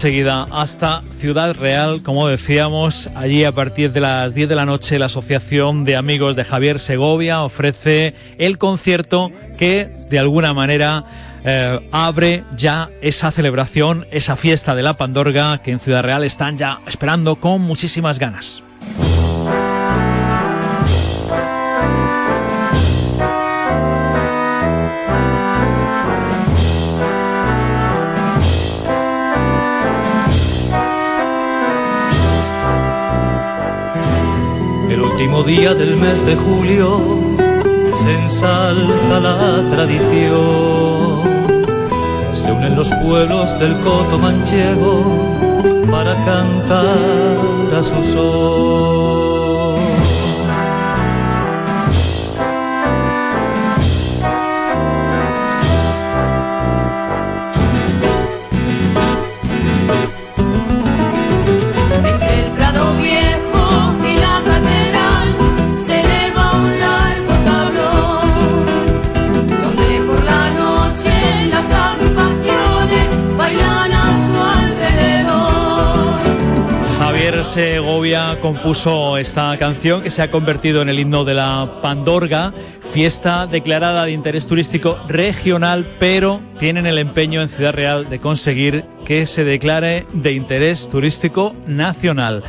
enseguida 0.00 0.46
hasta 0.50 1.02
Ciudad 1.18 1.54
Real, 1.54 2.02
como 2.02 2.26
decíamos, 2.26 3.10
allí 3.14 3.44
a 3.44 3.52
partir 3.52 3.92
de 3.92 4.00
las 4.00 4.34
10 4.34 4.48
de 4.48 4.54
la 4.54 4.64
noche 4.64 4.98
la 4.98 5.06
Asociación 5.06 5.84
de 5.84 5.96
Amigos 5.96 6.36
de 6.36 6.44
Javier 6.44 6.80
Segovia 6.80 7.42
ofrece 7.42 8.14
el 8.38 8.56
concierto 8.56 9.30
que 9.58 9.90
de 10.08 10.18
alguna 10.18 10.54
manera 10.54 11.04
eh, 11.44 11.86
abre 11.92 12.44
ya 12.56 12.88
esa 13.02 13.30
celebración, 13.30 14.06
esa 14.10 14.36
fiesta 14.36 14.74
de 14.74 14.84
la 14.84 14.94
Pandorga 14.94 15.58
que 15.58 15.70
en 15.70 15.80
Ciudad 15.80 16.02
Real 16.02 16.24
están 16.24 16.56
ya 16.56 16.78
esperando 16.86 17.36
con 17.36 17.60
muchísimas 17.60 18.18
ganas. 18.18 18.62
Último 35.20 35.42
día 35.42 35.74
del 35.74 35.96
mes 35.98 36.24
de 36.24 36.34
julio 36.34 36.98
se 38.02 38.10
ensalza 38.10 39.20
la 39.20 39.62
tradición. 39.70 41.20
Se 42.32 42.50
unen 42.50 42.74
los 42.74 42.90
pueblos 43.04 43.58
del 43.58 43.78
coto 43.80 44.16
manchego 44.16 45.04
para 45.90 46.14
cantar 46.24 47.74
a 47.78 47.82
su 47.82 48.02
son. 48.02 49.29
Segovia 77.44 78.36
compuso 78.42 79.16
esta 79.16 79.56
canción 79.56 80.02
que 80.02 80.10
se 80.10 80.20
ha 80.20 80.30
convertido 80.30 80.82
en 80.82 80.88
el 80.88 80.98
himno 80.98 81.24
de 81.24 81.34
la 81.34 81.78
Pandorga, 81.80 82.52
fiesta 82.92 83.46
declarada 83.46 84.04
de 84.04 84.12
interés 84.12 84.46
turístico 84.46 84.98
regional, 85.08 85.86
pero 85.98 86.40
tienen 86.58 86.86
el 86.86 86.98
empeño 86.98 87.40
en 87.40 87.48
Ciudad 87.48 87.72
Real 87.72 88.10
de 88.10 88.18
conseguir 88.18 88.84
que 89.10 89.26
se 89.26 89.42
declare 89.42 90.06
de 90.12 90.34
interés 90.34 90.88
turístico 90.88 91.56
nacional. 91.66 92.44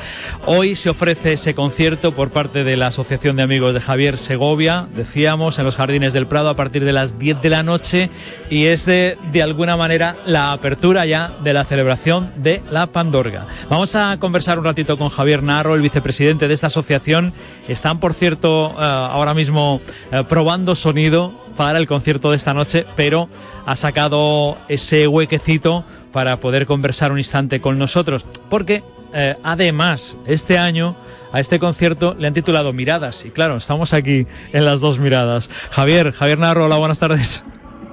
Hoy 0.46 0.76
se 0.76 0.92
ofrece 0.92 1.34
ese 1.34 1.56
concierto 1.56 2.12
por 2.12 2.30
parte 2.30 2.64
de 2.64 2.78
la 2.78 2.86
Asociación 2.86 3.36
de 3.36 3.42
Amigos 3.42 3.74
de 3.74 3.82
Javier 3.82 4.20
Segovia, 4.20 4.88
decíamos, 4.96 5.58
en 5.58 5.66
los 5.66 5.76
Jardines 5.76 6.14
del 6.14 6.28
Prado 6.28 6.50
a 6.50 6.56
partir 6.56 6.86
de 6.86 6.94
las 6.94 7.18
10 7.18 7.42
de 7.42 7.50
la 7.50 7.64
noche 7.64 8.12
y 8.52 8.66
es 8.66 8.86
de, 8.86 9.18
de 9.32 9.42
alguna 9.42 9.76
manera 9.76 10.18
la 10.28 10.52
apertura 10.52 11.08
ya 11.08 11.36
de 11.44 11.54
la 11.54 11.66
celebración 11.66 12.32
de 12.36 12.62
la 12.70 12.86
Pandorga. 12.86 13.48
Vamos 13.68 13.96
a 13.96 14.20
conversar 14.20 14.60
un 14.60 14.66
ratito 14.66 15.00
con 15.00 15.10
Javier 15.10 15.42
Narro, 15.42 15.74
el 15.74 15.82
vicepresidente 15.82 16.48
de 16.48 16.54
esta 16.54 16.68
asociación. 16.68 17.34
Están, 17.68 18.00
por 18.00 18.14
cierto, 18.14 18.76
eh, 18.78 18.84
ahora 18.84 19.34
mismo 19.34 19.82
eh, 20.12 20.24
probando 20.30 20.76
sonido 20.76 21.42
para 21.56 21.80
el 21.80 21.88
concierto 21.88 22.32
de 22.32 22.38
esta 22.38 22.54
noche, 22.54 22.86
pero 22.96 23.30
ha 23.66 23.76
sacado 23.76 24.58
ese 24.68 25.08
huequecito 25.08 25.86
para 26.12 26.38
poder 26.38 26.66
conversar 26.66 27.12
un 27.12 27.18
instante 27.18 27.62
con 27.62 27.78
nosotros, 27.78 28.26
porque 28.50 28.84
eh, 29.14 29.36
además 29.44 30.18
este 30.26 30.58
año 30.58 30.96
a 31.34 31.40
este 31.40 31.60
concierto 31.60 32.16
le 32.18 32.28
han 32.28 32.34
titulado 32.34 32.74
Miradas, 32.74 33.26
y 33.26 33.32
claro, 33.32 33.56
estamos 33.56 33.94
aquí 33.94 34.28
en 34.54 34.66
las 34.66 34.82
dos 34.82 35.00
miradas. 35.00 35.50
Javier, 35.72 36.12
Javier 36.12 36.40
Narro, 36.40 36.66
hola, 36.66 36.78
buenas 36.78 37.00
tardes. 37.00 37.44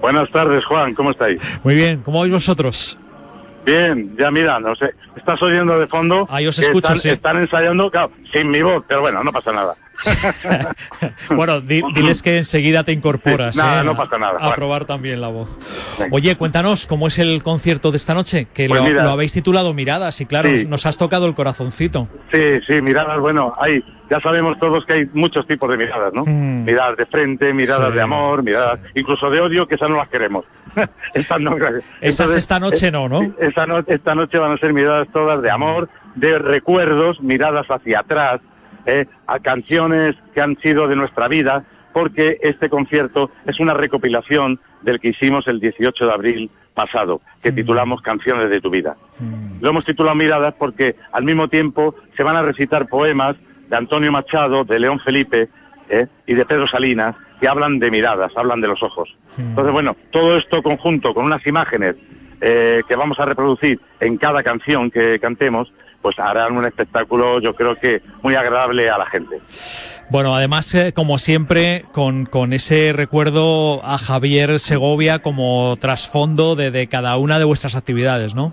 Buenas 0.01 0.31
tardes, 0.31 0.65
Juan, 0.65 0.95
¿cómo 0.95 1.11
estáis? 1.11 1.61
Muy 1.65 1.75
bien, 1.75 2.03
¿cómo 2.03 2.21
vais 2.21 2.33
vosotros? 2.33 2.99
Bien, 3.65 4.17
ya 4.19 4.31
mira, 4.31 4.59
no 4.61 4.75
sé, 4.77 4.95
estás 5.17 5.43
oyendo 5.43 5.79
de 5.79 5.87
fondo. 5.87 6.27
Ahí 6.31 6.47
os 6.47 6.59
escucho, 6.59 6.79
están, 6.79 6.99
sí. 6.99 7.11
están 7.11 7.37
ensayando, 7.39 7.91
claro, 7.91 8.11
sin 8.33 8.49
mi 8.49 8.63
voz, 8.63 8.85
pero 8.89 9.01
bueno, 9.01 9.23
no 9.23 9.33
pasa 9.33 9.53
nada. 9.53 9.75
bueno, 11.35 11.61
di- 11.61 11.83
diles 11.95 12.23
que 12.23 12.39
enseguida 12.39 12.85
te 12.85 12.93
incorporas. 12.93 13.55
Sí, 13.55 13.61
nada, 13.63 13.81
¿eh? 13.83 13.85
no 13.85 13.97
pasa 13.97 14.19
nada, 14.19 14.39
A 14.41 14.55
probar 14.55 14.85
también 14.85 15.21
la 15.21 15.29
voz. 15.29 15.57
Oye, 16.11 16.37
cuéntanos 16.37 16.87
cómo 16.87 17.09
es 17.09 17.19
el 17.19 17.43
concierto 17.43 17.91
de 17.91 17.97
esta 17.97 18.15
noche, 18.15 18.47
que 18.53 18.69
Pues 18.69 18.81
lo, 18.81 18.87
mira. 18.87 19.03
lo 19.05 19.11
habéis 19.11 19.33
titulado 19.33 19.75
Miradas 19.75 20.21
y 20.21 20.27
claro, 20.27 20.49
Sí. 20.57 20.67
nos 20.67 20.87
has 20.87 20.97
tocado 20.99 21.27
el 21.27 21.35
corazoncito. 21.35 22.09
Sí, 22.33 22.61
sí, 22.67 22.81
miradas, 22.83 23.19
bueno, 23.21 23.55
hay, 23.59 23.83
ya 24.11 24.21
sabemos 24.21 24.59
todos 24.59 24.85
que 24.87 24.93
hay 24.95 25.05
muchos 25.13 25.47
tipos 25.47 25.71
de 25.71 25.77
miradas, 25.77 26.13
¿no? 26.13 26.23
Mm. 26.25 26.65
Miradas 26.65 26.97
de 26.97 27.07
frente, 27.07 27.53
miradas 27.53 27.89
Sí, 27.91 27.95
de 27.95 28.03
amor, 28.03 28.43
miradas 28.43 28.81
incluso 28.95 29.31
de 29.31 29.41
odio, 29.41 29.67
que 29.67 29.75
esas 29.75 29.89
no 29.89 29.97
las 29.97 30.09
queremos. 30.09 30.45
Estas 31.15 31.41
no. 31.41 31.57
Esas 32.01 32.37
esta 32.37 32.61
noche 32.61 32.91
no, 32.91 33.09
¿no? 33.09 33.35
Esta, 33.41 33.67
no- 33.67 33.79
esta 33.87 34.15
noche 34.15 34.39
van 34.39 34.53
a 34.53 34.59
ser 34.59 34.73
miradas 34.73 35.09
todas 35.13 35.43
de 35.43 35.51
amor, 35.51 35.89
de 36.15 36.39
recuerdos, 36.39 37.21
miradas 37.21 37.67
hacia 37.69 38.01
atrás, 38.01 38.41
eh, 38.89 39.07
a 39.27 39.39
canciones 39.39 40.17
que 40.35 40.41
han 40.41 40.57
sido 40.61 40.89
de 40.89 40.97
nuestra 40.97 41.29
vida, 41.29 41.63
porque 41.93 42.39
este 42.41 42.71
concierto 42.71 43.31
es 43.45 43.61
una 43.61 43.75
recopilación 43.75 44.59
del 44.81 44.99
que 44.99 45.09
hicimos 45.09 45.47
el 45.47 45.61
18 45.61 46.07
de 46.07 46.13
abril 46.13 46.51
pasado, 46.73 47.21
que 47.43 47.53
titulamos 47.53 48.01
Canciones 48.01 48.49
de 48.49 48.63
tu 48.63 48.71
vida. 48.71 48.97
Lo 49.61 49.69
hemos 49.69 49.85
titulado 49.85 50.17
Miradas 50.17 50.55
porque 50.59 50.97
al 51.13 51.25
mismo 51.25 51.49
tiempo 51.49 51.97
se 52.17 52.23
van 52.23 52.37
a 52.37 52.43
recitar 52.43 52.89
poemas 52.89 53.37
de 53.69 53.77
Antonio 53.77 54.11
Machado, 54.11 54.65
de 54.65 54.81
León 54.81 55.01
Felipe 55.01 55.51
eh, 55.91 56.07
y 56.27 56.33
de 56.33 56.47
Pedro 56.47 56.67
Salinas, 56.67 57.15
que 57.43 57.47
hablan 57.47 57.79
de 57.79 57.91
miradas, 57.91 58.33
hablan 58.37 58.63
de 58.63 58.69
los 58.69 58.83
ojos. 58.83 59.15
Entonces, 59.37 59.71
bueno, 59.71 59.97
todo 60.11 60.39
esto 60.39 60.63
conjunto 60.63 61.13
con 61.13 61.27
unas 61.27 61.47
imágenes 61.47 61.95
eh, 62.41 62.83
que 62.89 62.97
vamos 62.97 63.19
a 63.21 63.27
reproducir 63.27 63.81
en 64.01 64.17
cada 64.17 64.43
canción 64.43 64.91
que 64.91 65.19
cantemos, 65.19 65.73
pues 66.03 66.19
harán 66.19 66.57
un 66.57 66.65
espectáculo, 66.65 67.41
yo 67.41 67.55
creo 67.55 67.77
que 67.77 68.03
muy 68.23 68.35
agradable 68.35 68.89
a 68.89 68.99
la 68.99 69.07
gente. 69.07 69.41
Bueno, 70.11 70.35
además, 70.35 70.75
eh, 70.75 70.93
como 70.95 71.19
siempre, 71.19 71.85
con, 71.93 72.25
con 72.25 72.53
ese 72.53 72.93
recuerdo 72.95 73.85
a 73.85 73.99
Javier 73.99 74.59
Segovia 74.59 75.19
como 75.19 75.77
trasfondo 75.81 76.57
de, 76.57 76.71
de 76.71 76.87
cada 76.87 77.17
una 77.19 77.39
de 77.39 77.45
vuestras 77.45 77.77
actividades, 77.77 78.35
¿no? 78.35 78.53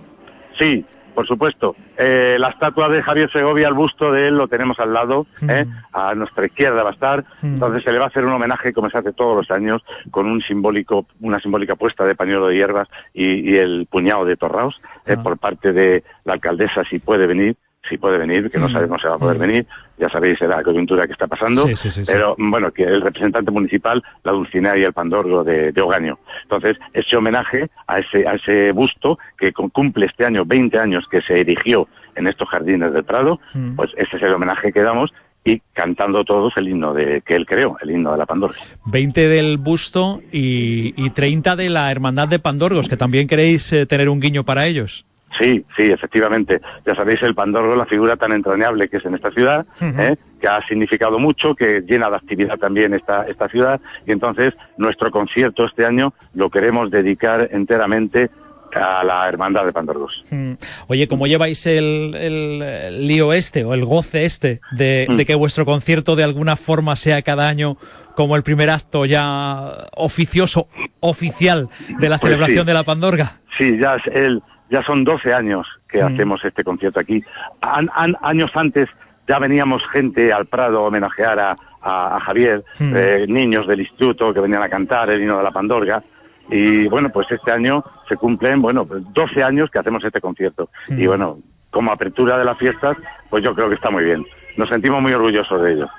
Sí, 0.59 0.85
por 1.15 1.25
supuesto. 1.27 1.75
Eh, 1.97 2.37
la 2.39 2.49
estatua 2.49 2.89
de 2.89 3.01
Javier 3.01 3.31
Segovia, 3.31 3.67
el 3.67 3.73
busto 3.73 4.11
de 4.11 4.27
él, 4.27 4.37
lo 4.37 4.47
tenemos 4.47 4.77
al 4.79 4.93
lado, 4.93 5.25
¿eh? 5.47 5.65
a 5.93 6.13
nuestra 6.13 6.45
izquierda 6.45 6.83
va 6.83 6.89
a 6.89 6.93
estar. 6.93 7.25
Entonces 7.41 7.83
se 7.83 7.91
le 7.91 7.97
va 7.97 8.05
a 8.05 8.07
hacer 8.09 8.25
un 8.25 8.33
homenaje, 8.33 8.73
como 8.73 8.89
se 8.89 8.97
hace 8.97 9.13
todos 9.13 9.35
los 9.35 9.49
años, 9.49 9.83
con 10.11 10.27
un 10.27 10.41
simbólico, 10.41 11.07
una 11.21 11.39
simbólica 11.39 11.75
puesta 11.75 12.05
de 12.05 12.15
pañuelo 12.15 12.47
de 12.47 12.57
hierbas 12.57 12.87
y, 13.13 13.49
y 13.49 13.57
el 13.57 13.87
puñado 13.89 14.25
de 14.25 14.35
torraos 14.35 14.79
eh, 15.05 15.17
por 15.17 15.37
parte 15.37 15.71
de 15.71 16.03
la 16.25 16.33
alcaldesa, 16.33 16.83
si 16.89 16.99
puede 16.99 17.25
venir. 17.25 17.55
Si 17.89 17.97
puede 17.97 18.17
venir, 18.17 18.49
que 18.49 18.57
no 18.57 18.67
Mm. 18.69 18.73
sabemos 18.73 18.99
si 19.01 19.07
va 19.07 19.15
a 19.15 19.19
poder 19.19 19.37
Mm. 19.37 19.41
venir, 19.41 19.67
ya 19.97 20.09
sabéis 20.09 20.39
la 20.41 20.63
coyuntura 20.63 21.05
que 21.05 21.13
está 21.13 21.27
pasando, 21.27 21.65
Sí, 21.67 21.75
sí, 21.75 21.89
sí, 21.91 22.05
sí. 22.05 22.11
pero 22.11 22.35
bueno, 22.37 22.71
que 22.71 22.83
el 22.83 23.01
representante 23.01 23.51
municipal, 23.51 24.03
la 24.23 24.31
Dulcinea 24.31 24.77
y 24.77 24.83
el 24.83 24.93
Pandorgo 24.93 25.43
de, 25.43 25.71
de 25.71 25.81
Ogaño. 25.81 26.17
Entonces, 26.43 26.77
ese 26.93 27.15
homenaje 27.15 27.69
a 27.87 27.99
ese, 27.99 28.27
a 28.27 28.33
ese 28.33 28.71
busto 28.71 29.17
que 29.37 29.53
cum- 29.53 29.69
cumple 29.69 30.07
este 30.07 30.25
año 30.25 30.43
20 30.45 30.77
años 30.79 31.05
que 31.09 31.21
se 31.21 31.39
erigió 31.41 31.87
en 32.15 32.27
estos 32.27 32.47
jardines 32.49 32.91
del 32.93 33.03
Prado, 33.03 33.39
Mm. 33.53 33.75
pues 33.75 33.91
ese 33.97 34.17
es 34.17 34.23
el 34.23 34.33
homenaje 34.33 34.71
que 34.73 34.81
damos 34.81 35.11
y 35.47 35.61
cantando 35.73 36.23
todos 36.23 36.53
el 36.57 36.69
himno 36.69 36.91
de, 36.95 37.21
que 37.23 37.35
él 37.35 37.45
creó, 37.45 37.77
el 37.81 37.91
himno 37.91 38.11
de 38.13 38.17
la 38.17 38.25
Pandorga. 38.25 38.57
20 38.87 39.27
del 39.27 39.57
busto 39.59 40.21
y, 40.31 40.93
y 40.97 41.11
30 41.11 41.55
de 41.55 41.69
la 41.69 41.91
Hermandad 41.91 42.27
de 42.27 42.39
Pandorgos, 42.39 42.89
que 42.89 42.97
también 42.97 43.27
queréis 43.27 43.71
eh, 43.71 43.85
tener 43.85 44.09
un 44.09 44.19
guiño 44.19 44.43
para 44.43 44.65
ellos. 44.65 45.05
Sí, 45.39 45.65
sí, 45.75 45.83
efectivamente. 45.91 46.61
Ya 46.85 46.95
sabéis, 46.95 47.21
el 47.23 47.35
Pandorgo, 47.35 47.75
la 47.75 47.85
figura 47.85 48.15
tan 48.15 48.31
entrañable 48.31 48.87
que 48.87 48.97
es 48.97 49.05
en 49.05 49.15
esta 49.15 49.31
ciudad. 49.31 49.65
¿eh? 49.81 50.15
que 50.39 50.47
ha 50.49 50.65
significado 50.67 51.17
mucho, 51.17 51.55
que 51.55 51.81
llena 51.87 52.09
de 52.09 52.17
actividad 52.17 52.57
también 52.57 52.93
esta, 52.93 53.23
esta 53.23 53.47
ciudad. 53.47 53.79
Y 54.05 54.11
entonces, 54.11 54.53
nuestro 54.77 55.09
concierto 55.09 55.65
este 55.65 55.85
año 55.85 56.13
lo 56.33 56.49
queremos 56.49 56.91
dedicar 56.91 57.49
enteramente 57.51 58.29
a 58.73 59.03
la 59.05 59.27
Hermandad 59.29 59.65
de 59.65 59.71
Pandorgos. 59.71 60.11
Mm. 60.31 60.53
Oye, 60.87 61.07
¿cómo 61.07 61.27
lleváis 61.27 61.65
el, 61.65 62.13
el, 62.15 62.61
el 62.61 63.07
lío 63.07 63.31
este 63.31 63.63
o 63.63 63.73
el 63.73 63.85
goce 63.85 64.25
este 64.25 64.59
de, 64.71 65.07
Mm. 65.09 65.15
de 65.15 65.25
que 65.25 65.35
vuestro 65.35 65.63
concierto 65.65 66.15
de 66.17 66.25
alguna 66.25 66.57
forma 66.57 66.95
sea 66.97 67.21
cada 67.21 67.47
año 67.47 67.77
como 68.15 68.35
el 68.35 68.43
primer 68.43 68.69
acto 68.69 69.05
ya 69.05 69.87
oficioso, 69.95 70.67
oficial 70.99 71.69
de 71.99 72.09
la 72.09 72.17
Pues 72.17 72.29
celebración 72.31 72.65
sí. 72.65 72.67
de 72.67 72.73
la 72.73 72.83
Pandorga? 72.83 73.39
Sí, 73.57 73.77
ya, 73.79 73.95
es 73.95 74.13
el, 74.13 74.43
ya 74.69 74.83
son 74.83 75.03
12 75.03 75.33
años 75.33 75.67
que 75.87 76.01
hacemos 76.07 76.43
este 76.43 76.63
concierto 76.63 76.99
aquí. 76.99 77.23
An- 77.61 77.89
an- 77.95 78.17
años 78.21 78.51
antes 78.55 78.87
ya 79.27 79.39
veníamos 79.39 79.81
gente 79.91 80.31
al 80.33 80.45
Prado 80.45 80.79
a 80.79 80.87
homenajear 80.87 81.39
a, 81.39 81.55
a- 81.81 82.15
a 82.15 82.19
Javier, 82.21 82.63
eh, 82.95 83.25
niños 83.27 83.67
del 83.67 83.81
instituto 83.81 84.33
que 84.33 84.39
venían 84.39 84.63
a 84.63 84.69
cantar 84.69 85.09
el 85.09 85.21
himno 85.21 85.37
de 85.37 85.43
la 85.43 85.51
Pandorga. 85.51 86.03
Y 86.49 86.87
bueno, 86.87 87.09
pues 87.09 87.25
este 87.31 87.51
año 87.51 87.83
se 88.07 88.17
cumplen, 88.17 88.61
bueno, 88.61 88.85
pues 88.85 89.01
12 89.13 89.41
años 89.43 89.69
que 89.71 89.79
hacemos 89.79 90.03
este 90.03 90.21
concierto. 90.21 90.69
Y 90.89 91.07
bueno, 91.07 91.39
como 91.71 91.91
apertura 91.91 92.37
de 92.37 92.45
las 92.45 92.57
fiestas, 92.57 92.95
pues 93.29 93.43
yo 93.43 93.53
creo 93.55 93.67
que 93.69 93.75
está 93.75 93.89
muy 93.89 94.03
bien. 94.03 94.23
Nos 94.57 94.69
sentimos 94.69 95.01
muy 95.01 95.11
orgullosos 95.11 95.61
de 95.63 95.73
ello. 95.73 95.89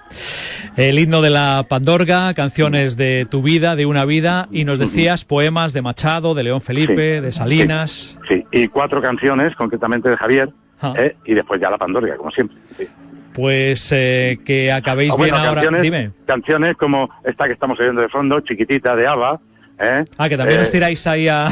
El 0.77 0.99
himno 0.99 1.21
de 1.21 1.31
la 1.31 1.65
Pandorga, 1.69 2.33
canciones 2.35 2.97
de 2.97 3.27
tu 3.31 3.43
vida, 3.43 3.77
de 3.77 3.85
una 3.87 4.05
vida, 4.05 4.49
y 4.51 4.65
nos 4.65 4.79
decías 4.79 5.25
poemas 5.25 5.73
de 5.73 5.83
Machado, 5.83 6.35
de 6.35 6.43
León 6.45 6.61
Felipe, 6.63 7.21
de 7.21 7.33
Salinas. 7.33 8.19
Sí, 8.29 8.45
y 8.53 8.69
cuatro 8.69 9.03
canciones, 9.03 9.55
concretamente 9.57 10.09
de 10.09 10.17
Javier, 10.17 10.51
Ah. 10.81 10.93
eh, 10.99 11.17
y 11.25 11.35
después 11.35 11.59
ya 11.61 11.71
la 11.71 11.79
Pandorga, 11.79 12.17
como 12.17 12.31
siempre. 12.31 12.57
Sí. 12.77 12.87
Pues 13.33 13.91
eh, 13.93 14.39
que 14.45 14.71
acabéis 14.73 15.13
Ah, 15.13 15.17
bueno, 15.17 15.35
bien 15.37 15.47
ahora. 15.47 15.61
canciones, 15.63 15.83
Dime. 15.83 16.11
canciones 16.27 16.77
como 16.77 17.11
esta 17.25 17.47
que 17.47 17.53
estamos 17.55 17.79
oyendo 17.81 18.01
de 18.03 18.09
fondo, 18.09 18.41
chiquitita 18.41 18.95
de 18.97 19.07
Ava. 19.07 19.41
¿eh? 19.79 20.05
Ah, 20.19 20.29
que 20.29 20.37
también 20.37 20.59
Eh, 20.59 20.63
os 20.63 20.71
tiráis 20.71 21.07
ahí 21.07 21.29
a. 21.29 21.49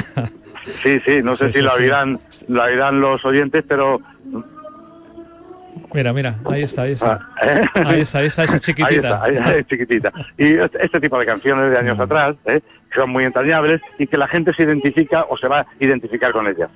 Sí, 0.62 0.98
sí, 1.06 1.20
no 1.22 1.34
sé 1.36 1.46
Sí, 1.48 1.52
si 1.52 1.58
sí, 1.58 1.64
la 1.64 1.72
sí. 1.72 1.82
oirán, 1.82 2.18
la 2.48 2.64
oirán 2.64 3.00
los 3.00 3.22
oyentes, 3.26 3.62
pero 3.68 4.00
Mira, 5.94 6.12
mira, 6.12 6.34
ahí 6.50 6.62
está, 6.64 6.82
ahí 6.82 6.92
está. 6.92 7.20
¿eh? 7.42 7.62
Ahí 7.74 8.00
está, 8.00 8.22
esa, 8.22 8.44
esa 8.44 8.58
chiquitita. 8.58 9.22
Ahí 9.22 9.34
está, 9.34 9.48
ahí 9.48 9.56
está, 9.56 9.68
chiquitita. 9.68 10.12
Y 10.36 10.54
este, 10.58 11.00
tipo 11.00 11.18
de 11.18 11.24
canciones 11.24 11.70
de 11.70 11.76
Mm. 11.76 11.86
años 11.86 12.00
atrás, 12.00 12.36
¿eh? 12.46 12.60
son 12.94 13.10
muy 13.10 13.24
entrañables 13.24 13.80
y 13.98 14.06
que 14.06 14.16
la 14.16 14.28
gente 14.28 14.52
se 14.56 14.62
identifica 14.64 15.24
o 15.28 15.36
se 15.36 15.48
va 15.48 15.60
a 15.60 15.66
identificar 15.80 16.32
con 16.32 16.46
ellas. 16.46 16.68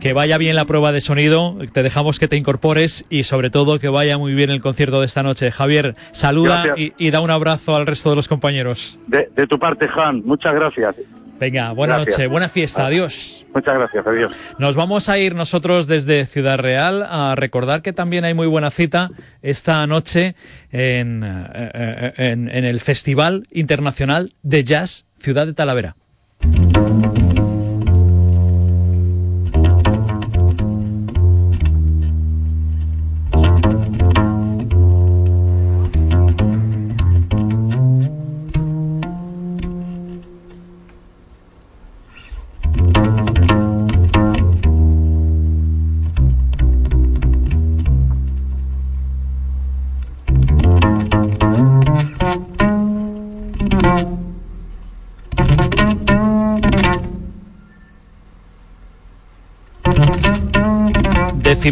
Que 0.00 0.12
vaya 0.12 0.36
bien 0.36 0.54
la 0.56 0.64
prueba 0.66 0.92
de 0.92 1.00
sonido, 1.00 1.56
te 1.72 1.82
dejamos 1.82 2.18
que 2.18 2.28
te 2.28 2.36
incorpores 2.36 3.06
y 3.08 3.24
sobre 3.24 3.48
todo 3.50 3.78
que 3.78 3.88
vaya 3.88 4.18
muy 4.18 4.34
bien 4.34 4.50
el 4.50 4.60
concierto 4.60 5.00
de 5.00 5.06
esta 5.06 5.22
noche. 5.22 5.50
Javier, 5.50 5.94
saluda 6.12 6.74
y 6.76 7.10
da 7.10 7.20
un 7.20 7.30
abrazo 7.30 7.76
al 7.76 7.86
resto 7.86 8.10
de 8.10 8.16
los 8.16 8.28
compañeros. 8.28 8.98
De, 9.06 9.30
de 9.34 9.46
tu 9.46 9.58
parte, 9.58 9.88
Juan, 9.88 10.22
muchas 10.24 10.54
gracias. 10.54 10.94
Venga, 11.38 11.72
buena 11.72 11.96
Gracias. 11.96 12.18
noche, 12.18 12.26
buena 12.28 12.48
fiesta, 12.48 12.86
adiós. 12.86 13.44
Muchas 13.54 13.74
gracias, 13.74 14.06
adiós. 14.06 14.32
Nos 14.58 14.74
vamos 14.76 15.08
a 15.08 15.18
ir 15.18 15.34
nosotros 15.34 15.86
desde 15.86 16.24
Ciudad 16.26 16.58
Real 16.58 17.02
a 17.08 17.34
recordar 17.36 17.82
que 17.82 17.92
también 17.92 18.24
hay 18.24 18.32
muy 18.34 18.46
buena 18.46 18.70
cita 18.70 19.10
esta 19.42 19.86
noche 19.86 20.34
en, 20.72 21.22
eh, 21.24 21.70
eh, 21.74 22.12
en- 22.16 22.48
en 22.48 22.64
el 22.64 22.80
Festival 22.80 23.46
Internacional 23.50 24.32
de 24.42 24.64
Jazz 24.64 25.04
Ciudad 25.18 25.46
de 25.46 25.52
Talavera. 25.52 25.94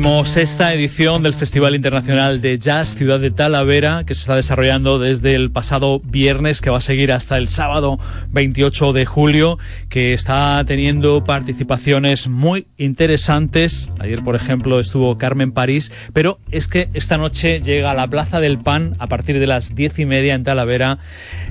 Decimosexta 0.04 0.74
edición 0.74 1.22
del 1.22 1.32
Festival 1.32 1.74
Internacional 1.74 2.42
de 2.42 2.58
Jazz 2.58 2.94
Ciudad 2.94 3.18
de 3.18 3.30
Talavera, 3.30 4.04
que 4.04 4.14
se 4.14 4.20
está 4.20 4.36
desarrollando 4.36 4.98
desde 4.98 5.34
el 5.34 5.50
pasado 5.50 5.98
viernes, 6.04 6.60
que 6.60 6.68
va 6.68 6.76
a 6.76 6.82
seguir 6.82 7.10
hasta 7.10 7.38
el 7.38 7.48
sábado 7.48 7.98
28 8.28 8.92
de 8.92 9.06
julio, 9.06 9.58
que 9.88 10.12
está 10.12 10.62
teniendo 10.66 11.24
participaciones 11.24 12.28
muy 12.28 12.66
interesantes. 12.76 13.92
Ayer, 13.98 14.22
por 14.22 14.36
ejemplo, 14.36 14.78
estuvo 14.78 15.16
Carmen 15.16 15.52
París, 15.52 15.90
pero 16.12 16.38
es 16.50 16.68
que 16.68 16.90
esta 16.92 17.16
noche 17.16 17.62
llega 17.62 17.90
a 17.90 17.94
la 17.94 18.06
Plaza 18.06 18.40
del 18.40 18.58
Pan 18.58 18.96
a 18.98 19.06
partir 19.06 19.40
de 19.40 19.46
las 19.46 19.74
diez 19.74 19.98
y 19.98 20.04
media 20.04 20.34
en 20.34 20.44
Talavera 20.44 20.98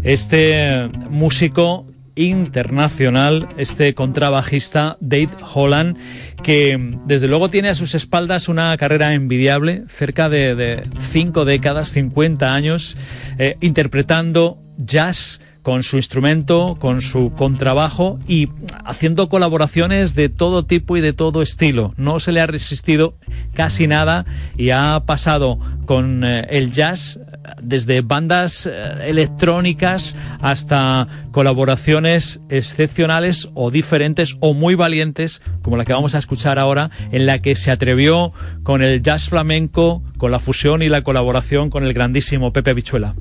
este 0.04 0.89
músico 1.10 1.88
internacional, 2.16 3.49
este 3.57 3.93
contrabajista 3.93 4.97
Dave 4.99 5.30
Holland, 5.53 5.97
que 6.43 6.97
desde 7.05 7.28
luego 7.28 7.49
tiene 7.49 7.70
a 7.70 7.76
sus 7.76 7.95
espaldas 7.95 8.49
una 8.49 8.76
carrera 8.78 9.14
envidiable, 9.14 9.84
cerca 9.88 10.30
de, 10.30 10.84
cinco 10.99 11.45
décadas, 11.45 11.89
50 11.89 12.53
años, 12.53 12.97
eh, 13.38 13.57
interpretando 13.61 14.59
jazz 14.78 15.41
con 15.64 15.82
su 15.82 15.95
instrumento, 15.95 16.78
con 16.80 17.01
su 17.01 17.32
contrabajo 17.34 18.20
y 18.28 18.49
haciendo 18.86 19.30
colaboraciones 19.30 20.14
de 20.14 20.30
todo 20.30 20.66
tipo 20.66 20.97
y 20.97 21.01
de 21.01 21.14
todo 21.14 21.41
estilo. 21.41 21.93
No 21.97 22.20
se 22.20 22.34
le 22.34 22.41
ha 22.41 22.47
resistido 22.47 23.16
casi 23.53 23.88
nada 23.88 24.26
y 24.57 24.70
ha 24.70 25.01
pasado 25.05 25.57
con 25.86 26.24
eh, 26.24 26.45
el 26.49 26.72
jazz 26.72 27.20
desde 27.61 28.01
bandas 28.01 28.68
eh, 28.68 29.09
electrónicas 29.09 30.16
hasta 30.41 31.07
colaboraciones 31.32 32.41
excepcionales 32.49 33.49
o 33.53 33.72
diferentes 33.72 34.36
o 34.41 34.53
muy 34.53 34.76
valientes, 34.76 35.41
como 35.61 35.78
la 35.78 35.86
que 35.86 35.93
vamos 35.93 36.14
a 36.16 36.20
escuchar 36.20 36.59
ahora, 36.59 36.89
en 37.11 37.26
la 37.26 37.41
que 37.41 37.55
se 37.55 37.72
atrevió 37.72 38.34
con 38.64 38.82
el 38.82 39.01
jazz 39.01 39.30
flamenco, 39.30 40.03
con 40.18 40.32
la 40.32 40.39
fusión 40.39 40.82
y 40.82 40.89
la 40.89 41.03
colaboración 41.03 41.70
con 41.70 41.84
el 41.84 41.93
grandísimo 41.93 42.51
Pepe 42.51 42.74
Bichuela. 42.74 43.16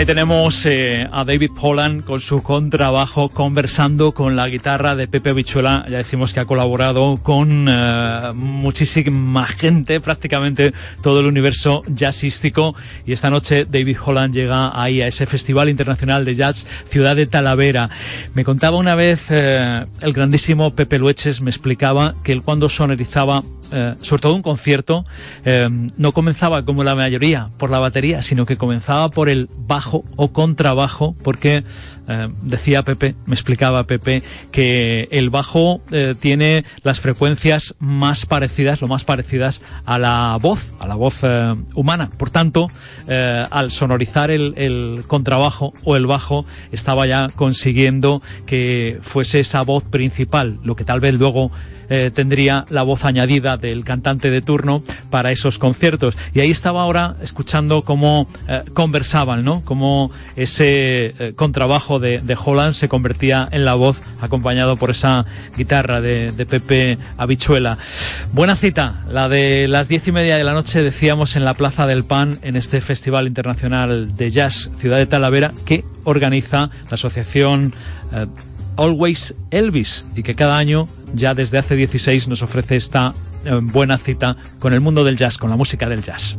Ahí 0.00 0.06
tenemos 0.06 0.64
eh, 0.64 1.06
a 1.12 1.26
David 1.26 1.50
Holland 1.60 2.04
con 2.04 2.20
su 2.20 2.42
contrabajo 2.42 3.28
conversando 3.28 4.12
con 4.12 4.34
la 4.34 4.48
guitarra 4.48 4.96
de 4.96 5.06
Pepe 5.06 5.34
Bichuela. 5.34 5.84
Ya 5.90 5.98
decimos 5.98 6.32
que 6.32 6.40
ha 6.40 6.46
colaborado 6.46 7.18
con 7.22 7.66
eh, 7.68 8.32
muchísima 8.34 9.46
gente, 9.46 10.00
prácticamente 10.00 10.72
todo 11.02 11.20
el 11.20 11.26
universo 11.26 11.82
jazzístico. 11.86 12.74
Y 13.04 13.12
esta 13.12 13.28
noche 13.28 13.66
David 13.66 13.98
Holland 14.02 14.32
llega 14.32 14.72
ahí 14.80 15.02
a 15.02 15.06
ese 15.06 15.26
Festival 15.26 15.68
Internacional 15.68 16.24
de 16.24 16.34
Jazz 16.34 16.66
Ciudad 16.88 17.14
de 17.14 17.26
Talavera. 17.26 17.90
Me 18.34 18.42
contaba 18.42 18.78
una 18.78 18.94
vez 18.94 19.26
eh, 19.28 19.84
el 20.00 20.12
grandísimo 20.14 20.74
Pepe 20.74 20.98
Lueches, 20.98 21.42
me 21.42 21.50
explicaba 21.50 22.14
que 22.24 22.32
él 22.32 22.40
cuando 22.42 22.70
sonorizaba 22.70 23.42
eh, 23.72 23.94
sobre 24.00 24.22
todo 24.22 24.34
un 24.34 24.42
concierto, 24.42 25.04
eh, 25.44 25.68
no 25.96 26.12
comenzaba 26.12 26.64
como 26.64 26.82
la 26.82 26.94
mayoría 26.94 27.50
por 27.56 27.70
la 27.70 27.78
batería, 27.78 28.22
sino 28.22 28.46
que 28.46 28.56
comenzaba 28.56 29.10
por 29.10 29.28
el 29.28 29.48
bajo 29.66 30.04
o 30.16 30.32
contrabajo, 30.32 31.14
porque 31.22 31.62
eh, 32.08 32.28
decía 32.42 32.82
Pepe, 32.82 33.14
me 33.26 33.34
explicaba 33.34 33.84
Pepe, 33.84 34.22
que 34.50 35.08
el 35.12 35.30
bajo 35.30 35.80
tiene 36.20 36.64
las 36.82 37.00
frecuencias 37.00 37.74
más 37.78 38.26
parecidas, 38.26 38.80
lo 38.80 38.88
más 38.88 39.04
parecidas 39.04 39.62
a 39.84 39.98
la 39.98 40.36
voz, 40.40 40.72
a 40.80 40.86
la 40.86 40.94
voz 40.94 41.20
humana. 41.74 42.10
Por 42.16 42.30
tanto, 42.30 42.68
al 43.08 43.70
sonorizar 43.70 44.30
el 44.30 45.04
contrabajo 45.06 45.72
o 45.84 45.96
el 45.96 46.06
bajo, 46.06 46.44
estaba 46.72 47.06
ya 47.06 47.28
consiguiendo 47.34 48.22
que 48.46 48.98
fuese 49.02 49.40
esa 49.40 49.62
voz 49.62 49.84
principal, 49.84 50.58
lo 50.64 50.76
que 50.76 50.84
tal 50.84 51.00
vez 51.00 51.14
luego 51.14 51.50
eh, 51.90 52.10
tendría 52.14 52.64
la 52.70 52.82
voz 52.82 53.04
añadida 53.04 53.56
del 53.56 53.84
cantante 53.84 54.30
de 54.30 54.40
turno 54.40 54.82
para 55.10 55.32
esos 55.32 55.58
conciertos. 55.58 56.16
Y 56.32 56.40
ahí 56.40 56.50
estaba 56.50 56.82
ahora 56.82 57.16
escuchando 57.22 57.82
cómo 57.82 58.26
eh, 58.48 58.62
conversaban, 58.72 59.44
¿no? 59.44 59.62
Cómo 59.64 60.10
ese 60.36 61.14
eh, 61.18 61.32
contrabajo 61.36 61.98
de, 61.98 62.20
de 62.20 62.36
Holland 62.42 62.74
se 62.74 62.88
convertía 62.88 63.48
en 63.50 63.64
la 63.64 63.74
voz 63.74 64.00
acompañado 64.20 64.76
por 64.76 64.90
esa 64.90 65.26
guitarra 65.56 66.00
de, 66.00 66.32
de 66.32 66.46
Pepe 66.46 66.96
Habichuela. 67.18 67.76
Buena 68.32 68.56
cita, 68.56 69.04
la 69.08 69.28
de 69.28 69.66
las 69.68 69.88
diez 69.88 70.06
y 70.06 70.12
media 70.12 70.36
de 70.36 70.44
la 70.44 70.52
noche, 70.52 70.82
decíamos, 70.82 71.36
en 71.36 71.44
la 71.44 71.54
Plaza 71.54 71.86
del 71.86 72.04
Pan, 72.04 72.38
en 72.42 72.56
este 72.56 72.80
Festival 72.80 73.26
Internacional 73.26 74.16
de 74.16 74.30
Jazz 74.30 74.70
Ciudad 74.78 74.96
de 74.98 75.06
Talavera, 75.06 75.52
que 75.64 75.84
organiza 76.04 76.70
la 76.88 76.94
asociación 76.94 77.74
Always 78.80 79.34
Elvis 79.50 80.06
y 80.16 80.22
que 80.22 80.34
cada 80.34 80.56
año, 80.56 80.88
ya 81.14 81.34
desde 81.34 81.58
hace 81.58 81.76
16, 81.76 82.28
nos 82.28 82.42
ofrece 82.42 82.76
esta 82.76 83.12
eh, 83.44 83.58
buena 83.60 83.98
cita 83.98 84.36
con 84.58 84.72
el 84.72 84.80
mundo 84.80 85.04
del 85.04 85.18
jazz, 85.18 85.36
con 85.36 85.50
la 85.50 85.56
música 85.56 85.86
del 85.86 86.02
jazz. 86.02 86.38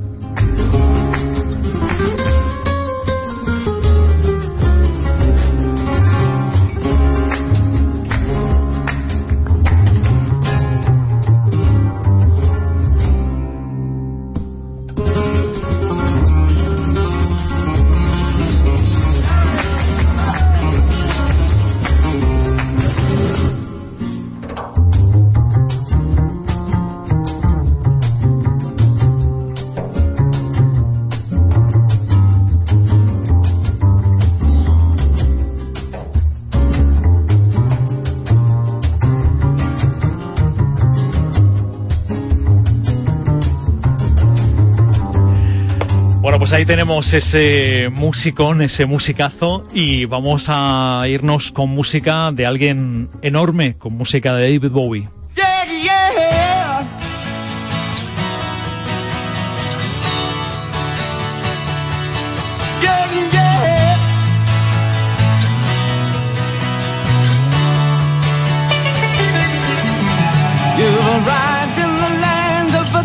Pues 46.51 46.59
ahí 46.59 46.65
tenemos 46.65 47.13
ese 47.13 47.89
musicón, 47.93 48.61
ese 48.61 48.85
musicazo 48.85 49.65
y 49.73 50.03
vamos 50.03 50.47
a 50.49 51.05
irnos 51.07 51.53
con 51.53 51.69
música 51.69 52.33
de 52.33 52.45
alguien 52.45 53.07
enorme, 53.21 53.77
con 53.77 53.93
música 53.93 54.35
de 54.35 54.57
David 54.57 54.71
Bowie. 54.73 55.20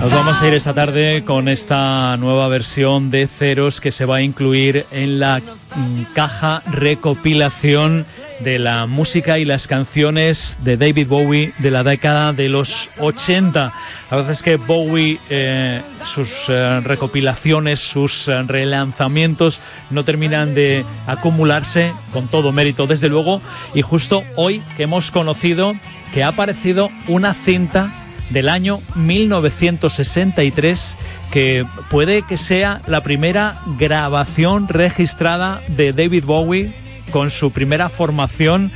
Nos 0.06 0.14
vamos 0.14 0.40
a 0.40 0.46
ir 0.46 0.54
esta 0.54 0.72
tarde 0.72 1.24
con 1.24 1.48
esta 1.48 2.16
nueva 2.16 2.46
versión 2.46 3.10
de 3.10 3.26
Ceros 3.26 3.80
que 3.80 3.90
se 3.90 4.04
va 4.04 4.18
a 4.18 4.22
incluir 4.22 4.86
en 4.92 5.18
la 5.18 5.40
mm, 5.40 6.02
caja 6.14 6.62
recopilación 6.70 8.06
de 8.38 8.60
la 8.60 8.86
música 8.86 9.40
y 9.40 9.44
las 9.44 9.66
canciones 9.66 10.58
de 10.62 10.76
David 10.76 11.08
Bowie 11.08 11.54
de 11.58 11.72
la 11.72 11.82
década 11.82 12.32
de 12.32 12.48
los 12.48 12.88
80. 13.00 13.72
La 14.12 14.16
verdad 14.16 14.30
es 14.30 14.44
que 14.44 14.58
Bowie, 14.58 15.18
eh, 15.28 15.82
sus 16.04 16.44
eh, 16.50 16.78
recopilaciones, 16.84 17.80
sus 17.80 18.28
eh, 18.28 18.44
relanzamientos 18.44 19.58
no 19.90 20.04
terminan 20.04 20.54
de 20.54 20.84
acumularse 21.08 21.92
con 22.12 22.28
todo 22.28 22.52
mérito, 22.52 22.86
desde 22.86 23.08
luego. 23.08 23.42
Y 23.74 23.82
justo 23.82 24.22
hoy 24.36 24.62
que 24.76 24.84
hemos 24.84 25.10
conocido 25.10 25.74
que 26.14 26.22
ha 26.22 26.28
aparecido 26.28 26.90
una 27.08 27.34
cinta 27.34 28.05
del 28.30 28.48
año 28.48 28.80
1963 28.94 30.96
que 31.30 31.64
puede 31.90 32.22
que 32.22 32.36
sea 32.36 32.82
la 32.86 33.02
primera 33.02 33.56
grabación 33.78 34.68
registrada 34.68 35.60
de 35.68 35.92
David 35.92 36.24
Bowie 36.24 36.74
con 37.10 37.30
su 37.30 37.50
primera 37.50 37.88
formación, 37.88 38.70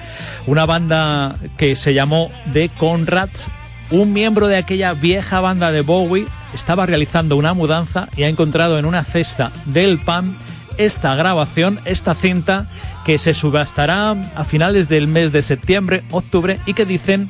una 0.47 0.67
banda 0.67 1.37
que 1.57 1.77
se 1.77 1.95
llamó 1.95 2.31
The 2.53 2.69
Conrads. 2.69 3.49
Un 3.91 4.13
miembro 4.13 4.47
de 4.47 4.57
aquella 4.57 4.95
vieja 4.95 5.41
banda 5.41 5.73
de 5.73 5.81
Bowie 5.81 6.27
estaba 6.55 6.87
realizando 6.87 7.37
una 7.37 7.55
mudanza 7.55 8.09
y 8.17 8.23
ha 8.23 8.29
encontrado 8.29 8.79
en 8.79 8.85
una 8.85 9.03
cesta 9.03 9.51
del 9.67 9.99
PAN 9.99 10.37
esta 10.79 11.15
grabación, 11.15 11.81
esta 11.85 12.15
cinta 12.15 12.69
que 13.05 13.19
se 13.19 13.35
subastará 13.35 14.13
a 14.13 14.45
finales 14.45 14.89
del 14.89 15.09
mes 15.09 15.33
de 15.33 15.43
septiembre, 15.43 16.05
octubre 16.11 16.59
y 16.67 16.75
que 16.75 16.87
dicen 16.87 17.29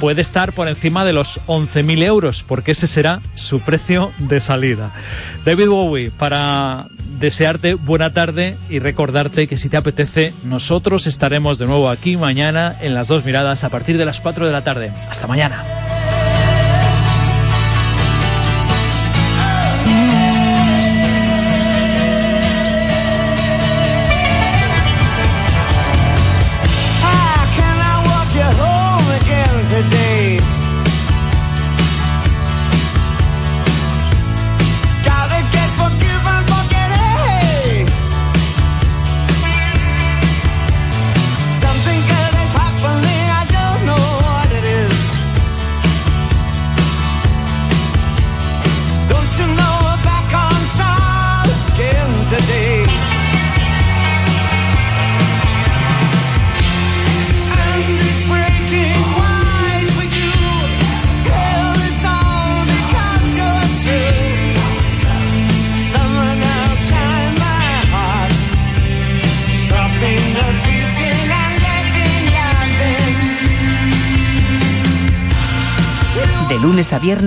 puede 0.00 0.22
estar 0.22 0.52
por 0.52 0.66
encima 0.66 1.04
de 1.04 1.12
los 1.12 1.40
11.000 1.46 2.02
euros, 2.02 2.42
porque 2.42 2.72
ese 2.72 2.86
será 2.86 3.20
su 3.34 3.60
precio 3.60 4.10
de 4.18 4.40
salida. 4.40 4.90
David 5.44 5.68
Bowie, 5.68 6.10
para 6.10 6.86
desearte 7.18 7.74
buena 7.74 8.12
tarde 8.12 8.56
y 8.70 8.78
recordarte 8.78 9.46
que 9.46 9.58
si 9.58 9.68
te 9.68 9.76
apetece, 9.76 10.32
nosotros 10.42 11.06
estaremos 11.06 11.58
de 11.58 11.66
nuevo 11.66 11.90
aquí 11.90 12.16
mañana 12.16 12.76
en 12.80 12.94
las 12.94 13.08
dos 13.08 13.24
miradas 13.24 13.62
a 13.62 13.68
partir 13.68 13.98
de 13.98 14.06
las 14.06 14.20
4 14.20 14.46
de 14.46 14.52
la 14.52 14.64
tarde. 14.64 14.90
Hasta 15.08 15.26
mañana. 15.26 15.62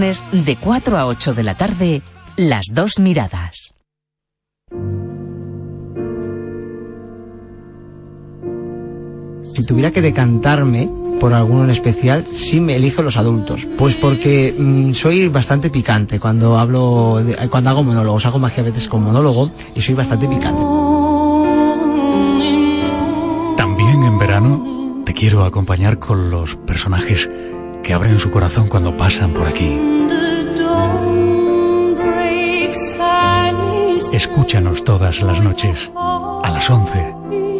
de 0.04 0.58
4 0.58 0.97
a 0.97 1.06
8 1.06 1.34
de 1.34 1.43
la 1.43 1.56
tarde, 1.56 2.01
Las 2.36 2.66
dos 2.74 2.99
miradas. 2.99 3.74
Si 9.43 9.66
tuviera 9.66 9.91
que 9.91 10.01
decantarme 10.01 10.89
por 11.22 11.32
alguno 11.32 11.64
en 11.64 11.70
especial, 11.70 12.26
sí 12.34 12.60
me 12.60 12.76
elijo 12.76 13.01
los 13.01 13.16
adultos. 13.16 13.66
Pues 13.78 13.95
porque 13.95 14.54
mm, 14.58 14.91
soy 14.91 15.30
bastante 15.30 15.70
picante 15.70 16.20
cuando 16.20 16.58
hablo, 16.60 17.22
cuando 17.49 17.70
hago 17.70 17.84
monólogos, 17.84 18.26
hago 18.26 18.39
magia 18.39 18.62
a 18.62 18.66
veces 18.66 18.89
con 18.89 19.04
monólogo 19.04 19.51
y 19.74 19.82
soy 19.82 19.95
bastante 19.95 20.28
picante. 20.28 20.62
También 23.56 24.04
en 24.04 24.20
verano 24.20 25.01
te 25.06 25.14
quiero 25.14 25.45
acompañar 25.45 25.97
con 25.97 26.30
los 26.30 26.58
personajes 26.58 27.30
que 27.84 27.93
abren 27.93 28.17
su 28.17 28.31
corazón 28.31 28.67
cuando 28.67 28.95
pasan 28.95 29.34
por 29.34 29.45
aquí. 29.47 29.79
Escúchanos 34.13 34.84
todas 34.84 35.21
las 35.21 35.41
noches 35.41 35.91
a 35.95 36.49
las 36.51 36.69
11, 36.69 37.15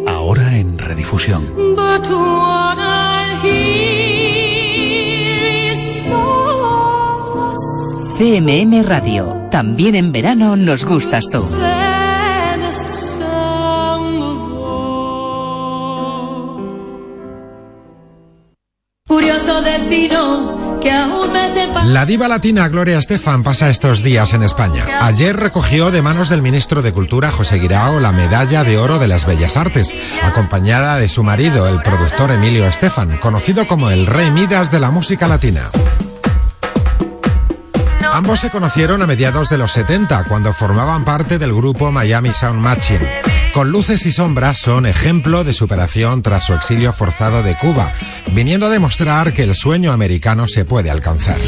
ahora 0.06 0.56
en 0.56 0.78
redifusión. 0.78 1.52
CMM 8.16 8.84
Radio. 8.84 9.48
También 9.50 9.96
en 9.96 10.12
verano 10.12 10.56
nos 10.56 10.84
gustas 10.84 11.24
tú. 11.30 11.44
La 21.82 22.06
diva 22.06 22.28
latina 22.28 22.68
Gloria 22.68 22.98
Estefan 22.98 23.42
pasa 23.42 23.68
estos 23.68 24.02
días 24.02 24.32
en 24.32 24.42
España. 24.42 24.86
Ayer 25.02 25.36
recogió 25.36 25.90
de 25.90 26.00
manos 26.00 26.28
del 26.28 26.40
ministro 26.40 26.80
de 26.80 26.92
Cultura, 26.92 27.30
José 27.30 27.58
Guirao, 27.58 28.00
la 28.00 28.12
medalla 28.12 28.64
de 28.64 28.78
oro 28.78 28.98
de 28.98 29.08
las 29.08 29.26
Bellas 29.26 29.56
Artes, 29.56 29.94
acompañada 30.22 30.96
de 30.96 31.08
su 31.08 31.22
marido, 31.22 31.68
el 31.68 31.82
productor 31.82 32.30
Emilio 32.30 32.66
Estefan, 32.66 33.18
conocido 33.18 33.66
como 33.66 33.90
el 33.90 34.06
rey 34.06 34.30
Midas 34.30 34.70
de 34.70 34.80
la 34.80 34.90
música 34.90 35.28
latina. 35.28 35.70
Ambos 38.14 38.38
se 38.38 38.50
conocieron 38.50 39.02
a 39.02 39.08
mediados 39.08 39.48
de 39.48 39.58
los 39.58 39.72
70, 39.72 40.22
cuando 40.28 40.52
formaban 40.52 41.04
parte 41.04 41.40
del 41.40 41.52
grupo 41.52 41.90
Miami 41.90 42.32
Sound 42.32 42.60
Machine. 42.60 43.08
Con 43.52 43.70
luces 43.70 44.06
y 44.06 44.12
sombras 44.12 44.56
son 44.56 44.86
ejemplo 44.86 45.42
de 45.42 45.52
superación 45.52 46.22
tras 46.22 46.44
su 46.44 46.54
exilio 46.54 46.92
forzado 46.92 47.42
de 47.42 47.56
Cuba, 47.56 47.92
viniendo 48.30 48.66
a 48.66 48.70
demostrar 48.70 49.32
que 49.32 49.42
el 49.42 49.56
sueño 49.56 49.90
americano 49.90 50.46
se 50.46 50.64
puede 50.64 50.92
alcanzar. 50.92 51.38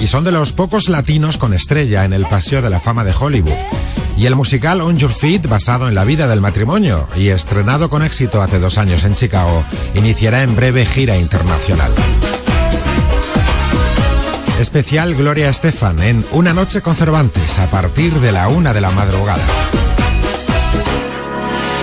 Y 0.00 0.06
son 0.06 0.24
de 0.24 0.32
los 0.32 0.54
pocos 0.54 0.88
latinos 0.88 1.36
con 1.36 1.52
estrella 1.52 2.06
en 2.06 2.14
el 2.14 2.24
Paseo 2.24 2.62
de 2.62 2.70
la 2.70 2.80
Fama 2.80 3.04
de 3.04 3.12
Hollywood. 3.12 3.52
Y 4.16 4.24
el 4.24 4.34
musical 4.34 4.80
On 4.80 4.96
Your 4.96 5.12
Feet, 5.12 5.46
basado 5.46 5.88
en 5.88 5.94
la 5.94 6.06
vida 6.06 6.26
del 6.26 6.40
matrimonio 6.40 7.06
y 7.18 7.28
estrenado 7.28 7.90
con 7.90 8.02
éxito 8.02 8.40
hace 8.40 8.58
dos 8.58 8.78
años 8.78 9.04
en 9.04 9.14
Chicago, 9.14 9.62
iniciará 9.94 10.42
en 10.42 10.56
breve 10.56 10.86
gira 10.86 11.18
internacional. 11.18 11.92
Especial 14.60 15.14
Gloria 15.14 15.48
Estefan 15.48 16.02
en 16.02 16.22
Una 16.32 16.52
Noche 16.52 16.82
con 16.82 16.94
Cervantes 16.94 17.58
a 17.58 17.70
partir 17.70 18.12
de 18.20 18.30
la 18.30 18.48
una 18.48 18.74
de 18.74 18.82
la 18.82 18.90
madrugada. 18.90 19.42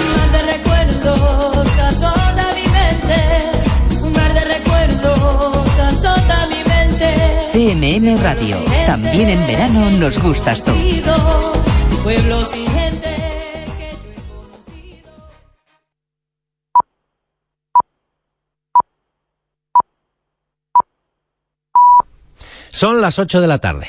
Un 0.03 0.15
mar 0.15 0.31
de 0.31 0.41
recuerdos 0.53 1.79
azota 1.79 2.45
mi 2.53 2.69
mente. 2.69 4.03
Un 4.03 4.13
mar 4.13 4.31
de 4.31 4.41
recuerdos 4.41 5.79
azota 5.79 6.47
mi 6.51 6.63
mente. 6.69 8.05
CMM 8.05 8.21
Radio. 8.21 8.57
También 8.85 9.29
en 9.29 9.47
verano 9.47 9.89
nos 9.89 10.21
gustas 10.21 10.63
tú. 10.63 10.71
Pueblos 12.03 12.51
y 12.55 12.76
Son 22.77 23.01
las 23.01 23.17
8 23.17 23.41
de 23.41 23.47
la 23.47 23.57
tarde. 23.57 23.87